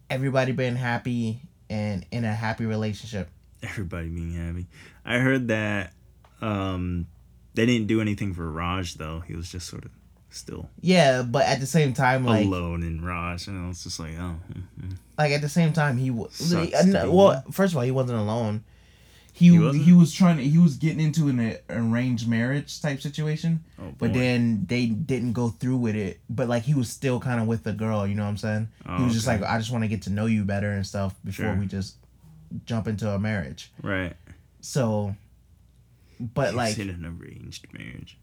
everybody 0.10 0.52
being 0.52 0.76
happy 0.76 1.42
and 1.70 2.06
in 2.12 2.26
a 2.26 2.34
happy 2.34 2.66
relationship. 2.66 3.30
Everybody 3.64 4.10
being 4.10 4.34
happy. 4.34 4.68
I 5.06 5.18
heard 5.20 5.48
that 5.48 5.94
um, 6.42 7.08
they 7.54 7.66
didn't 7.66 7.88
do 7.88 8.02
anything 8.02 8.34
for 8.34 8.50
Raj 8.50 8.96
though. 8.96 9.22
He 9.22 9.36
was 9.36 9.52
just 9.52 9.68
sort 9.68 9.86
of 9.86 9.92
still 10.30 10.70
Yeah, 10.82 11.24
but 11.24 11.46
at 11.46 11.60
the 11.60 11.66
same 11.66 11.94
time, 11.94 12.26
like 12.26 12.46
alone 12.46 12.84
in 12.84 13.04
Raj, 13.04 13.48
and 13.48 13.64
I 13.64 13.68
was 13.68 13.84
just 13.84 14.00
like, 14.00 14.14
oh, 14.18 14.36
mm, 14.54 14.64
mm. 14.82 14.98
like 15.18 15.32
at 15.32 15.42
the 15.42 15.50
same 15.50 15.74
time, 15.74 15.98
he 15.98 16.12
was 16.12 16.34
Sucks 16.34 16.72
to 16.72 16.88
no, 16.88 17.04
be 17.04 17.10
well. 17.10 17.44
First 17.52 17.74
of 17.74 17.78
all, 17.78 17.84
he 17.84 17.92
wasn't 17.92 18.20
alone. 18.20 18.64
He 19.38 19.50
He 19.50 19.84
he, 19.84 19.94
was 19.94 20.14
trying 20.16 20.38
to 20.38 20.44
he 20.44 20.58
was 20.58 20.78
getting 20.78 21.00
into 21.00 21.28
an 21.28 21.58
arranged 21.70 22.28
marriage 22.28 22.82
type 22.82 23.02
situation, 23.02 23.64
oh 23.80 23.94
but 24.00 24.12
then 24.12 24.66
they 24.68 24.88
didn't 24.88 25.34
go 25.34 25.50
through 25.50 25.78
with 25.78 25.96
it. 25.96 26.20
But 26.28 26.48
like 26.50 26.64
he 26.64 26.74
was 26.74 26.90
still 26.90 27.20
kind 27.20 27.40
of 27.40 27.46
with 27.46 27.64
the 27.64 27.72
girl, 27.74 28.08
you 28.08 28.16
know 28.16 28.24
what 28.24 28.30
I'm 28.30 28.38
saying? 28.38 28.68
Oh, 28.88 28.98
he 28.98 29.04
was 29.04 29.12
oh, 29.12 29.14
just 29.14 29.28
okay. 29.28 29.40
like, 29.40 29.48
I 29.48 29.60
just 29.60 29.72
want 29.72 29.84
to 29.84 29.88
get 29.88 30.02
to 30.04 30.10
know 30.10 30.26
you 30.26 30.44
better 30.44 30.72
and 30.72 30.84
stuff 30.88 31.14
before 31.24 31.46
Sure. 31.46 31.56
we 31.56 31.68
just 31.68 31.98
jump 32.66 32.88
into 32.88 33.08
a 33.12 33.20
marriage. 33.20 33.72
right. 33.84 34.16
So, 34.60 35.16
but 36.20 36.56
like, 36.56 36.80
in 36.80 36.90
an 36.90 37.06
arranged 37.06 37.68
marriage. 37.72 38.18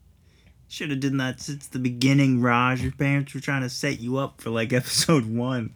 Should 0.66 0.90
have 0.90 0.98
done 0.98 1.18
that 1.18 1.40
since 1.40 1.68
the 1.68 1.78
beginning, 1.78 2.40
Raj. 2.40 2.82
Your 2.82 2.90
parents 2.90 3.32
were 3.34 3.40
trying 3.40 3.62
to 3.62 3.68
set 3.68 4.00
you 4.00 4.16
up 4.16 4.40
for 4.40 4.50
like 4.50 4.72
episode 4.80 5.26
one. 5.26 5.74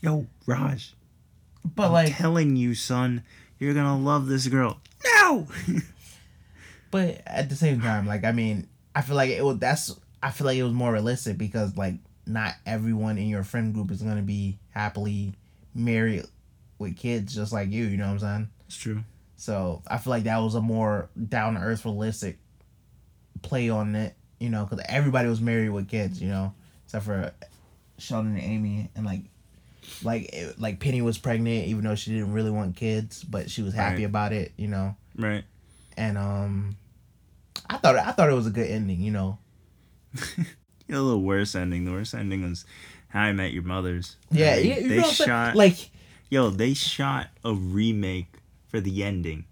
Yo, 0.00 0.26
Raj. 0.46 0.94
but 1.66 1.88
I'm 1.88 1.92
like, 1.92 2.16
telling 2.16 2.56
you, 2.56 2.74
son, 2.74 3.22
you're 3.58 3.74
gonna 3.74 3.98
love 3.98 4.26
this 4.26 4.46
girl. 4.48 4.80
No. 5.04 5.46
but 6.90 7.22
at 7.26 7.48
the 7.48 7.56
same 7.56 7.80
time, 7.80 8.06
like, 8.06 8.24
I 8.24 8.32
mean, 8.32 8.68
I 8.94 9.02
feel 9.02 9.16
like 9.16 9.30
it 9.30 9.44
was 9.44 9.58
that's 9.58 9.94
I 10.22 10.30
feel 10.30 10.46
like 10.46 10.56
it 10.56 10.62
was 10.62 10.72
more 10.72 10.92
realistic 10.92 11.38
because 11.38 11.76
like 11.76 11.94
not 12.26 12.54
everyone 12.64 13.18
in 13.18 13.28
your 13.28 13.44
friend 13.44 13.72
group 13.74 13.90
is 13.90 14.02
gonna 14.02 14.22
be 14.22 14.58
happily 14.70 15.34
married 15.74 16.24
with 16.78 16.96
kids 16.96 17.34
just 17.34 17.52
like 17.52 17.70
you. 17.70 17.84
You 17.84 17.96
know 17.96 18.06
what 18.06 18.12
I'm 18.12 18.18
saying? 18.18 18.50
It's 18.66 18.76
true. 18.76 19.04
So 19.36 19.82
I 19.86 19.98
feel 19.98 20.10
like 20.10 20.24
that 20.24 20.38
was 20.38 20.54
a 20.54 20.60
more 20.60 21.10
down 21.28 21.54
to 21.54 21.60
earth, 21.60 21.84
realistic 21.84 22.38
play 23.42 23.68
on 23.68 23.94
it. 23.94 24.14
You 24.38 24.50
know, 24.50 24.64
because 24.64 24.84
everybody 24.88 25.28
was 25.28 25.40
married 25.40 25.70
with 25.70 25.88
kids. 25.88 26.20
You 26.20 26.28
know, 26.28 26.54
except 26.84 27.04
for 27.04 27.32
Sheldon 27.98 28.32
and 28.34 28.42
Amy, 28.42 28.90
and 28.94 29.06
like, 29.06 29.22
like, 30.02 30.32
it, 30.32 30.60
like 30.60 30.80
Penny 30.80 31.02
was 31.02 31.18
pregnant, 31.18 31.66
even 31.66 31.84
though 31.84 31.94
she 31.94 32.12
didn't 32.12 32.32
really 32.32 32.50
want 32.50 32.76
kids, 32.76 33.22
but 33.24 33.50
she 33.50 33.62
was 33.62 33.74
happy 33.74 33.96
Right. 33.96 34.04
about 34.04 34.32
it. 34.32 34.52
You 34.56 34.68
know, 34.68 34.96
Right. 35.16 35.44
and 35.96 36.16
um, 36.18 36.76
I 37.68 37.76
thought 37.78 37.96
I 37.96 38.12
thought 38.12 38.30
it 38.30 38.34
was 38.34 38.46
a 38.46 38.50
good 38.50 38.70
ending. 38.70 39.00
You 39.00 39.10
know, 39.12 39.38
A 40.88 40.92
little 40.92 41.22
worse 41.22 41.54
ending. 41.54 41.84
The 41.84 41.92
worst 41.92 42.14
ending 42.14 42.42
was 42.48 42.64
How 43.08 43.22
I 43.22 43.32
Met 43.32 43.52
Your 43.52 43.62
Mother's. 43.64 44.16
yeah, 44.30 44.56
yeah. 44.56 44.78
You 44.78 44.88
they 44.88 44.96
know 44.96 45.02
what 45.02 45.08
I'm 45.08 45.14
saying? 45.14 45.28
shot. 45.28 45.56
like, 45.56 45.90
yo, 46.30 46.50
they 46.50 46.74
shot 46.74 47.28
a 47.44 47.52
remake 47.54 48.36
for 48.68 48.80
the 48.80 49.02
ending. 49.02 49.44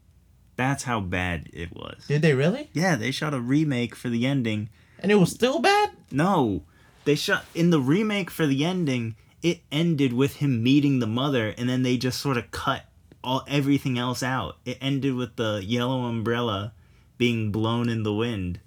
That's 0.57 0.85
how 0.85 1.01
bad 1.01 1.49
it 1.53 1.74
was. 1.74 2.05
did 2.07 2.22
they 2.22 2.35
really? 2.35 2.70
Yeah, 2.72 2.95
they 2.95 3.11
shot 3.11 3.35
a 3.35 3.41
remake 3.41 3.97
for 3.97 4.09
the 4.09 4.24
ending. 4.26 4.68
And 5.01 5.11
it 5.11 5.16
was 5.16 5.30
still 5.32 5.59
bad. 5.59 5.91
No, 6.12 6.62
they 7.05 7.16
shot 7.16 7.45
in 7.55 7.70
the 7.70 7.80
remake 7.80 8.30
for 8.30 8.47
the 8.47 8.64
ending. 8.64 9.16
It 9.45 9.61
ended 9.70 10.12
with 10.14 10.36
him 10.36 10.62
meeting 10.62 10.99
the 11.01 11.07
mother, 11.07 11.55
and 11.59 11.68
then 11.68 11.82
they 11.82 11.99
just 11.99 12.18
sort 12.18 12.38
of 12.38 12.51
cut 12.51 12.86
all 13.22 13.45
everything 13.47 13.99
else 13.99 14.22
out. 14.22 14.57
It 14.64 14.78
ended 14.80 15.14
with 15.14 15.36
the 15.36 15.62
yellow 15.64 16.05
umbrella 16.05 16.72
being 17.18 17.53
blown 17.53 17.88
in 17.90 18.03
the 18.05 18.12
wind, 18.14 18.59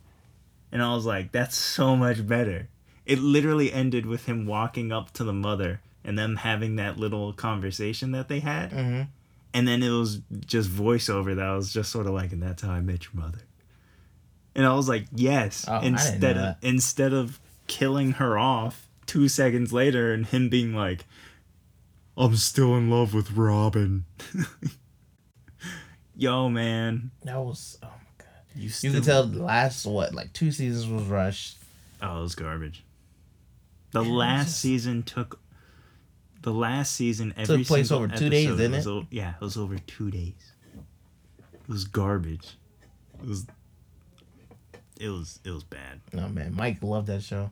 and 0.71 0.81
I 0.83 0.93
was 0.93 1.05
like, 1.05 1.31
"That's 1.31 1.57
so 1.57 1.95
much 1.95 2.25
better." 2.27 2.69
It 3.07 3.19
literally 3.19 3.73
ended 3.73 4.05
with 4.05 4.25
him 4.27 4.45
walking 4.45 4.91
up 4.91 5.11
to 5.13 5.23
the 5.23 5.33
mother 5.33 5.81
and 6.03 6.17
them 6.17 6.35
having 6.37 6.75
that 6.75 6.97
little 6.97 7.33
conversation 7.33 8.11
that 8.11 8.27
they 8.29 8.39
had, 8.41 8.69
Mm-hmm. 8.71 9.01
and 9.55 9.67
then 9.67 9.81
it 9.81 9.89
was 9.89 10.21
just 10.45 10.69
voiceover 10.69 11.35
that 11.35 11.51
was 11.55 11.73
just 11.73 11.91
sort 11.91 12.05
of 12.05 12.13
like, 12.13 12.31
"And 12.31 12.43
that's 12.43 12.61
how 12.61 12.71
I 12.71 12.81
met 12.81 13.05
your 13.05 13.19
mother." 13.23 13.41
And 14.55 14.63
I 14.65 14.73
was 14.75 14.87
like, 14.87 15.05
"Yes." 15.15 15.65
Oh, 15.67 15.73
I 15.73 15.81
didn't 15.81 15.95
know 15.95 15.97
instead 16.01 16.37
of 16.37 16.43
that. 16.43 16.57
instead 16.61 17.13
of 17.13 17.39
killing 17.67 18.11
her 18.13 18.37
off 18.37 18.86
two 19.07 19.27
seconds 19.27 19.73
later 19.73 20.13
and 20.13 20.25
him 20.27 20.49
being 20.49 20.73
like, 20.75 21.05
"I'm 22.15 22.35
still 22.35 22.75
in 22.75 22.89
love 22.89 23.13
with 23.13 23.31
Robin." 23.31 24.05
Yo, 26.15 26.49
man, 26.49 27.11
That 27.23 27.39
was. 27.39 27.77
Oh 27.83 27.87
my 27.87 27.91
god. 28.17 28.27
you 28.55 28.69
You 28.81 28.91
can 28.91 29.01
tell 29.03 29.25
the 29.25 29.43
last 29.43 29.85
what 29.85 30.13
like 30.13 30.33
two 30.33 30.51
seasons 30.51 30.87
was 30.87 31.03
rushed. 31.03 31.57
Oh, 32.01 32.19
it 32.19 32.21
was 32.23 32.35
garbage. 32.35 32.83
The 33.91 34.01
Yeah, 34.01 34.07
it 34.09 34.11
last 34.13 34.45
just- 34.47 34.59
season 34.61 35.03
took. 35.03 35.39
The 36.43 36.53
last 36.53 36.93
season 36.95 37.33
every 37.35 37.57
Took 37.57 37.67
place 37.67 37.87
single 37.89 38.05
over 38.05 38.15
two 38.15 38.29
days, 38.29 38.45
episode 38.47 38.57
didn't 38.61 38.75
was 38.77 38.85
it? 38.87 38.89
o- 38.89 39.07
yeah, 39.11 39.33
it 39.35 39.41
was 39.41 39.57
over 39.57 39.77
two 39.79 40.09
days. 40.11 40.53
It 41.53 41.67
was 41.67 41.83
garbage. 41.85 42.57
It 43.21 43.27
was. 43.27 43.45
It 44.99 45.09
was 45.09 45.39
it 45.43 45.51
was 45.51 45.63
bad. 45.63 45.99
No 46.13 46.27
man, 46.29 46.55
Mike 46.55 46.81
loved 46.81 47.07
that 47.07 47.21
show. 47.21 47.51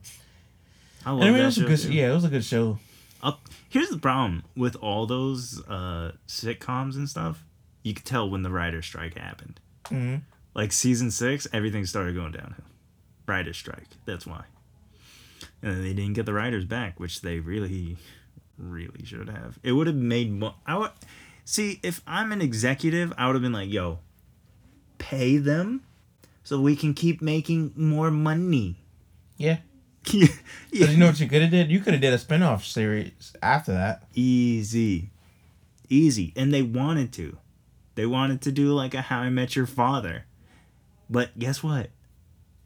I 1.04 1.10
love 1.12 1.20
mean, 1.20 1.34
it 1.34 1.38
that 1.38 1.44
was 1.46 1.58
a 1.58 1.64
good. 1.64 1.78
too. 1.78 1.92
Yeah, 1.92 2.10
it 2.10 2.14
was 2.14 2.24
a 2.24 2.28
good 2.28 2.44
show. 2.44 2.78
I'll, 3.22 3.40
here's 3.68 3.88
the 3.88 3.98
problem 3.98 4.44
with 4.56 4.76
all 4.76 5.06
those 5.06 5.62
uh, 5.68 6.12
sitcoms 6.28 6.96
and 6.96 7.08
stuff. 7.08 7.44
You 7.82 7.94
could 7.94 8.04
tell 8.04 8.28
when 8.28 8.42
the 8.42 8.50
writer 8.50 8.82
strike 8.82 9.16
happened. 9.16 9.60
Mhm. 9.86 10.22
Like 10.54 10.72
season 10.72 11.10
six, 11.10 11.46
everything 11.52 11.84
started 11.86 12.14
going 12.14 12.32
downhill. 12.32 12.64
Writer 13.26 13.52
strike. 13.52 13.88
That's 14.04 14.26
why. 14.26 14.44
And 15.62 15.72
then 15.76 15.82
they 15.82 15.92
didn't 15.92 16.14
get 16.14 16.26
the 16.26 16.32
writers 16.32 16.64
back, 16.64 16.98
which 16.98 17.20
they 17.20 17.38
really, 17.40 17.96
really 18.58 19.04
should 19.04 19.28
have. 19.28 19.58
It 19.62 19.72
would 19.72 19.86
have 19.86 19.96
made 19.96 20.32
more. 20.32 20.54
I 20.66 20.76
would 20.78 20.90
see 21.44 21.78
if 21.82 22.00
I'm 22.06 22.32
an 22.32 22.40
executive, 22.42 23.12
I 23.18 23.26
would 23.26 23.34
have 23.34 23.42
been 23.42 23.52
like, 23.52 23.70
"Yo, 23.70 23.98
pay 24.98 25.36
them, 25.36 25.82
so 26.42 26.60
we 26.60 26.74
can 26.76 26.94
keep 26.94 27.20
making 27.22 27.72
more 27.76 28.10
money." 28.10 28.76
Yeah. 29.36 29.58
Yeah. 30.12 30.28
You 30.72 30.96
know 30.98 31.06
what 31.06 31.20
you 31.20 31.26
could 31.28 31.40
have 31.40 31.50
did? 31.50 31.70
You 31.70 31.80
could 31.80 31.94
have 31.94 32.02
did 32.02 32.12
a 32.12 32.18
spin-off 32.18 32.64
series 32.64 33.32
after 33.42 33.72
that. 33.72 34.02
Easy. 34.14 35.10
Easy. 35.88 36.34
And 36.36 36.52
they 36.52 36.60
wanted 36.60 37.12
to. 37.14 37.38
They 37.94 38.04
wanted 38.04 38.42
to 38.42 38.52
do 38.52 38.74
like 38.74 38.92
a 38.92 39.00
How 39.00 39.20
I 39.20 39.30
Met 39.30 39.56
Your 39.56 39.64
Father. 39.66 40.26
But 41.08 41.38
guess 41.38 41.62
what? 41.62 41.90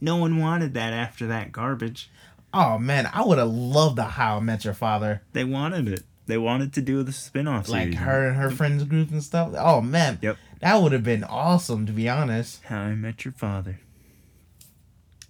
No 0.01 0.17
one 0.17 0.39
wanted 0.39 0.75
that 0.75 0.93
after 0.93 1.27
that 1.29 1.53
garbage. 1.53 2.11
Oh 2.53 2.79
man, 2.79 3.09
I 3.13 3.23
would 3.23 3.39
have 3.39 3.51
loved 3.51 3.95
the 3.97 4.05
How 4.05 4.39
I 4.39 4.41
Met 4.41 4.65
Your 4.65 4.75
Father. 4.75 5.23
They 5.33 5.45
wanted 5.45 5.87
it. 5.87 6.03
They 6.27 6.39
wanted 6.39 6.73
to 6.73 6.81
do 6.83 7.03
the 7.05 7.13
spin-off 7.13 7.69
Like 7.69 7.83
series. 7.93 7.99
her 7.99 8.29
and 8.29 8.37
her 8.39 8.51
friends 8.51 8.83
group 8.85 9.11
and 9.13 9.23
stuff. 9.23 9.53
Oh 9.57 9.81
man. 9.81 10.19
Yep. 10.21 10.37
That 10.63 10.83
would 10.83 10.91
have 10.93 11.05
been 11.05 11.23
awesome 11.23 11.87
to 11.87 11.93
be 11.93 12.09
honest. 12.09 12.65
How 12.65 12.81
I 12.81 12.95
Met 12.97 13.25
Your 13.25 13.33
Father. 13.33 13.79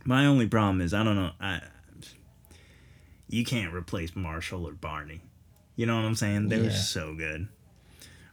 My 0.05 0.25
only 0.25 0.47
problem 0.47 0.81
is 0.81 0.95
I 0.95 1.05
don't 1.05 1.17
know. 1.17 1.33
I 1.41 1.61
you 3.31 3.45
can't 3.45 3.73
replace 3.73 4.15
Marshall 4.15 4.69
or 4.69 4.73
Barney. 4.73 5.23
You 5.77 5.87
know 5.87 5.97
what 5.97 6.05
I'm 6.05 6.15
saying? 6.15 6.49
They 6.49 6.59
were 6.59 6.65
Yeah. 6.65 6.71
so 6.77 7.15
good. 7.15 7.49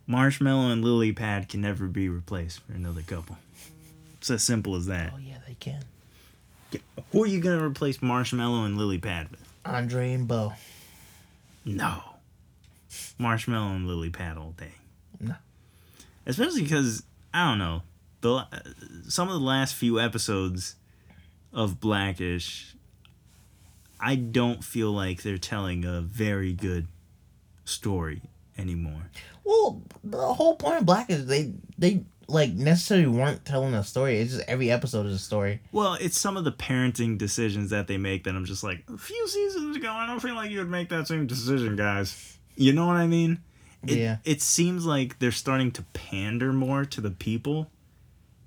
Marshmallow 0.05 0.69
and 0.71 0.83
Lily 0.83 1.11
Pad 1.13 1.47
can 1.49 1.61
never 1.61 1.87
be 1.87 2.09
replaced 2.09 2.59
for 2.61 2.73
another 2.73 3.01
couple. 3.03 3.37
It's 4.17 4.29
as 4.29 4.43
simple 4.43 4.75
as 4.75 4.87
that. 4.87 5.13
Oh 5.15 5.17
yeah, 5.19 5.37
they 5.47 5.53
can. 5.55 5.83
Who 7.11 7.23
are 7.23 7.27
you 7.27 7.39
gonna 7.39 7.63
replace 7.65 8.01
Marshmallow 8.01 8.65
and 8.65 8.77
Lily 8.77 8.97
Pad 8.97 9.29
with? 9.31 9.39
Andre 9.65 10.13
and 10.13 10.27
Bo. 10.27 10.53
No. 11.63 12.01
Marshmallow 13.17 13.75
and 13.75 13.87
Lily 13.87 14.09
Pad 14.09 14.37
all 14.37 14.51
day. 14.57 14.73
No. 15.19 15.35
Especially 16.25 16.63
because 16.63 17.03
I 17.33 17.49
don't 17.49 17.59
know 17.59 17.83
the 18.21 18.45
some 19.07 19.27
of 19.27 19.33
the 19.33 19.45
last 19.45 19.75
few 19.75 19.99
episodes 19.99 20.75
of 21.53 21.79
Blackish. 21.79 22.73
I 23.99 24.15
don't 24.15 24.63
feel 24.63 24.91
like 24.91 25.23
they're 25.23 25.37
telling 25.37 25.85
a 25.85 26.01
very 26.01 26.53
good 26.53 26.87
story 27.65 28.21
anymore. 28.57 29.09
Well, 29.43 29.81
the 30.03 30.33
whole 30.33 30.55
point 30.55 30.79
of 30.79 30.85
Black 30.85 31.09
is 31.09 31.25
they 31.25 31.53
they 31.77 32.03
like 32.27 32.53
necessarily 32.53 33.07
weren't 33.07 33.45
telling 33.45 33.73
a 33.73 33.83
story. 33.83 34.19
It's 34.19 34.33
just 34.33 34.49
every 34.49 34.69
episode 34.69 35.05
is 35.05 35.15
a 35.15 35.19
story. 35.19 35.61
Well, 35.71 35.95
it's 35.95 36.19
some 36.19 36.35
of 36.37 36.43
the 36.43 36.51
parenting 36.51 37.17
decisions 37.17 37.69
that 37.69 37.87
they 37.87 37.97
make 37.97 38.25
that 38.25 38.35
I'm 38.35 38.45
just 38.45 38.63
like, 38.63 38.83
a 38.93 38.97
few 38.97 39.27
seasons 39.27 39.77
ago, 39.77 39.89
I 39.89 40.05
don't 40.05 40.19
feel 40.19 40.35
like 40.35 40.51
you 40.51 40.59
would 40.59 40.69
make 40.69 40.89
that 40.89 41.07
same 41.07 41.25
decision, 41.25 41.75
guys. 41.75 42.37
You 42.55 42.73
know 42.73 42.85
what 42.85 42.97
I 42.97 43.07
mean? 43.07 43.39
It, 43.85 43.97
Yeah. 43.97 44.17
It 44.25 44.41
seems 44.41 44.85
like 44.85 45.19
they're 45.19 45.31
starting 45.31 45.71
to 45.71 45.83
pander 45.93 46.51
more 46.51 46.83
to 46.85 46.99
the 46.99 47.11
people 47.11 47.71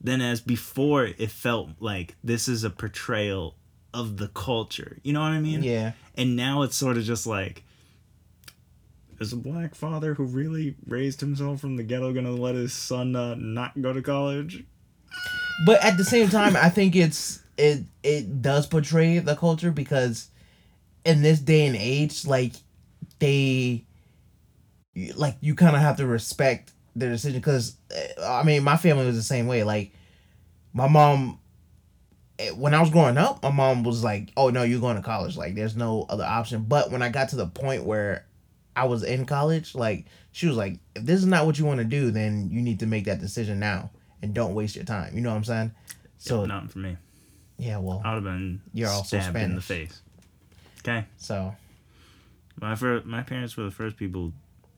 than 0.01 0.21
as 0.21 0.41
before 0.41 1.05
it 1.05 1.31
felt 1.31 1.71
like 1.79 2.17
this 2.23 2.49
is 2.49 2.65
a 2.65 2.71
portrayal 2.71 3.55
of 3.93 4.17
the 4.17 4.29
culture. 4.29 4.99
You 5.03 5.13
know 5.13 5.21
what 5.21 5.33
I 5.33 5.41
mean? 5.41 5.63
Yeah. 5.63 5.93
And 6.15 6.37
now 6.37 6.63
it's 6.63 6.77
sort 6.77 6.97
of 6.97 7.05
just 7.05 7.27
like, 7.27 7.65
is 9.21 9.33
a 9.33 9.37
black 9.37 9.75
father 9.75 10.15
who 10.15 10.25
really 10.25 10.77
raised 10.87 11.21
himself 11.21 11.61
from 11.61 11.77
the 11.77 11.83
ghetto 11.83 12.13
gonna 12.13 12.31
let 12.31 12.55
his 12.55 12.73
son 12.73 13.15
uh, 13.15 13.35
not 13.35 13.81
go 13.81 13.93
to 13.93 14.01
college? 14.01 14.65
But 15.67 15.85
at 15.85 15.99
the 15.99 16.05
same 16.05 16.29
time, 16.29 16.57
I 16.57 16.71
think 16.71 16.97
it's 16.97 17.41
it 17.59 17.85
it 18.03 18.41
does 18.41 18.67
portray 18.67 19.19
the 19.19 19.37
culture 19.37 19.71
because 19.71 20.29
in 21.05 21.21
this 21.23 21.39
day 21.41 21.67
and 21.67 21.77
age, 21.77 22.25
like 22.27 22.55
they 23.19 23.85
like 25.15 25.37
you 25.41 25.55
kind 25.55 25.77
of 25.77 25.83
have 25.83 25.99
to 25.99 26.07
respect 26.07 26.73
their 26.97 27.11
decision 27.11 27.39
because 27.39 27.77
I 28.23 28.43
mean 28.43 28.63
my 28.63 28.77
family 28.77 29.05
was 29.05 29.17
the 29.17 29.23
same 29.23 29.47
way. 29.47 29.65
Like 29.65 29.93
my 30.73 30.89
mom, 30.89 31.33
eh, 31.33 31.40
when 32.57 32.75
I 32.75 32.81
was 32.81 32.91
growing 32.91 33.19
up, 33.19 33.43
my 33.43 33.51
mom 33.51 33.83
was 33.83 34.03
like, 34.05 34.33
"Oh 34.37 34.51
no, 34.51 34.63
you're 34.63 34.81
going 34.81 34.97
to 34.97 35.03
college. 35.03 35.37
Like 35.37 35.55
there's 35.55 35.77
no 35.77 36.07
other 36.09 36.25
option." 36.25 36.65
But 36.65 36.91
when 36.91 37.03
I 37.03 37.09
got 37.09 37.31
to 37.31 37.37
the 37.37 37.47
point 37.47 37.85
where 37.85 38.27
I 38.77 38.85
was 38.85 39.03
in 39.03 39.27
college, 39.27 39.75
like 39.75 40.07
she 40.33 40.47
was 40.47 40.57
like, 40.57 40.79
"If 40.95 41.05
this 41.05 41.21
is 41.21 41.27
not 41.27 41.47
what 41.47 41.59
you 41.59 41.65
want 41.65 41.79
to 41.79 41.85
do, 41.85 42.11
then 42.11 42.51
you 42.51 42.63
need 42.63 42.81
to 42.81 42.87
make 42.87 43.05
that 43.05 43.21
decision 43.21 43.59
now." 43.59 43.91
and 44.23 44.35
don't 44.35 44.55
waste 44.55 44.77
your 44.77 44.85
time. 44.85 45.15
You 45.15 45.21
know 45.23 45.31
what 45.31 45.37
I'm 45.37 45.45
saying? 45.45 45.73
So 46.19 46.43
So 46.43 46.45
not 46.45 46.71
for 46.71 46.79
me. 46.79 46.97
yeah, 47.57 47.79
well, 47.79 48.03
I 48.05 48.15
would 48.15 48.25
have 48.25 48.25
been 48.25 48.61
You're 48.73 48.91
also 48.91 49.19
stabbed 49.19 49.37
in 49.37 49.55
the 49.55 49.63
face. 49.63 50.03
Okay, 50.81 51.07
so 51.17 51.55
my 52.61 52.75
fir- 52.75 53.03
my 53.05 53.23
parents 53.23 53.57
were 53.57 53.65
the 53.65 53.71
first 53.71 53.97
people 53.97 54.33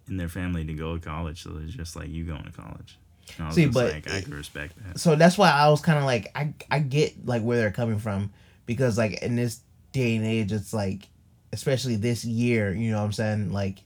in 0.08 0.16
their 0.16 0.28
family 0.28 0.64
to 0.64 0.74
go 0.74 0.96
to 0.96 1.00
college, 1.04 1.42
so 1.42 1.58
it's 1.62 1.74
just 1.74 1.96
like 1.96 2.08
you 2.08 2.24
going 2.24 2.44
to 2.44 2.52
college. 2.52 2.98
And 3.36 3.44
I 3.44 3.46
was 3.46 3.54
See, 3.54 3.66
but 3.66 3.92
like, 3.92 4.10
I 4.10 4.20
could 4.20 4.34
respect 4.34 4.74
that. 4.84 4.98
so 4.98 5.14
that's 5.16 5.38
why 5.38 5.50
I 5.50 5.68
was 5.68 5.80
kind 5.80 5.98
of 5.98 6.04
like 6.04 6.30
I 6.34 6.54
I 6.70 6.78
get 6.80 7.24
like 7.26 7.42
where 7.42 7.56
they're 7.58 7.70
coming 7.70 7.98
from 7.98 8.32
because 8.66 8.98
like 8.98 9.22
in 9.22 9.36
this 9.36 9.60
day 9.92 10.16
and 10.16 10.24
age, 10.24 10.52
it's 10.52 10.72
like 10.72 11.08
especially 11.52 11.96
this 11.96 12.24
year, 12.24 12.72
you 12.72 12.90
know 12.90 12.98
what 12.98 13.04
I'm 13.04 13.12
saying? 13.12 13.52
Like 13.52 13.78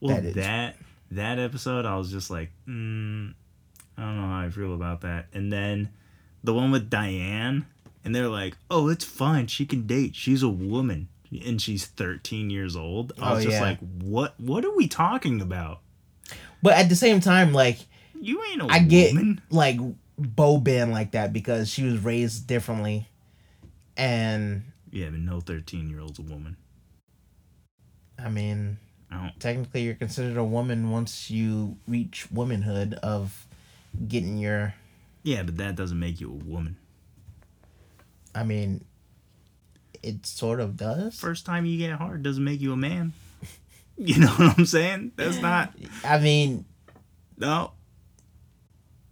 Well, 0.00 0.20
that 0.20 0.34
that, 0.34 0.76
that 1.10 1.38
episode, 1.38 1.84
I 1.86 1.96
was 1.96 2.10
just 2.10 2.30
like, 2.30 2.50
mm, 2.68 3.34
I 3.98 4.02
don't 4.02 4.16
know 4.20 4.28
how 4.28 4.40
I 4.46 4.50
feel 4.50 4.74
about 4.74 5.00
that. 5.02 5.26
And 5.32 5.52
then 5.52 5.90
the 6.44 6.54
one 6.54 6.70
with 6.70 6.88
Diane, 6.88 7.66
and 8.04 8.14
they're 8.14 8.28
like, 8.28 8.56
oh, 8.70 8.88
it's 8.88 9.04
fine. 9.04 9.46
She 9.46 9.66
can 9.66 9.86
date. 9.86 10.14
She's 10.14 10.42
a 10.42 10.48
woman, 10.48 11.08
and 11.44 11.60
she's 11.60 11.84
13 11.86 12.48
years 12.48 12.76
old. 12.76 13.12
I 13.20 13.32
Oh, 13.32 13.34
was 13.34 13.44
just 13.44 13.56
yeah. 13.56 13.62
like, 13.62 13.78
what? 14.00 14.38
What 14.40 14.64
are 14.64 14.74
we 14.74 14.88
talking 14.88 15.40
about? 15.42 15.80
but 16.62 16.74
at 16.74 16.88
the 16.90 16.96
same 16.96 17.20
time, 17.20 17.52
like 17.52 17.78
You 18.20 18.42
ain't 18.50 18.62
a 18.62 18.66
I 18.66 18.80
get 18.80 19.12
woman. 19.14 19.40
like 19.50 19.78
Bo 20.18 20.58
being 20.58 20.90
like 20.92 21.12
that 21.12 21.32
because 21.32 21.68
she 21.70 21.84
was 21.84 21.98
raised 21.98 22.46
differently, 22.46 23.08
and 23.96 24.62
Yeah, 24.90 25.08
but 25.10 25.20
no 25.20 25.40
13 25.40 25.88
year 25.88 26.00
old's 26.00 26.18
a 26.18 26.22
woman. 26.22 26.56
I 28.18 28.28
mean, 28.28 28.76
I 29.10 29.16
don't. 29.22 29.40
technically 29.40 29.82
you're 29.82 29.94
considered 29.94 30.36
a 30.36 30.44
woman 30.44 30.90
once 30.90 31.30
you 31.30 31.76
reach 31.88 32.30
womanhood 32.30 32.94
of 33.02 33.46
getting 34.06 34.36
your. 34.38 34.74
Yeah, 35.22 35.42
but 35.42 35.56
that 35.56 35.76
doesn't 35.76 35.98
make 35.98 36.20
you 36.20 36.28
a 36.30 36.44
woman. 36.44 36.76
I 38.34 38.44
mean, 38.44 38.84
it 40.02 40.24
sort 40.26 40.60
of 40.60 40.76
does. 40.76 41.18
First 41.18 41.46
time 41.46 41.64
you 41.66 41.78
get 41.78 41.92
hard 41.98 42.22
doesn't 42.22 42.44
make 42.44 42.60
you 42.60 42.72
a 42.72 42.76
man. 42.76 43.12
You 44.02 44.18
know 44.18 44.28
what 44.28 44.58
I'm 44.58 44.64
saying? 44.64 45.12
That's 45.16 45.42
not. 45.42 45.74
I 46.04 46.18
mean, 46.20 46.64
No. 47.36 47.72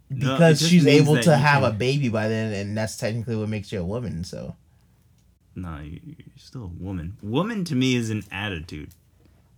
No, 0.09 0.33
because 0.33 0.59
just 0.59 0.71
she's 0.71 0.87
able 0.87 1.19
to 1.21 1.35
have 1.37 1.61
can- 1.63 1.71
a 1.71 1.73
baby 1.75 2.09
by 2.09 2.27
then, 2.27 2.51
and 2.53 2.75
that's 2.77 2.97
technically 2.97 3.35
what 3.35 3.47
makes 3.49 3.71
you 3.71 3.79
a 3.79 3.85
woman. 3.85 4.23
So 4.23 4.55
No, 5.55 5.79
you- 5.79 5.99
you're 6.05 6.25
still 6.37 6.63
a 6.63 6.67
woman. 6.83 7.17
Woman 7.21 7.63
to 7.65 7.75
me 7.75 7.95
is 7.95 8.09
an 8.09 8.23
attitude. 8.31 8.89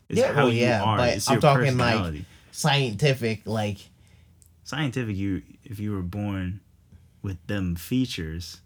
It's 0.10 0.20
Yeah, 0.20 0.34
how 0.34 0.46
well, 0.46 0.54
you 0.54 0.62
yeah, 0.62 0.82
are. 0.84 0.98
but 0.98 1.10
it's 1.18 1.30
I'm 1.30 1.40
talking, 1.40 1.78
like- 1.78 2.24
scientific, 2.52 3.42
like 3.46 3.78
Scientific, 4.64 5.16
you 5.16 5.42
if 5.64 5.80
you 5.80 5.92
were 5.92 6.02
born 6.02 6.60
with 7.22 7.38
them 7.48 7.76
features, 7.76 8.62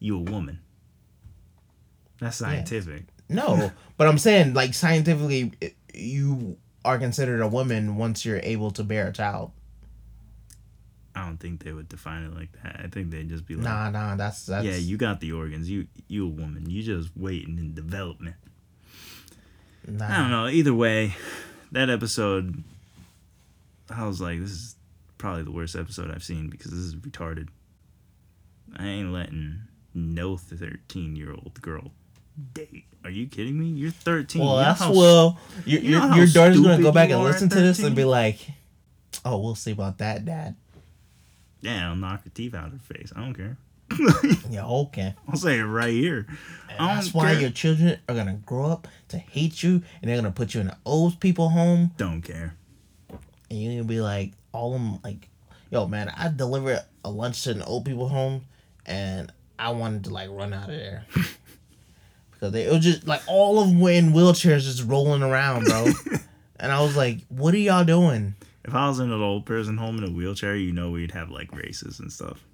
you 0.00 0.16
a 0.16 0.20
woman. 0.20 0.58
That's 2.20 2.36
scientific. 2.36 3.04
no, 3.28 3.72
but 3.96 4.06
I'm 4.08 4.18
saying 4.18 4.54
like 4.54 4.74
scientifically, 4.74 5.52
you 5.94 6.58
are 6.84 6.98
considered 6.98 7.40
a 7.40 7.48
woman 7.48 7.96
once 7.96 8.24
you're 8.24 8.40
able 8.42 8.70
to 8.72 8.84
bear 8.84 9.08
a 9.08 9.12
child. 9.12 9.52
I 11.22 11.26
don't 11.26 11.36
think 11.38 11.62
they 11.62 11.72
would 11.72 11.88
define 11.88 12.24
it 12.24 12.34
like 12.34 12.50
that. 12.62 12.80
I 12.82 12.88
think 12.88 13.10
they'd 13.10 13.28
just 13.28 13.46
be 13.46 13.54
like, 13.54 13.64
Nah, 13.64 13.90
nah, 13.90 14.16
that's 14.16 14.46
that's 14.46 14.64
yeah, 14.64 14.74
you 14.74 14.96
got 14.96 15.20
the 15.20 15.32
organs. 15.32 15.70
You 15.70 15.86
you 16.08 16.26
a 16.26 16.28
woman. 16.28 16.68
You 16.68 16.82
just 16.82 17.10
waiting 17.16 17.58
in 17.58 17.74
development. 17.74 18.34
Nah. 19.86 20.12
I 20.12 20.16
don't 20.16 20.30
know. 20.30 20.48
Either 20.48 20.74
way, 20.74 21.14
that 21.70 21.90
episode, 21.90 22.64
I 23.88 24.04
was 24.04 24.20
like, 24.20 24.40
this 24.40 24.50
is 24.50 24.76
probably 25.18 25.44
the 25.44 25.52
worst 25.52 25.76
episode 25.76 26.10
I've 26.10 26.24
seen 26.24 26.50
because 26.50 26.72
this 26.72 26.80
is 26.80 26.96
retarded. 26.96 27.48
I 28.76 28.86
ain't 28.86 29.12
letting 29.12 29.60
no 29.94 30.36
13 30.36 31.14
year 31.14 31.30
old 31.30 31.60
girl 31.62 31.92
date. 32.52 32.86
Are 33.04 33.10
you 33.10 33.28
kidding 33.28 33.58
me? 33.58 33.66
You're 33.66 33.92
13. 33.92 34.42
Well, 34.42 34.50
You 34.50 34.56
know 34.56 34.64
that's 34.64 34.80
how 34.80 34.92
well. 34.92 35.38
Your 35.66 35.80
you 35.80 35.90
know 35.92 36.14
your, 36.16 36.26
daughter's 36.26 36.60
gonna 36.60 36.82
go 36.82 36.90
back 36.90 37.10
and 37.10 37.22
listen 37.22 37.48
to 37.50 37.60
this 37.60 37.78
and 37.80 37.94
be 37.94 38.04
like, 38.04 38.40
"Oh, 39.24 39.38
we'll 39.38 39.54
see 39.54 39.70
about 39.70 39.98
that, 39.98 40.24
Dad." 40.24 40.56
Yeah, 41.62 41.88
I'll 41.88 41.96
knock 41.96 42.24
her 42.24 42.30
teeth 42.30 42.54
out 42.54 42.66
of 42.66 42.72
her 42.72 42.94
face. 42.94 43.12
I 43.16 43.20
don't 43.20 43.34
care. 43.34 43.56
Yeah, 44.50 44.66
okay. 44.66 45.14
I'll 45.28 45.36
say 45.36 45.58
it 45.58 45.64
right 45.64 45.92
here. 45.92 46.26
And 46.68 46.78
I 46.78 46.86
don't 46.88 46.96
that's 46.96 47.14
why 47.14 47.32
care. 47.32 47.40
your 47.42 47.50
children 47.50 47.98
are 48.08 48.14
gonna 48.14 48.38
grow 48.44 48.66
up 48.66 48.88
to 49.08 49.18
hate 49.18 49.62
you, 49.62 49.82
and 50.00 50.10
they're 50.10 50.16
gonna 50.16 50.30
put 50.30 50.54
you 50.54 50.60
in 50.60 50.68
an 50.68 50.76
old 50.84 51.20
people 51.20 51.48
home, 51.50 51.92
Don't 51.96 52.20
care. 52.22 52.54
and 53.50 53.62
you're 53.62 53.72
gonna 53.74 53.84
be 53.88 54.00
like, 54.00 54.32
all 54.52 54.74
of 54.74 54.80
them, 54.80 54.98
like, 55.04 55.28
yo, 55.70 55.86
man, 55.86 56.10
I 56.16 56.28
delivered 56.28 56.80
a 57.04 57.10
lunch 57.10 57.42
to 57.44 57.50
an 57.52 57.62
old 57.62 57.84
people 57.84 58.08
home, 58.08 58.42
and 58.86 59.32
I 59.58 59.70
wanted 59.70 60.04
to 60.04 60.10
like 60.10 60.28
run 60.30 60.52
out 60.52 60.68
of 60.70 60.74
there 60.76 61.04
because 62.32 62.52
they 62.52 62.64
it 62.64 62.72
was 62.72 62.82
just 62.84 63.06
like 63.06 63.22
all 63.26 63.60
of 63.60 63.68
them 63.68 63.80
were 63.80 63.90
in 63.90 64.12
wheelchairs, 64.12 64.62
just 64.62 64.86
rolling 64.88 65.22
around, 65.22 65.64
bro. 65.66 65.86
and 66.56 66.72
I 66.72 66.80
was 66.82 66.96
like, 66.96 67.18
what 67.28 67.54
are 67.54 67.58
y'all 67.58 67.84
doing? 67.84 68.34
If 68.64 68.74
I 68.74 68.88
was 68.88 69.00
in 69.00 69.10
an 69.10 69.20
old 69.20 69.44
person 69.46 69.76
home 69.76 69.98
in 69.98 70.04
a 70.04 70.10
wheelchair, 70.12 70.54
you 70.56 70.72
know 70.72 70.90
we'd 70.90 71.10
have 71.12 71.30
like 71.30 71.52
races 71.54 71.98
and 72.00 72.12
stuff. 72.12 72.44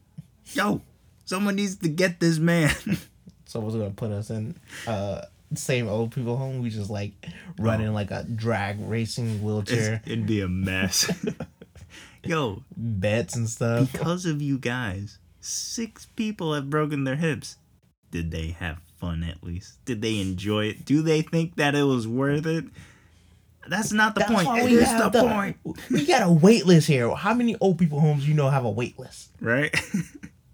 Yo, 0.53 0.81
someone 1.25 1.57
needs 1.57 1.77
to 1.77 1.89
get 1.89 2.21
this 2.21 2.39
man. 2.39 2.75
Someone's 3.45 3.77
gonna 3.77 3.91
put 3.91 4.11
us 4.13 4.29
in 4.31 4.55
uh 4.87 5.23
same 5.55 5.89
old 5.89 6.13
people 6.13 6.37
home. 6.37 6.61
We 6.61 6.69
just 6.71 6.91
like 6.91 7.13
running 7.59 7.93
like 7.95 8.11
a 8.11 8.25
drag 8.25 8.77
racing 8.87 9.27
It's- 9.29 9.43
wheelchair, 9.43 10.03
it'd 10.07 10.27
be 10.27 10.41
a 10.43 10.49
mess. 10.49 11.11
Yo, 12.25 12.63
bets 12.77 13.37
and 13.37 13.49
stuff. 13.49 13.91
because 13.93 14.27
of 14.27 14.43
you 14.43 14.59
guys, 14.59 15.19
six 15.41 16.07
people 16.17 16.53
have 16.55 16.69
broken 16.69 17.05
their 17.05 17.17
hips. 17.17 17.57
Did 18.11 18.31
they 18.31 18.51
have 18.59 18.81
fun 19.01 19.23
at 19.23 19.43
least? 19.43 19.83
Did 19.85 20.03
they 20.03 20.21
enjoy 20.21 20.67
it? 20.67 20.85
Do 20.85 21.01
they 21.03 21.23
think 21.23 21.57
that 21.57 21.75
it 21.75 21.85
was 21.85 22.07
worth 22.09 22.47
it? 22.47 22.65
That's 23.69 23.93
not 23.93 24.15
the 24.15 24.21
That's 24.21 24.33
point. 24.33 24.47
why 24.47 24.61
It 24.61 24.65
we 24.65 24.75
is 24.79 24.85
have 24.89 25.13
the 25.13 25.21
the- 25.23 25.29
point, 25.29 25.57
We 25.91 26.07
got 26.07 26.23
a 26.23 26.33
wait 26.33 26.67
list 26.67 26.87
here. 26.89 27.15
How 27.15 27.35
many 27.35 27.55
old 27.61 27.79
people 27.79 28.01
homes 28.01 28.27
you 28.27 28.35
know 28.35 28.49
have 28.51 28.65
a 28.65 28.71
wait 28.71 28.99
list? 28.99 29.31
right? 29.41 29.75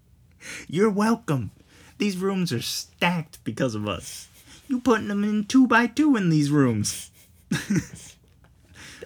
You're 0.67 0.89
welcome. 0.91 1.51
These 1.97 2.17
rooms 2.17 2.51
are 2.51 2.61
stacked 2.61 3.43
because 3.43 3.73
of 3.73 3.87
us. 3.87 4.27
You 4.67 4.79
putting 4.81 5.07
them 5.07 5.23
in 5.23 5.45
two 5.45 5.65
by 5.67 5.87
two 5.87 6.15
in 6.15 6.29
these 6.29 6.51
rooms. 6.51 7.09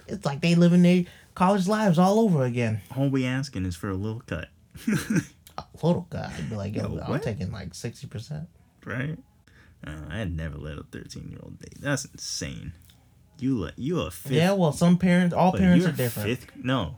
It's 0.06 0.24
like 0.26 0.40
they 0.40 0.54
living 0.56 0.82
their 0.82 1.04
college 1.36 1.68
lives 1.68 1.98
all 1.98 2.18
over 2.18 2.44
again. 2.44 2.80
All 2.96 3.08
we 3.08 3.24
asking 3.24 3.64
is 3.64 3.76
for 3.76 3.88
a 3.88 3.94
little 3.94 4.22
cut, 4.26 4.48
A 5.56 5.64
little 5.86 6.08
cut. 6.10 6.30
I'd 6.36 6.50
be 6.50 6.56
like, 6.56 6.74
yo, 6.74 6.96
Yo, 6.96 7.00
I'm 7.02 7.20
taking 7.20 7.52
like 7.52 7.74
sixty 7.74 8.08
percent. 8.08 8.48
right? 8.84 9.16
Uh, 9.86 9.92
I'd 10.10 10.34
never 10.36 10.58
let 10.58 10.78
a 10.78 10.82
thirteen-year-old 10.82 11.60
date. 11.60 11.80
That's 11.80 12.06
insane. 12.06 12.72
You 13.42 13.58
let 13.58 13.78
you 13.78 14.00
a 14.00 14.10
fifth. 14.10 14.32
Yeah, 14.32 14.52
well, 14.52 14.72
some 14.72 14.96
parents, 14.98 15.34
all 15.34 15.52
parents 15.52 15.82
you're 15.84 15.92
are 15.92 15.96
different. 15.96 16.28
Fifth? 16.28 16.46
No. 16.64 16.96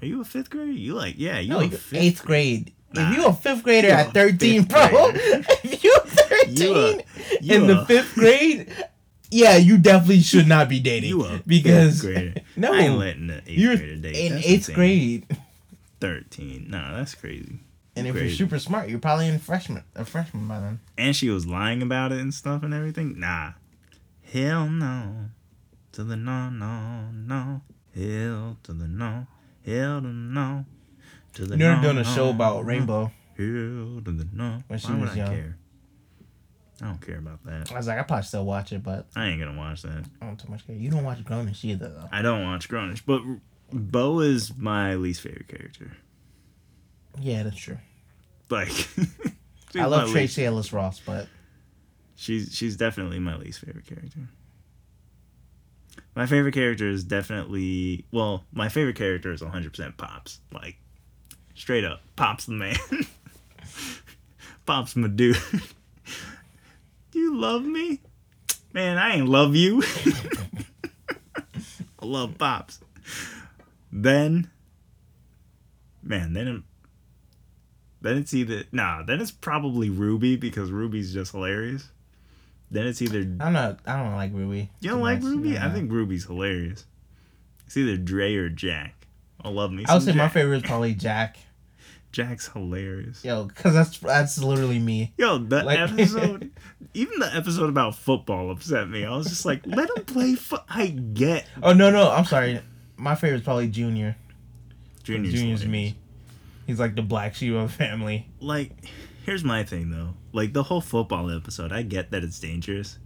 Are 0.00 0.06
you 0.06 0.20
a 0.20 0.24
fifth 0.24 0.50
grader? 0.50 0.72
You 0.72 0.94
like 0.94 1.14
yeah? 1.18 1.38
You 1.38 1.48
No, 1.50 1.60
a 1.60 1.68
fifth? 1.68 1.94
eighth 1.94 2.24
grade. 2.24 2.72
Nah. 2.94 3.10
if 3.10 3.16
you 3.16 3.26
a 3.26 3.32
fifth 3.32 3.62
grader 3.62 3.88
You 3.88 3.94
a 3.94 3.96
at 3.98 4.12
thirteen, 4.12 4.64
bro, 4.64 4.80
if 4.92 5.82
you 5.84 5.96
thirteen 6.04 7.02
You 7.40 7.54
in 7.54 7.66
the 7.66 7.84
fifth 7.86 8.14
grade, 8.14 8.70
yeah, 9.30 9.56
you 9.56 9.78
definitely 9.78 10.20
should 10.20 10.46
not 10.46 10.68
be 10.68 10.78
dating. 10.80 11.08
You 11.08 11.24
a 11.24 11.40
because 11.46 12.04
no, 12.56 12.72
I 12.74 12.78
ain't 12.80 12.98
letting 12.98 13.28
the 13.28 13.34
8th 13.34 13.42
you're 13.46 13.76
grader 13.76 13.96
date. 13.96 14.16
in 14.16 14.32
That's 14.34 14.46
eighth 14.46 14.68
insane. 14.68 14.74
grade, 14.74 15.26
Thirteen. 16.00 16.66
Nah, 16.68 16.96
that's 16.96 17.14
crazy. 17.14 17.60
and 17.96 18.06
if 18.06 18.12
Crazy. 18.14 18.26
you're 18.28 18.36
super 18.36 18.58
smart, 18.58 18.88
you're 18.88 18.98
probably 18.98 19.28
in 19.28 19.38
freshman, 19.38 19.84
a 19.94 20.04
freshman 20.04 20.48
by 20.48 20.58
then. 20.60 20.80
And 20.98 21.14
she 21.14 21.30
was 21.30 21.46
lying 21.46 21.80
about 21.80 22.10
it 22.12 22.20
and 22.20 22.34
stuff 22.34 22.62
and 22.62 22.74
everything. 22.74 23.18
Nah. 23.20 23.52
Hell 24.32 24.68
no. 24.68 25.26
To 25.92 26.04
the 26.04 26.16
no, 26.16 26.48
no, 26.50 27.10
no. 27.12 27.60
Hell 27.94 28.56
to 28.62 28.72
the 28.72 28.88
no. 28.88 29.26
Hell 29.64 30.00
to 30.00 30.06
the 30.06 30.12
no. 30.12 30.64
To 31.34 31.46
the 31.46 31.56
You're 31.56 31.76
no, 31.76 31.82
doing 31.82 31.98
a 31.98 32.02
no, 32.02 32.14
show 32.14 32.30
about 32.30 32.56
no. 32.56 32.62
Rainbow. 32.62 33.12
Hell 33.36 34.02
to 34.04 34.12
the 34.12 34.28
no. 34.32 34.62
When 34.68 34.78
she 34.78 34.88
Why 34.88 34.94
would 34.94 35.02
was 35.02 35.18
I 35.18 35.26
care? 35.26 35.58
I 36.80 36.86
don't 36.86 37.00
care 37.00 37.18
about 37.18 37.44
that. 37.44 37.70
I 37.70 37.76
was 37.76 37.86
like, 37.86 37.98
I 37.98 38.02
probably 38.02 38.24
still 38.24 38.44
watch 38.44 38.72
it, 38.72 38.82
but 38.82 39.06
I 39.14 39.26
ain't 39.28 39.40
gonna 39.40 39.56
watch 39.56 39.82
that. 39.82 40.04
I 40.20 40.26
don't 40.26 40.38
too 40.38 40.50
much 40.50 40.66
care. 40.66 40.74
You 40.74 40.90
don't 40.90 41.04
watch 41.04 41.22
Grownish 41.24 41.64
either, 41.64 41.88
though. 41.88 42.08
I 42.10 42.22
don't 42.22 42.44
watch 42.44 42.68
Grownish, 42.68 43.02
but 43.06 43.22
Bo 43.72 44.20
is 44.20 44.56
my 44.56 44.94
least 44.94 45.20
favorite 45.20 45.48
character. 45.48 45.96
Yeah, 47.20 47.42
that's 47.44 47.56
true. 47.56 47.78
Like, 48.50 48.72
I 49.74 49.84
love 49.84 50.10
Tracee 50.10 50.44
Ellis 50.44 50.72
Ross, 50.72 51.00
but 51.04 51.28
She's 52.16 52.54
she's 52.54 52.76
definitely 52.76 53.18
my 53.18 53.36
least 53.36 53.60
favorite 53.60 53.86
character. 53.86 54.20
My 56.14 56.26
favorite 56.26 56.52
character 56.52 56.88
is 56.88 57.04
definitely 57.04 58.04
well, 58.12 58.44
my 58.52 58.68
favorite 58.68 58.96
character 58.96 59.32
is 59.32 59.40
100% 59.40 59.96
Pops. 59.96 60.40
Like, 60.52 60.76
straight 61.54 61.84
up, 61.84 62.02
Pops 62.16 62.46
the 62.46 62.52
man. 62.52 62.76
Pops 64.66 64.94
my 64.94 65.08
dude. 65.08 65.36
Do 67.12 67.18
you 67.18 67.36
love 67.36 67.64
me? 67.64 68.00
Man, 68.72 68.98
I 68.98 69.16
ain't 69.16 69.28
love 69.28 69.54
you. 69.54 69.82
I 71.98 72.04
love 72.06 72.38
Pops. 72.38 72.80
Then, 73.90 74.50
man, 76.02 76.32
then 76.32 76.48
it, 76.48 76.62
then 78.00 78.16
it's 78.18 78.32
either 78.34 78.64
nah. 78.72 79.02
Then 79.02 79.20
it's 79.20 79.30
probably 79.30 79.90
Ruby 79.90 80.36
because 80.36 80.70
Ruby's 80.70 81.12
just 81.12 81.32
hilarious. 81.32 81.88
Then 82.72 82.86
it's 82.86 83.00
either 83.02 83.18
I'm 83.38 83.52
not. 83.52 83.80
I 83.86 84.02
don't 84.02 84.14
like 84.16 84.32
Ruby. 84.32 84.70
you 84.80 84.90
don't 84.90 85.00
like 85.02 85.20
much. 85.22 85.30
Ruby. 85.30 85.58
I 85.58 85.70
think 85.70 85.92
Ruby's 85.92 86.24
hilarious. 86.24 86.86
It's 87.66 87.76
either 87.76 87.96
Dre 87.96 88.34
or 88.34 88.48
Jack. 88.48 89.06
I 89.44 89.48
love 89.50 89.70
me. 89.72 89.84
I 89.88 89.94
would 89.94 90.02
say 90.02 90.12
my 90.12 90.28
favorite 90.28 90.56
is 90.58 90.62
probably 90.62 90.94
Jack. 90.94 91.36
Jack's 92.12 92.48
hilarious. 92.48 93.24
Yo, 93.24 93.48
cause 93.54 93.72
that's 93.74 93.98
that's 93.98 94.38
literally 94.42 94.78
me. 94.78 95.12
Yo, 95.16 95.38
the 95.38 95.62
Like- 95.64 95.78
episode, 95.90 96.50
even 96.94 97.18
the 97.18 97.34
episode 97.34 97.68
about 97.70 97.94
football 97.94 98.50
upset 98.50 98.88
me. 98.88 99.04
I 99.04 99.14
was 99.16 99.28
just 99.28 99.44
like, 99.46 99.62
let 99.66 99.88
him 99.96 100.04
play. 100.04 100.34
Fo-. 100.34 100.58
I 100.68 100.88
get 100.88 101.46
Oh 101.62 101.72
no, 101.72 101.90
no, 101.90 102.10
I'm 102.10 102.24
sorry. 102.26 102.60
My 102.96 103.14
favorite 103.14 103.38
is 103.38 103.44
probably 103.44 103.68
Junior. 103.68 104.16
Junior's, 105.02 105.34
Junior's 105.34 105.62
hilarious. 105.62 105.94
me. 105.94 105.96
He's 106.66 106.78
like 106.80 106.94
the 106.94 107.02
black 107.02 107.34
sheep 107.34 107.54
of 107.54 107.72
family. 107.72 108.28
like 108.40 108.72
here's 109.24 109.42
my 109.44 109.62
thing 109.64 109.90
though 109.90 110.14
like 110.32 110.52
the 110.52 110.64
whole 110.64 110.80
football 110.80 111.30
episode 111.30 111.72
i 111.72 111.82
get 111.82 112.10
that 112.10 112.24
it's 112.24 112.38
dangerous 112.38 112.98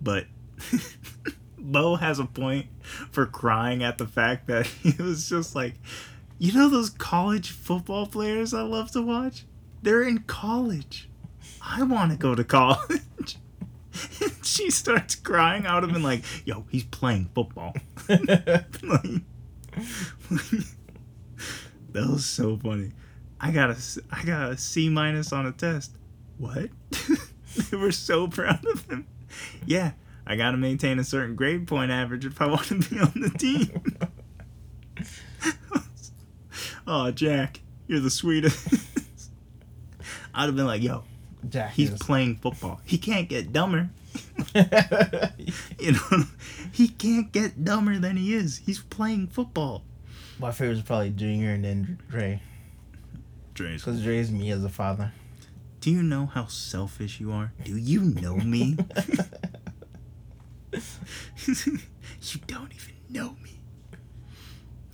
but 0.00 0.26
bo 1.58 1.96
has 1.96 2.18
a 2.18 2.24
point 2.24 2.66
for 3.10 3.26
crying 3.26 3.82
at 3.82 3.98
the 3.98 4.06
fact 4.06 4.46
that 4.46 4.66
he 4.82 5.00
was 5.02 5.28
just 5.28 5.54
like 5.54 5.74
you 6.38 6.52
know 6.52 6.68
those 6.68 6.90
college 6.90 7.50
football 7.50 8.06
players 8.06 8.54
i 8.54 8.62
love 8.62 8.90
to 8.90 9.02
watch 9.02 9.44
they're 9.82 10.02
in 10.02 10.18
college 10.20 11.08
i 11.62 11.82
want 11.82 12.10
to 12.10 12.16
go 12.16 12.34
to 12.34 12.44
college 12.44 13.36
she 14.42 14.70
starts 14.70 15.14
crying 15.14 15.66
out 15.66 15.84
of 15.84 15.92
been 15.92 16.02
like 16.02 16.22
yo 16.44 16.64
he's 16.70 16.84
playing 16.84 17.28
football 17.34 17.74
like, 18.08 19.22
that 21.92 22.06
was 22.08 22.24
so 22.26 22.56
funny. 22.56 22.92
I 23.40 23.50
got 23.50 23.70
a 23.70 24.02
I 24.10 24.24
got 24.24 24.50
a 24.52 24.58
C 24.58 24.88
minus 24.88 25.32
on 25.32 25.46
a 25.46 25.52
test. 25.52 25.96
What? 26.40 26.70
they 27.70 27.76
were 27.76 27.92
so 27.92 28.26
proud 28.26 28.64
of 28.66 28.86
him. 28.86 29.06
Yeah, 29.66 29.92
I 30.26 30.36
got 30.36 30.52
to 30.52 30.56
maintain 30.56 30.98
a 30.98 31.04
certain 31.04 31.36
grade 31.36 31.68
point 31.68 31.90
average 31.90 32.24
if 32.24 32.40
I 32.40 32.46
want 32.46 32.64
to 32.68 32.76
be 32.78 32.98
on 32.98 33.12
the 33.14 33.30
team. 33.30 33.82
oh, 36.86 37.10
Jack, 37.10 37.60
you're 37.86 38.00
the 38.00 38.10
sweetest. 38.10 38.66
I'd 40.34 40.46
have 40.46 40.56
been 40.56 40.66
like, 40.66 40.82
yo, 40.82 41.04
Jack 41.46 41.72
he's 41.74 41.90
is. 41.92 41.98
playing 41.98 42.36
football. 42.36 42.80
He 42.86 42.96
can't 42.96 43.28
get 43.28 43.52
dumber. 43.52 43.90
You 44.54 45.92
know, 45.92 46.24
he 46.72 46.88
can't 46.88 47.30
get 47.32 47.64
dumber 47.64 47.98
than 47.98 48.16
he 48.16 48.34
is. 48.34 48.56
He's 48.64 48.80
playing 48.80 49.26
football. 49.26 49.82
My 50.38 50.52
favorite 50.52 50.78
is 50.78 50.82
probably 50.82 51.10
Junior 51.10 51.50
and 51.50 51.64
then 51.64 51.98
Dre. 52.08 52.40
Dre's 53.52 53.84
Because 53.84 54.02
Dre 54.02 54.16
is 54.18 54.30
me 54.30 54.50
as 54.50 54.64
a 54.64 54.70
father. 54.70 55.12
Do 55.80 55.90
you 55.90 56.02
know 56.02 56.26
how 56.26 56.46
selfish 56.46 57.20
you 57.20 57.32
are? 57.32 57.52
Do 57.64 57.76
you 57.76 58.00
know 58.02 58.36
me? 58.36 58.76
you 61.46 61.78
don't 62.46 62.72
even 62.74 62.94
know 63.08 63.36
me. 63.42 63.58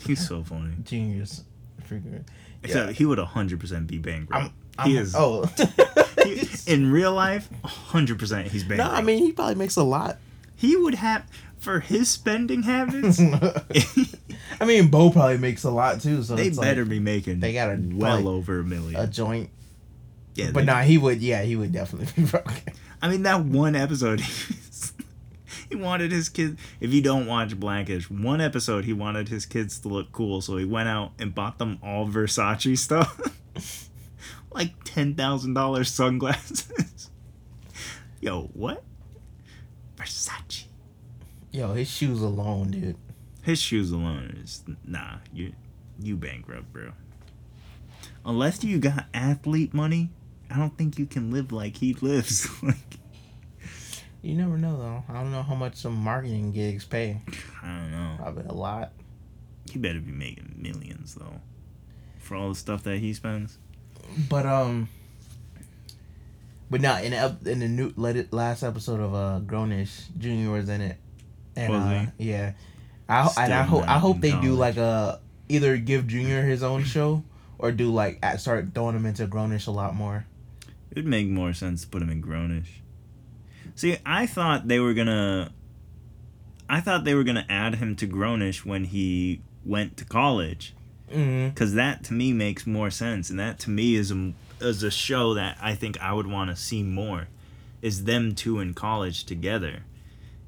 He's 0.06 0.26
so 0.26 0.42
funny. 0.44 0.74
Genius 0.84 1.42
freaking. 1.88 2.24
Except 2.62 2.86
Yeah. 2.88 2.92
he 2.92 3.04
would 3.04 3.18
100% 3.18 3.86
be 3.86 3.98
bankrupt. 3.98 4.44
I'm, 4.44 4.52
I'm, 4.78 4.90
he 4.90 4.96
is. 4.96 5.14
Oh. 5.16 5.44
he- 6.24 6.48
in 6.72 6.90
real 6.90 7.12
life, 7.12 7.48
100% 7.64 8.44
he's 8.48 8.68
no. 8.68 8.84
I 8.84 9.02
mean 9.02 9.18
he 9.18 9.32
probably 9.32 9.54
makes 9.56 9.76
a 9.76 9.82
lot. 9.82 10.18
he 10.56 10.76
would 10.76 10.94
have, 10.94 11.24
for 11.58 11.80
his 11.80 12.08
spending 12.08 12.62
habits, 12.62 13.20
I 14.60 14.64
mean, 14.64 14.88
Bo 14.88 15.10
probably 15.10 15.38
makes 15.38 15.64
a 15.64 15.70
lot 15.70 16.00
too. 16.00 16.22
So 16.22 16.34
they 16.36 16.50
better 16.50 16.82
like 16.82 16.90
be 16.90 17.00
making 17.00 17.40
they 17.40 17.52
got 17.52 17.70
a, 17.70 17.78
well 17.80 18.28
over 18.28 18.60
a 18.60 18.64
million. 18.64 19.00
a 19.00 19.06
joint. 19.06 19.50
Yeah, 20.36 20.50
But 20.52 20.60
they- 20.60 20.66
nah, 20.66 20.82
he 20.82 20.98
would. 20.98 21.20
Yeah, 21.20 21.42
he 21.42 21.56
would 21.56 21.72
definitely 21.72 22.12
be 22.22 22.28
broken. 22.30 22.72
I 23.02 23.08
mean, 23.08 23.22
that 23.24 23.44
one 23.44 23.74
episode, 23.76 24.20
he 25.68 25.74
wanted 25.76 26.12
his 26.12 26.28
kids. 26.28 26.60
If 26.80 26.92
you 26.94 27.02
don't 27.02 27.26
watch 27.26 27.58
Blackish, 27.58 28.10
one 28.10 28.40
episode 28.40 28.84
he 28.84 28.92
wanted 28.92 29.28
his 29.28 29.46
kids 29.46 29.78
to 29.80 29.88
look 29.88 30.12
cool, 30.12 30.40
so 30.40 30.56
he 30.56 30.64
went 30.64 30.88
out 30.88 31.12
and 31.18 31.34
bought 31.34 31.58
them 31.58 31.78
all 31.82 32.06
Versace 32.06 32.78
stuff. 32.78 33.20
like 34.50 34.72
ten 34.84 35.14
thousand 35.14 35.54
dollars 35.54 35.90
sunglasses. 35.90 37.10
Yo, 38.20 38.44
what? 38.54 38.82
Versace. 39.96 40.64
Yo, 41.52 41.72
his 41.74 41.88
shoes 41.90 42.20
alone, 42.20 42.70
dude. 42.70 42.96
His 43.42 43.60
shoes 43.60 43.90
alone 43.90 44.40
is 44.42 44.62
nah. 44.84 45.16
You 45.32 45.52
you 46.00 46.16
bankrupt, 46.16 46.72
bro. 46.72 46.92
Unless 48.24 48.64
you 48.64 48.78
got 48.78 49.04
athlete 49.14 49.72
money, 49.72 50.10
I 50.50 50.56
don't 50.58 50.76
think 50.76 50.98
you 50.98 51.06
can 51.06 51.30
live 51.30 51.52
like 51.52 51.76
he 51.76 51.94
lives. 51.94 52.48
like 52.62 52.76
You 54.22 54.34
never 54.34 54.56
know 54.58 54.78
though. 54.78 55.04
I 55.08 55.20
don't 55.20 55.32
know 55.32 55.42
how 55.42 55.54
much 55.54 55.76
some 55.76 55.94
marketing 55.94 56.52
gigs 56.52 56.84
pay. 56.84 57.20
I 57.62 57.66
don't 57.66 57.90
know. 57.90 58.14
Probably 58.18 58.44
a 58.44 58.52
lot. 58.52 58.92
He 59.70 59.78
better 59.78 60.00
be 60.00 60.12
making 60.12 60.54
millions 60.56 61.14
though, 61.14 61.40
for 62.18 62.36
all 62.36 62.50
the 62.50 62.54
stuff 62.54 62.84
that 62.84 62.98
he 62.98 63.12
spends. 63.14 63.58
But 64.28 64.46
um, 64.46 64.88
but 66.70 66.80
now 66.80 66.98
in 66.98 67.10
the, 67.10 67.16
ep- 67.16 67.46
in 67.46 67.58
the 67.60 67.68
new 67.68 67.92
let 67.96 68.16
it, 68.16 68.32
last 68.32 68.62
episode 68.62 69.00
of 69.00 69.14
uh 69.14 69.40
Grownish, 69.44 70.16
Junior 70.18 70.52
was 70.52 70.68
in 70.68 70.80
it, 70.80 70.96
and 71.56 71.72
Was 71.72 71.82
uh, 71.82 72.06
yeah, 72.18 72.52
I 73.08 73.28
and 73.38 73.52
I 73.52 73.62
hope 73.62 73.88
I 73.88 73.98
hope 73.98 74.20
they 74.20 74.32
do 74.40 74.54
like 74.54 74.76
a 74.76 75.20
either 75.48 75.76
give 75.76 76.06
Junior 76.06 76.42
his 76.42 76.62
own 76.62 76.84
show 76.84 77.22
or 77.58 77.72
do 77.72 77.92
like 77.92 78.24
start 78.38 78.68
throwing 78.74 78.96
him 78.96 79.06
into 79.06 79.26
Grownish 79.26 79.66
a 79.66 79.70
lot 79.70 79.94
more. 79.94 80.26
It 80.96 81.00
would 81.00 81.06
make 81.10 81.28
more 81.28 81.52
sense 81.52 81.82
to 81.82 81.88
put 81.88 82.00
him 82.00 82.08
in 82.08 82.22
Grownish. 82.22 82.80
See, 83.74 83.98
I 84.06 84.26
thought 84.26 84.66
they 84.66 84.80
were 84.80 84.94
gonna. 84.94 85.52
I 86.70 86.80
thought 86.80 87.04
they 87.04 87.14
were 87.14 87.22
gonna 87.22 87.44
add 87.50 87.74
him 87.76 87.94
to 87.96 88.08
Grownish 88.08 88.64
when 88.64 88.84
he 88.84 89.42
went 89.64 89.96
to 89.98 90.04
college, 90.06 90.74
Mm-hmm. 91.12 91.50
because 91.50 91.74
that 91.74 92.02
to 92.04 92.14
me 92.14 92.32
makes 92.32 92.66
more 92.66 92.90
sense, 92.90 93.28
and 93.30 93.38
that 93.38 93.58
to 93.60 93.70
me 93.70 93.94
is 93.94 94.10
a 94.10 94.32
is 94.60 94.82
a 94.82 94.90
show 94.90 95.34
that 95.34 95.58
I 95.60 95.74
think 95.74 96.00
I 96.00 96.14
would 96.14 96.26
want 96.26 96.48
to 96.50 96.56
see 96.56 96.82
more, 96.82 97.28
is 97.82 98.04
them 98.04 98.34
two 98.34 98.58
in 98.58 98.72
college 98.72 99.24
together, 99.24 99.82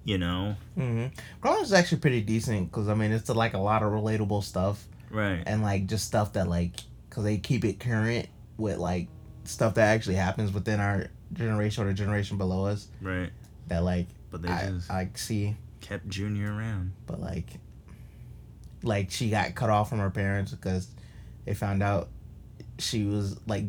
you 0.05 0.17
know? 0.17 0.57
Mm-hmm. 0.79 1.47
Grownish 1.47 1.63
is 1.65 1.73
actually 1.75 1.99
pretty 2.01 2.23
decent 2.23 2.71
because 2.71 2.89
I 2.89 2.95
mean 2.95 3.13
it's 3.13 3.29
like 3.29 3.53
a 3.53 3.59
lot 3.59 3.83
of 3.83 3.93
relatable 3.93 4.43
stuff. 4.43 4.87
Right. 5.11 5.43
and 5.47 5.63
like 5.63 5.87
just 5.87 6.07
stuff 6.07 6.33
that 6.33 6.49
like 6.49 6.73
because 7.09 7.25
they 7.25 7.37
keep 7.39 7.65
it 7.65 7.79
current 7.81 8.29
with 8.57 8.79
like 8.79 9.09
stuff 9.49 9.75
that 9.75 9.89
actually 9.95 10.17
happens 10.17 10.53
within 10.53 10.79
our 10.81 11.07
generation 11.33 11.85
or 11.85 11.89
the 11.89 11.95
generation 11.95 12.37
below 12.39 12.67
us 12.67 12.89
Right. 13.01 13.31
that 13.69 13.83
like 13.83 14.07
But 14.31 14.43
they 14.43 14.49
I, 14.49 14.67
just 14.71 14.91
I 14.91 15.09
see 15.15 15.57
kept 15.81 16.09
Junior 16.09 16.53
around. 16.55 16.93
but 17.07 17.21
like 17.21 17.47
like 18.83 19.11
she 19.11 19.31
got 19.31 19.55
cut 19.55 19.71
off 19.71 19.89
from 19.89 19.99
her 19.99 20.11
parents 20.11 20.53
because 20.53 20.89
they 21.45 21.55
found 21.55 21.83
out 21.83 22.09
she 22.79 23.05
was 23.05 23.39
like 23.47 23.65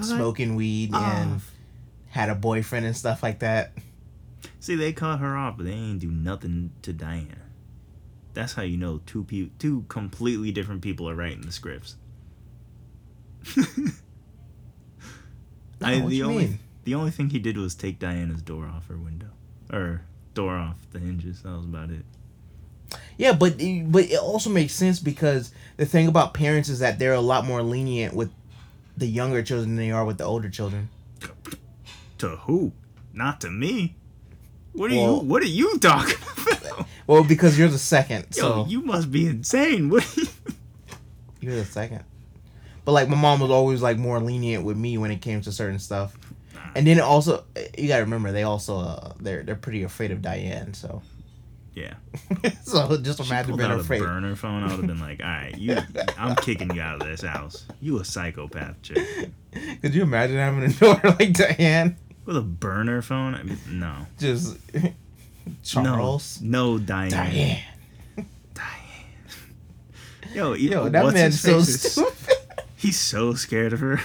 smoking 0.00 0.54
weed 0.56 0.94
and 0.94 1.40
had 2.08 2.28
a 2.28 2.34
boyfriend 2.34 2.86
and 2.86 2.96
stuff 2.96 3.22
like 3.22 3.40
that 3.40 3.72
See, 4.60 4.74
they 4.76 4.92
cut 4.92 5.18
her 5.20 5.36
off, 5.36 5.56
but 5.56 5.66
they 5.66 5.72
ain't 5.72 5.98
do 6.00 6.10
nothing 6.10 6.70
to 6.82 6.92
Diana. 6.92 7.36
That's 8.34 8.52
how 8.54 8.62
you 8.62 8.76
know 8.76 9.00
two 9.06 9.24
people, 9.24 9.52
two 9.58 9.84
completely 9.88 10.50
different 10.52 10.82
people 10.82 11.08
are 11.08 11.14
writing 11.14 11.42
the 11.42 11.52
scripts. 11.52 11.96
No, 15.80 15.86
I, 15.88 16.00
the 16.00 16.22
only 16.22 16.46
mean? 16.46 16.58
the 16.84 16.94
only 16.94 17.10
thing 17.10 17.30
he 17.30 17.38
did 17.38 17.56
was 17.56 17.74
take 17.74 17.98
Diana's 17.98 18.42
door 18.42 18.66
off 18.66 18.88
her 18.88 18.96
window, 18.96 19.28
or 19.72 20.02
door 20.34 20.56
off 20.56 20.76
the 20.92 20.98
hinges. 20.98 21.42
That 21.42 21.50
was 21.56 21.64
about 21.64 21.90
it. 21.90 22.04
Yeah, 23.18 23.32
but 23.32 23.60
it- 23.60 23.90
but 23.90 24.04
it 24.04 24.18
also 24.18 24.48
makes 24.50 24.72
sense 24.74 25.00
because 25.00 25.52
the 25.76 25.86
thing 25.86 26.06
about 26.08 26.34
parents 26.34 26.68
is 26.68 26.78
that 26.78 26.98
they're 26.98 27.14
a 27.14 27.20
lot 27.20 27.44
more 27.46 27.62
lenient 27.62 28.14
with 28.14 28.30
the 28.96 29.06
younger 29.06 29.42
children 29.42 29.70
than 29.70 29.76
they 29.76 29.90
are 29.90 30.04
with 30.04 30.18
the 30.18 30.24
older 30.24 30.48
children. 30.48 30.88
To 32.18 32.28
who? 32.36 32.72
Not 33.12 33.40
to 33.42 33.50
me. 33.50 33.96
What 34.72 34.90
are 34.92 34.94
Well- 34.94 35.14
you? 35.16 35.20
What 35.28 35.42
are 35.42 35.46
you 35.46 35.78
talking 35.78 36.14
about? 36.46 36.86
Well, 37.06 37.24
because 37.24 37.58
you're 37.58 37.68
the 37.68 37.78
second, 37.78 38.26
Yo, 38.36 38.42
so 38.42 38.66
you 38.66 38.80
must 38.82 39.10
be 39.10 39.26
insane. 39.26 39.88
What? 39.90 40.04
Are 40.16 40.20
you... 40.20 40.26
you're 41.40 41.54
the 41.56 41.64
second. 41.64 42.04
But 42.86 42.92
like 42.92 43.08
my 43.10 43.16
mom 43.16 43.40
was 43.40 43.50
always 43.50 43.82
like 43.82 43.98
more 43.98 44.18
lenient 44.20 44.64
with 44.64 44.78
me 44.78 44.96
when 44.96 45.10
it 45.10 45.20
came 45.20 45.42
to 45.42 45.52
certain 45.52 45.78
stuff. 45.78 46.16
And 46.74 46.86
then 46.86 46.98
also 47.00 47.44
you 47.76 47.88
gotta 47.88 48.04
remember 48.04 48.32
they 48.32 48.44
also 48.44 48.78
uh, 48.78 49.12
they're 49.20 49.42
they're 49.42 49.54
pretty 49.56 49.82
afraid 49.82 50.10
of 50.12 50.22
Diane, 50.22 50.72
so 50.72 51.02
Yeah. 51.74 51.94
so 52.64 52.96
just 52.98 53.18
She 53.22 53.26
imagine 53.28 53.50
pulled 53.50 53.58
being 53.60 53.70
out 53.72 53.80
afraid. 53.80 54.00
a 54.02 54.04
burner 54.04 54.36
phone. 54.36 54.62
I 54.62 54.66
would 54.68 54.76
have 54.78 54.86
been 54.86 55.00
like, 55.00 55.20
"All 55.22 55.26
right, 55.28 55.56
you, 55.58 55.76
I'm 56.18 56.36
kicking 56.36 56.74
you 56.74 56.80
out 56.80 57.02
of 57.02 57.08
this 57.08 57.22
house. 57.22 57.66
You 57.80 57.98
a 57.98 58.04
psychopath, 58.04 58.80
chick." 58.82 59.30
Could 59.82 59.94
you 59.94 60.02
imagine 60.02 60.36
having 60.36 60.62
a 60.64 60.68
daughter 60.72 61.10
like 61.18 61.32
Diane? 61.32 61.96
With 62.24 62.36
a 62.36 62.42
burner 62.42 63.02
phone? 63.02 63.34
I 63.34 63.42
mean, 63.42 63.58
no. 63.68 64.06
Just 64.18 64.56
Charles. 65.64 66.40
No, 66.42 66.74
no 66.76 66.78
Diane. 66.78 67.10
Diane. 67.10 67.62
Diane. 68.54 68.74
Yo, 70.34 70.52
Yo, 70.54 70.88
that 70.88 71.12
man's 71.14 71.40
so 71.40 71.60
stupid. 71.60 72.35
He's 72.86 73.00
so 73.00 73.34
scared 73.34 73.72
of 73.72 73.80
her. 73.80 74.00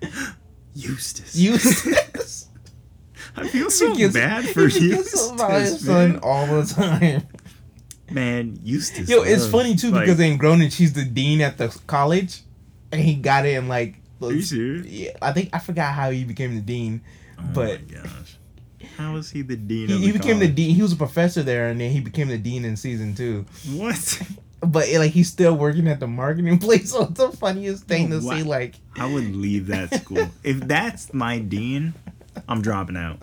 Eustace. 0.74 1.34
Eustace. 1.34 2.48
I 3.36 3.48
feel 3.48 3.70
so 3.70 3.94
gets- 3.96 4.14
bad 4.14 4.44
for 4.50 4.62
gets 4.68 4.80
Eustace, 4.80 5.30
his 5.72 5.84
son 5.84 6.12
man. 6.12 6.20
all 6.22 6.46
the 6.46 6.64
time. 6.72 7.26
Man, 8.10 8.58
Eustace. 8.62 9.08
Yo, 9.08 9.22
it's 9.22 9.42
loves- 9.42 9.50
funny 9.52 9.74
too 9.74 9.90
like, 9.90 10.02
because 10.06 10.20
in 10.20 10.38
Grownish 10.38 10.72
she's 10.74 10.92
the 10.92 11.04
dean 11.04 11.40
at 11.40 11.58
the 11.58 11.76
college, 11.88 12.42
and 12.92 13.00
he 13.00 13.14
got 13.16 13.44
it 13.46 13.54
in 13.56 13.66
like. 13.66 13.96
Are 14.22 14.32
you 14.32 14.42
serious? 14.42 14.86
Yeah, 14.86 15.10
I 15.20 15.32
think 15.32 15.50
I 15.52 15.58
forgot 15.58 15.92
how 15.94 16.10
he 16.10 16.22
became 16.24 16.54
the 16.54 16.60
dean. 16.62 17.00
Oh 17.38 17.42
but- 17.52 17.80
my 17.90 18.00
gosh. 18.02 18.36
How 18.96 19.16
is 19.16 19.30
he 19.30 19.42
the 19.42 19.56
dean 19.70 19.88
He, 19.88 19.94
of 19.94 20.00
he 20.00 20.12
became 20.12 20.38
the 20.38 20.46
dean. 20.48 20.74
He 20.74 20.82
was 20.82 20.92
a 20.92 20.96
professor 20.96 21.42
there, 21.42 21.68
and 21.68 21.80
then 21.80 21.90
he 21.90 21.98
became 22.00 22.28
the 22.28 22.38
dean 22.38 22.64
in 22.64 22.76
season 22.76 23.14
two. 23.16 23.44
What? 23.72 24.22
But 24.60 24.88
eh, 24.88 24.98
like 24.98 25.12
he's 25.12 25.28
still 25.30 25.54
working 25.56 25.86
at 25.88 26.00
the 26.00 26.06
marketing 26.08 26.58
place. 26.60 26.90
So 26.90 27.04
it's 27.04 27.12
the 27.18 27.30
funniest 27.30 27.84
thing 27.84 28.10
to 28.10 28.18
What? 28.20 28.36
see. 28.38 28.42
Like, 28.42 28.74
I 28.96 29.06
would 29.12 29.34
leave 29.36 29.68
that 29.68 29.94
school. 30.02 30.28
if 30.42 30.60
that's 30.60 31.14
my 31.14 31.38
dean, 31.38 31.94
I'm 32.48 32.60
dropping 32.62 32.96
out. 32.96 33.18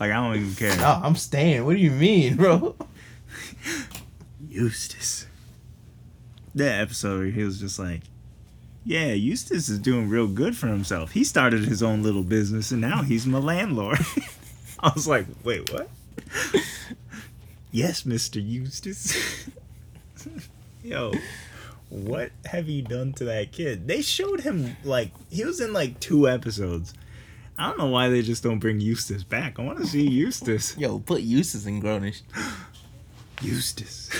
Like 0.00 0.10
I 0.10 0.14
don't 0.14 0.36
even 0.36 0.54
care. 0.54 0.76
oh, 0.80 1.00
I'm 1.04 1.16
staying. 1.16 1.64
What 1.64 1.76
do 1.76 1.82
you 1.82 1.90
mean, 1.90 2.36
bro? 2.36 2.74
Eustace. 4.48 5.26
That 6.54 6.80
episode 6.80 7.18
where 7.18 7.30
he 7.30 7.42
was 7.42 7.58
just 7.60 7.78
like, 7.78 8.02
Yeah, 8.84 9.12
Eustace 9.12 9.68
is 9.68 9.78
doing 9.78 10.08
real 10.08 10.26
good 10.28 10.56
for 10.56 10.68
himself. 10.68 11.12
He 11.12 11.24
started 11.24 11.64
his 11.64 11.82
own 11.82 12.02
little 12.02 12.22
business 12.22 12.70
and 12.70 12.80
now 12.80 13.02
he's 13.02 13.26
my 13.26 13.38
landlord. 13.38 13.98
I 14.80 14.92
was 14.94 15.06
like, 15.08 15.26
wait, 15.42 15.72
what? 15.72 15.88
yes, 17.72 18.02
Mr. 18.02 18.44
Eustace. 18.44 19.48
Yo, 20.84 21.14
what 21.88 22.30
have 22.44 22.68
you 22.68 22.82
done 22.82 23.14
to 23.14 23.24
that 23.24 23.52
kid? 23.52 23.88
They 23.88 24.02
showed 24.02 24.40
him 24.40 24.76
like 24.84 25.12
he 25.30 25.42
was 25.42 25.58
in 25.58 25.72
like 25.72 25.98
two 25.98 26.28
episodes. 26.28 26.92
I 27.56 27.68
don't 27.68 27.78
know 27.78 27.86
why 27.86 28.10
they 28.10 28.20
just 28.20 28.42
don't 28.42 28.58
bring 28.58 28.80
Eustace 28.80 29.24
back. 29.24 29.58
I 29.58 29.62
want 29.62 29.78
to 29.78 29.86
see 29.86 30.06
Eustace. 30.06 30.76
Yo, 30.76 30.98
put 30.98 31.22
Eustace 31.22 31.64
in 31.64 31.80
Grownish. 31.80 32.20
Eustace. 33.40 34.10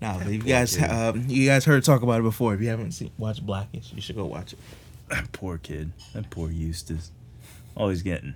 Nah, 0.00 0.16
but 0.18 0.28
you 0.28 0.38
guys, 0.38 0.80
um, 0.80 1.24
you 1.26 1.48
guys 1.48 1.64
heard 1.64 1.82
talk 1.82 2.02
about 2.02 2.20
it 2.20 2.22
before. 2.22 2.54
If 2.54 2.60
you 2.60 2.68
haven't 2.68 2.92
seen 2.92 3.10
watch 3.18 3.44
Blackish, 3.44 3.92
you 3.92 4.00
should 4.00 4.14
go 4.14 4.26
watch 4.26 4.52
it. 4.52 4.60
That 5.08 5.32
poor 5.32 5.58
kid. 5.58 5.90
That 6.12 6.30
poor 6.30 6.52
Eustace. 6.52 7.10
Always 7.76 8.02
getting 8.02 8.34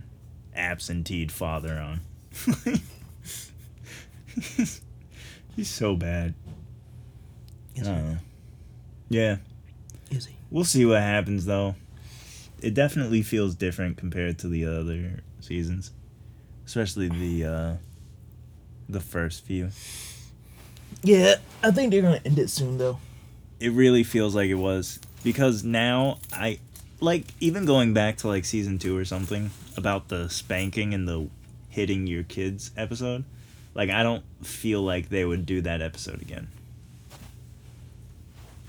absenteed 0.56 1.30
father 1.30 1.78
on. 1.78 2.00
He's 5.56 5.68
so 5.68 5.96
bad. 5.96 6.34
I 7.78 7.82
don't 7.82 8.06
know. 8.12 8.18
Yeah. 9.08 9.36
Is 10.10 10.26
he? 10.26 10.36
We'll 10.50 10.64
see 10.64 10.84
what 10.84 11.00
happens 11.00 11.44
though. 11.46 11.74
It 12.60 12.74
definitely 12.74 13.22
feels 13.22 13.54
different 13.54 13.96
compared 13.96 14.38
to 14.40 14.48
the 14.48 14.64
other 14.66 15.22
seasons. 15.40 15.90
Especially 16.66 17.08
the 17.08 17.44
uh 17.44 17.74
the 18.88 19.00
first 19.00 19.44
few. 19.44 19.70
Yeah, 21.02 21.36
I 21.62 21.70
think 21.70 21.90
they're 21.90 22.02
gonna 22.02 22.20
end 22.24 22.38
it 22.38 22.50
soon 22.50 22.78
though. 22.78 22.98
it 23.60 23.72
really 23.72 24.02
feels 24.04 24.34
like 24.34 24.48
it 24.50 24.54
was 24.54 24.98
because 25.24 25.64
now 25.64 26.18
I 26.32 26.58
like 27.00 27.26
even 27.40 27.64
going 27.64 27.94
back 27.94 28.18
to 28.18 28.28
like 28.28 28.44
season 28.44 28.78
two 28.78 28.96
or 28.96 29.04
something 29.04 29.50
about 29.76 30.08
the 30.08 30.28
spanking 30.28 30.94
and 30.94 31.08
the 31.08 31.28
hitting 31.68 32.06
your 32.06 32.22
kids 32.22 32.70
episode. 32.76 33.24
Like 33.74 33.90
I 33.90 34.02
don't 34.02 34.24
feel 34.42 34.82
like 34.82 35.08
they 35.08 35.24
would 35.24 35.46
do 35.46 35.60
that 35.62 35.80
episode 35.82 36.20
again. 36.22 36.48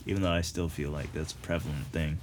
Even 0.05 0.21
though 0.21 0.31
I 0.31 0.41
still 0.41 0.69
feel 0.69 0.89
like 0.91 1.11
that's 1.13 1.31
a 1.33 1.37
prevalent 1.37 1.85
thing. 1.87 2.17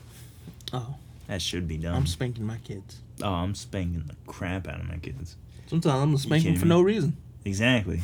Oh, 0.73 0.95
That 1.29 1.41
should 1.43 1.67
be 1.67 1.77
done. 1.79 1.95
I'm 1.95 2.07
spanking 2.07 2.47
my 2.47 2.59
kids. 2.59 2.99
oh, 3.23 3.29
I'm 3.33 3.55
spanking 3.55 4.05
the 4.07 4.15
crap 4.31 4.69
out 4.69 4.81
of 4.81 4.89
my 4.89 4.97
kids. 4.99 5.37
Sometimes 5.67 6.03
I'm 6.03 6.17
spanking 6.19 6.57
for 6.57 6.65
me? 6.67 6.69
no 6.71 6.83
reason. 6.83 7.17
Exactly. 7.45 8.01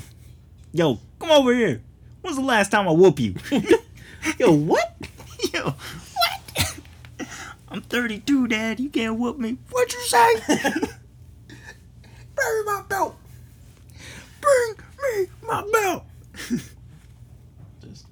Yo, 0.72 0.99
come 1.18 1.31
over 1.31 1.55
here. 1.55 1.83
When's 2.22 2.37
the 2.37 2.43
last 2.43 2.70
time 2.70 2.89
I 2.89 2.93
whoop 2.93 3.18
you? 3.20 3.35
Yo, 4.39 4.53
what? 4.53 4.97
Yo, 5.55 5.74
what? 6.14 6.79
I'm 7.68 7.83
32, 7.83 8.49
Dad. 8.49 8.81
You 8.81 8.89
can't 8.89 9.18
whoop 9.18 9.39
me. 9.39 9.59
What'd 9.70 9.93
you 9.93 10.01
say? 10.03 10.35
Bury 12.35 12.64
my 12.64 12.83
belt. 12.89 13.16
Bring 14.47 14.76
me 15.03 15.26
my 15.42 15.64
belt. 15.72 16.05
Just, 17.82 18.07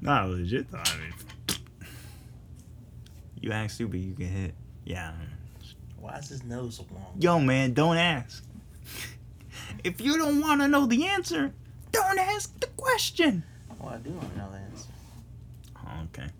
Not 0.00 0.28
legit 0.28 0.70
though. 0.70 0.78
I 0.78 0.96
mean, 0.98 1.58
you 3.40 3.52
act 3.52 3.72
stupid, 3.72 3.98
you 3.98 4.12
get 4.12 4.28
hit. 4.28 4.54
Yeah. 4.84 5.12
why 6.00 6.16
is 6.16 6.28
his 6.28 6.44
nose 6.44 6.76
so 6.76 6.86
long? 6.94 7.14
Yo, 7.18 7.38
man, 7.40 7.74
don't 7.74 7.96
ask. 7.96 8.44
If 9.84 10.00
you 10.00 10.16
don't 10.16 10.40
want 10.40 10.60
to 10.62 10.68
know 10.68 10.86
the 10.86 11.06
answer, 11.06 11.52
don't 11.92 12.18
ask 12.18 12.58
the 12.60 12.66
question. 12.76 13.44
Well, 13.78 13.94
I 13.94 13.98
do 13.98 14.10
want 14.10 14.32
to 14.32 14.38
know 14.38 14.48
the 14.50 14.58
answer. 14.58 14.88
Okay. 16.14 16.30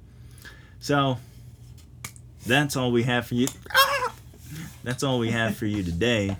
So, 0.81 1.19
that's 2.47 2.77
all 2.77 2.93
we 2.93 3.03
have 3.03 3.27
for 3.27 3.35
you. 3.35 3.49
Ah! 3.71 4.13
That's 4.85 5.03
all 5.03 5.19
we 5.19 5.33
have 5.33 5.57
for 5.57 5.67
you 5.67 5.83
today. 5.83 6.37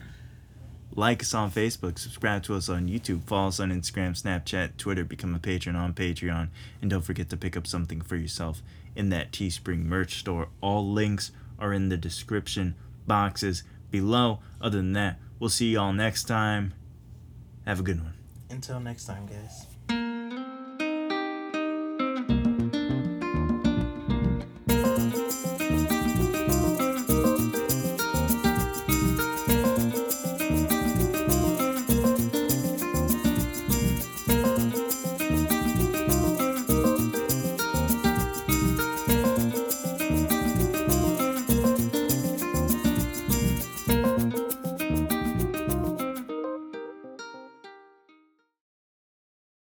Like 0.99 1.21
us 1.21 1.35
on 1.35 1.51
Facebook, 1.51 1.99
subscribe 1.99 2.43
to 2.45 2.55
us 2.55 2.71
on 2.71 2.89
YouTube, 2.89 3.25
follow 3.25 3.49
us 3.49 3.61
on 3.61 3.71
Instagram, 3.71 4.21
Snapchat, 4.21 4.79
Twitter, 4.79 5.05
become 5.05 5.35
a 5.35 5.39
patron 5.39 5.77
on 5.77 5.93
Patreon, 5.93 6.49
and 6.81 6.91
don't 6.91 7.03
forget 7.03 7.29
to 7.29 7.37
pick 7.37 7.55
up 7.55 7.67
something 7.67 8.01
for 8.01 8.17
yourself 8.17 8.63
in 8.95 9.11
that 9.11 9.31
Teespring 9.31 9.85
merch 9.85 10.19
store. 10.19 10.49
All 10.63 10.91
links 10.91 11.33
are 11.59 11.75
in 11.75 11.91
the 11.91 11.99
description 11.99 12.77
boxes 13.07 13.63
below. 13.91 14.39
Other 14.59 14.79
than 14.79 14.95
that, 14.95 15.19
we'll 15.39 15.51
see 15.51 15.73
y'all 15.73 15.93
next 15.93 16.25
time. 16.25 16.73
Have 17.67 17.81
a 17.81 17.83
good 17.83 18.03
one. 18.03 18.15
Until 18.49 18.81
next 18.81 19.05
time, 19.05 19.27
guys. 19.27 19.66